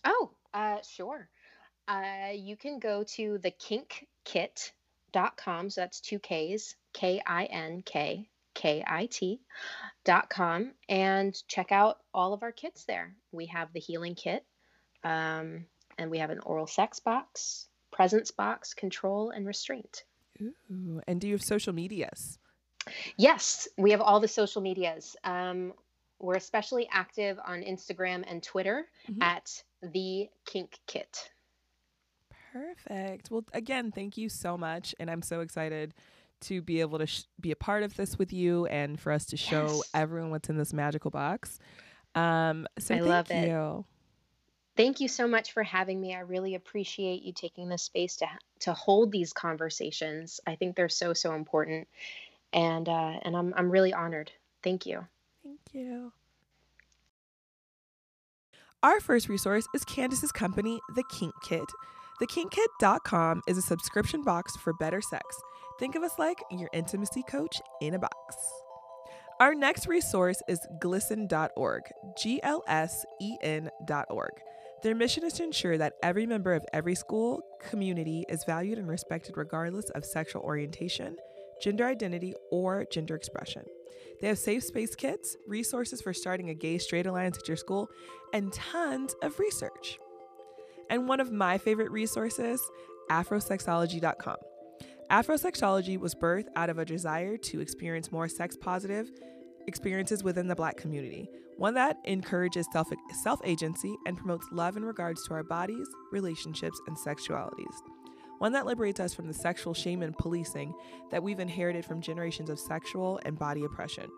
Oh, 0.04 0.30
uh, 0.54 0.78
sure. 0.82 1.28
Uh, 1.88 2.30
you 2.34 2.56
can 2.56 2.78
go 2.78 3.02
to 3.16 3.38
the 3.38 3.50
kinkkit.com. 3.50 5.70
So 5.70 5.80
that's 5.80 6.00
two 6.00 6.18
K's, 6.18 6.76
K 6.92 7.20
I 7.26 7.44
N 7.46 7.82
K 7.84 8.28
K 8.54 8.84
I 8.86 9.06
T 9.06 9.40
dot 10.04 10.28
com, 10.28 10.72
and 10.88 11.34
check 11.48 11.72
out 11.72 11.98
all 12.12 12.32
of 12.32 12.42
our 12.42 12.52
kits 12.52 12.84
there. 12.84 13.14
We 13.30 13.46
have 13.46 13.72
the 13.72 13.80
healing 13.80 14.14
kit, 14.14 14.44
um, 15.04 15.64
and 15.98 16.10
we 16.10 16.18
have 16.18 16.30
an 16.30 16.40
oral 16.40 16.66
sex 16.66 17.00
box, 17.00 17.68
presence 17.90 18.30
box, 18.30 18.74
control, 18.74 19.30
and 19.30 19.46
restraint. 19.46 20.04
Ooh, 20.40 21.00
and 21.06 21.20
do 21.20 21.28
you 21.28 21.34
have 21.34 21.42
social 21.42 21.72
medias? 21.72 22.38
Yes, 23.16 23.68
we 23.78 23.92
have 23.92 24.00
all 24.00 24.18
the 24.18 24.28
social 24.28 24.60
medias. 24.60 25.16
Um, 25.22 25.72
we're 26.18 26.34
especially 26.34 26.88
active 26.90 27.38
on 27.44 27.62
Instagram 27.62 28.24
and 28.26 28.42
Twitter 28.42 28.88
Mhm. 29.08 29.22
at 29.22 29.62
the 29.82 30.28
Kink 30.44 30.78
Kit. 30.86 31.30
Perfect. 32.52 33.30
Well, 33.30 33.44
again, 33.52 33.92
thank 33.92 34.16
you 34.16 34.28
so 34.28 34.58
much, 34.58 34.94
and 35.00 35.10
I'm 35.10 35.22
so 35.22 35.40
excited 35.40 35.94
to 36.42 36.60
be 36.62 36.80
able 36.80 36.98
to 36.98 37.06
sh- 37.06 37.24
be 37.40 37.50
a 37.50 37.56
part 37.56 37.82
of 37.82 37.96
this 37.96 38.18
with 38.18 38.32
you 38.32 38.66
and 38.66 38.98
for 39.00 39.12
us 39.12 39.26
to 39.26 39.36
show 39.36 39.66
Yes. 39.66 39.90
everyone 39.94 40.30
what's 40.30 40.48
in 40.48 40.56
this 40.58 40.72
magical 40.72 41.10
box. 41.10 41.58
Um, 42.14 42.66
so 42.78 42.94
I 42.94 42.98
thank 42.98 43.08
love 43.08 43.30
it. 43.30 43.48
you. 43.48 43.84
Thank 44.76 45.00
you 45.00 45.08
so 45.08 45.26
much 45.28 45.52
for 45.52 45.62
having 45.62 46.00
me. 46.00 46.14
I 46.14 46.20
really 46.20 46.54
appreciate 46.54 47.22
you 47.22 47.32
taking 47.34 47.68
the 47.68 47.78
space 47.78 48.16
to 48.16 48.26
to 48.60 48.72
hold 48.72 49.12
these 49.12 49.32
conversations. 49.32 50.40
I 50.46 50.54
think 50.56 50.76
they're 50.76 50.88
so 50.88 51.12
so 51.12 51.34
important, 51.34 51.88
and 52.52 52.88
uh, 52.88 53.18
and 53.22 53.36
I'm 53.36 53.52
I'm 53.56 53.70
really 53.70 53.92
honored. 53.92 54.32
Thank 54.62 54.86
you. 54.86 55.06
Thank 55.42 55.60
you. 55.72 56.12
Our 58.82 58.98
first 59.00 59.28
resource 59.28 59.66
is 59.74 59.84
Candace's 59.84 60.32
company, 60.32 60.80
The 60.94 61.04
Kink 61.10 61.34
Kit. 61.44 61.64
TheKinkKit.com 62.20 63.42
is 63.48 63.58
a 63.58 63.62
subscription 63.62 64.22
box 64.22 64.56
for 64.56 64.72
better 64.74 65.00
sex. 65.00 65.24
Think 65.82 65.96
of 65.96 66.04
us 66.04 66.16
like 66.16 66.38
your 66.48 66.70
intimacy 66.72 67.24
coach 67.24 67.60
in 67.80 67.94
a 67.94 67.98
box. 67.98 68.36
Our 69.40 69.52
next 69.52 69.88
resource 69.88 70.40
is 70.46 70.60
GLSEN.org, 70.80 71.82
G 72.16 72.38
L 72.44 72.62
S 72.68 73.04
E 73.20 73.36
N.org. 73.42 74.30
Their 74.84 74.94
mission 74.94 75.24
is 75.24 75.32
to 75.32 75.42
ensure 75.42 75.76
that 75.78 75.94
every 76.00 76.24
member 76.24 76.54
of 76.54 76.64
every 76.72 76.94
school 76.94 77.42
community 77.68 78.24
is 78.28 78.44
valued 78.44 78.78
and 78.78 78.86
respected 78.86 79.36
regardless 79.36 79.90
of 79.90 80.04
sexual 80.04 80.42
orientation, 80.42 81.16
gender 81.60 81.84
identity, 81.84 82.34
or 82.52 82.84
gender 82.88 83.16
expression. 83.16 83.64
They 84.20 84.28
have 84.28 84.38
safe 84.38 84.62
space 84.62 84.94
kits, 84.94 85.36
resources 85.48 86.00
for 86.00 86.14
starting 86.14 86.48
a 86.50 86.54
gay 86.54 86.78
straight 86.78 87.06
alliance 87.06 87.38
at 87.38 87.48
your 87.48 87.56
school, 87.56 87.88
and 88.32 88.52
tons 88.52 89.16
of 89.20 89.40
research. 89.40 89.98
And 90.88 91.08
one 91.08 91.18
of 91.18 91.32
my 91.32 91.58
favorite 91.58 91.90
resources, 91.90 92.62
afrosexology.com. 93.10 94.36
Afrosexology 95.12 96.00
was 96.00 96.14
birthed 96.14 96.48
out 96.56 96.70
of 96.70 96.78
a 96.78 96.86
desire 96.86 97.36
to 97.36 97.60
experience 97.60 98.10
more 98.10 98.28
sex 98.28 98.56
positive 98.56 99.10
experiences 99.66 100.24
within 100.24 100.48
the 100.48 100.56
Black 100.56 100.78
community, 100.78 101.28
one 101.58 101.74
that 101.74 101.98
encourages 102.06 102.66
self 103.22 103.40
agency 103.44 103.94
and 104.06 104.16
promotes 104.16 104.46
love 104.52 104.78
in 104.78 104.84
regards 104.86 105.22
to 105.26 105.34
our 105.34 105.42
bodies, 105.42 105.86
relationships, 106.12 106.80
and 106.86 106.96
sexualities. 106.96 107.74
One 108.38 108.52
that 108.52 108.64
liberates 108.64 109.00
us 109.00 109.12
from 109.12 109.26
the 109.28 109.34
sexual 109.34 109.74
shame 109.74 110.00
and 110.00 110.16
policing 110.16 110.72
that 111.10 111.22
we've 111.22 111.40
inherited 111.40 111.84
from 111.84 112.00
generations 112.00 112.48
of 112.48 112.58
sexual 112.58 113.20
and 113.26 113.38
body 113.38 113.64
oppression. 113.64 114.08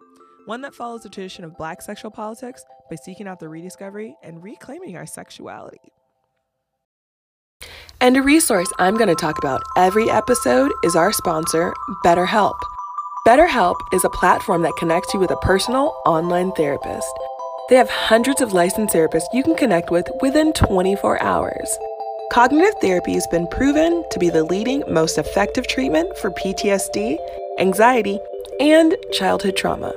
One 0.44 0.60
that 0.60 0.76
follows 0.76 1.02
the 1.02 1.08
tradition 1.08 1.44
of 1.44 1.58
Black 1.58 1.82
sexual 1.82 2.12
politics 2.12 2.64
by 2.88 2.94
seeking 2.94 3.26
out 3.26 3.40
the 3.40 3.48
rediscovery 3.48 4.14
and 4.22 4.44
reclaiming 4.44 4.96
our 4.96 5.06
sexuality. 5.06 5.92
And 8.04 8.18
a 8.18 8.22
resource 8.22 8.70
I'm 8.78 8.98
going 8.98 9.08
to 9.08 9.14
talk 9.14 9.38
about 9.38 9.62
every 9.78 10.10
episode 10.10 10.70
is 10.82 10.94
our 10.94 11.10
sponsor, 11.10 11.72
BetterHelp. 12.04 12.58
BetterHelp 13.26 13.76
is 13.94 14.04
a 14.04 14.10
platform 14.10 14.60
that 14.60 14.76
connects 14.78 15.14
you 15.14 15.20
with 15.20 15.30
a 15.30 15.36
personal 15.36 15.96
online 16.04 16.52
therapist. 16.52 17.08
They 17.70 17.76
have 17.76 17.88
hundreds 17.88 18.42
of 18.42 18.52
licensed 18.52 18.94
therapists 18.94 19.32
you 19.32 19.42
can 19.42 19.56
connect 19.56 19.90
with 19.90 20.06
within 20.20 20.52
24 20.52 21.22
hours. 21.22 21.78
Cognitive 22.30 22.74
therapy 22.82 23.14
has 23.14 23.26
been 23.28 23.46
proven 23.46 24.04
to 24.10 24.18
be 24.18 24.28
the 24.28 24.44
leading, 24.44 24.82
most 24.86 25.16
effective 25.16 25.66
treatment 25.66 26.14
for 26.18 26.30
PTSD, 26.32 27.16
anxiety, 27.58 28.18
and 28.60 28.94
childhood 29.12 29.56
trauma. 29.56 29.94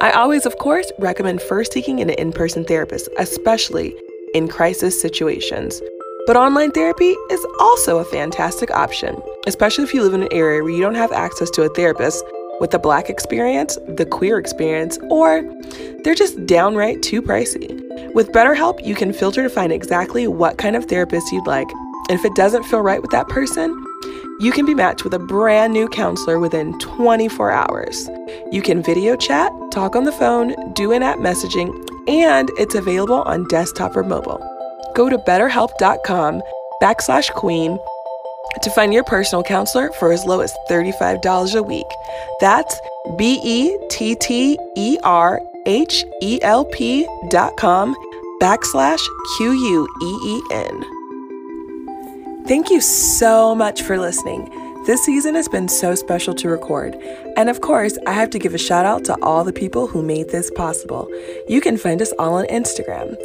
I 0.00 0.10
always, 0.10 0.46
of 0.46 0.58
course, 0.58 0.90
recommend 0.98 1.40
first 1.40 1.72
seeking 1.72 2.00
an 2.00 2.10
in 2.10 2.32
person 2.32 2.64
therapist, 2.64 3.08
especially 3.18 3.94
in 4.34 4.48
crisis 4.48 5.00
situations. 5.00 5.80
But 6.26 6.36
online 6.36 6.72
therapy 6.72 7.14
is 7.30 7.46
also 7.60 7.98
a 7.98 8.04
fantastic 8.04 8.72
option, 8.72 9.22
especially 9.46 9.84
if 9.84 9.94
you 9.94 10.02
live 10.02 10.12
in 10.12 10.22
an 10.22 10.32
area 10.32 10.60
where 10.60 10.72
you 10.72 10.80
don't 10.80 10.96
have 10.96 11.12
access 11.12 11.50
to 11.50 11.62
a 11.62 11.68
therapist 11.68 12.24
with 12.58 12.72
the 12.72 12.80
black 12.80 13.08
experience, 13.08 13.78
the 13.86 14.04
queer 14.04 14.36
experience, 14.36 14.98
or 15.08 15.44
they're 16.02 16.16
just 16.16 16.44
downright 16.44 17.00
too 17.00 17.22
pricey. 17.22 17.80
With 18.12 18.32
BetterHelp, 18.32 18.84
you 18.84 18.96
can 18.96 19.12
filter 19.12 19.44
to 19.44 19.48
find 19.48 19.72
exactly 19.72 20.26
what 20.26 20.58
kind 20.58 20.74
of 20.74 20.86
therapist 20.86 21.30
you'd 21.30 21.46
like. 21.46 21.70
And 22.08 22.18
if 22.18 22.24
it 22.24 22.34
doesn't 22.34 22.64
feel 22.64 22.80
right 22.80 23.00
with 23.00 23.12
that 23.12 23.28
person, 23.28 23.70
you 24.40 24.50
can 24.50 24.66
be 24.66 24.74
matched 24.74 25.04
with 25.04 25.14
a 25.14 25.20
brand 25.20 25.74
new 25.74 25.88
counselor 25.88 26.40
within 26.40 26.76
24 26.80 27.52
hours. 27.52 28.10
You 28.50 28.62
can 28.62 28.82
video 28.82 29.14
chat, 29.14 29.52
talk 29.70 29.94
on 29.94 30.02
the 30.02 30.12
phone, 30.12 30.72
do 30.72 30.90
in 30.90 31.04
app 31.04 31.18
messaging, 31.18 31.70
and 32.08 32.50
it's 32.58 32.74
available 32.74 33.22
on 33.22 33.44
desktop 33.44 33.96
or 33.96 34.02
mobile 34.02 34.55
go 34.96 35.08
to 35.08 35.18
betterhelp.com 35.18 36.42
backslash 36.82 37.30
queen 37.34 37.78
to 38.62 38.70
find 38.70 38.92
your 38.92 39.04
personal 39.04 39.42
counselor 39.42 39.92
for 39.92 40.12
as 40.12 40.24
low 40.24 40.40
as 40.40 40.52
$35 40.70 41.54
a 41.54 41.62
week. 41.62 41.86
That's 42.40 42.80
B 43.16 43.38
E 43.44 43.78
T 43.88 44.16
T 44.16 44.58
E 44.76 44.98
R 45.04 45.40
H 45.66 46.04
E 46.22 46.40
L 46.42 46.64
P 46.64 47.06
dot 47.28 47.56
com 47.56 47.94
backslash 48.40 49.04
Q 49.36 49.52
U 49.52 49.88
E 50.02 50.18
E 50.26 50.42
N. 50.52 52.44
Thank 52.46 52.70
you 52.70 52.80
so 52.80 53.54
much 53.54 53.82
for 53.82 53.98
listening. 53.98 54.50
This 54.86 55.04
season 55.04 55.34
has 55.34 55.48
been 55.48 55.68
so 55.68 55.96
special 55.96 56.32
to 56.36 56.48
record. 56.48 56.94
And 57.36 57.48
of 57.48 57.60
course, 57.60 57.98
I 58.06 58.12
have 58.12 58.30
to 58.30 58.38
give 58.38 58.54
a 58.54 58.58
shout 58.58 58.86
out 58.86 59.04
to 59.06 59.16
all 59.20 59.42
the 59.42 59.52
people 59.52 59.88
who 59.88 60.00
made 60.00 60.28
this 60.28 60.48
possible. 60.52 61.10
You 61.48 61.60
can 61.60 61.76
find 61.76 62.00
us 62.00 62.12
all 62.20 62.34
on 62.34 62.46
Instagram 62.46 63.16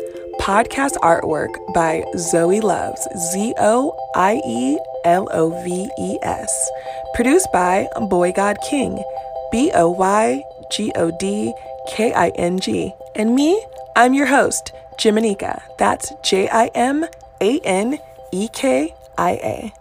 podcast 0.41 0.97
artwork 1.03 1.53
by 1.71 2.03
Zoie 2.17 2.61
Loves, 2.61 3.07
Z 3.15 3.53
O 3.59 3.95
I 4.15 4.41
E 4.43 4.79
L 5.05 5.27
O 5.31 5.63
V 5.63 5.87
E 5.99 6.17
S. 6.23 6.69
Produced 7.13 7.47
by 7.53 7.87
Boy 8.09 8.31
God 8.31 8.57
King, 8.67 9.03
B 9.51 9.71
O 9.75 9.91
Y 9.91 10.43
G 10.71 10.91
O 10.95 11.11
D 11.19 11.53
K 11.87 12.11
I 12.13 12.29
N 12.29 12.59
G. 12.59 12.91
And 13.15 13.35
me, 13.35 13.63
I'm 13.95 14.15
your 14.15 14.25
host, 14.25 14.71
Jimanekia. 14.97 15.61
That's 15.77 16.11
J 16.23 16.49
I 16.49 16.71
M 16.73 17.05
A 17.39 17.59
N 17.59 17.99
E 18.31 18.47
K 18.47 18.95
I 19.19 19.31
A. 19.43 19.80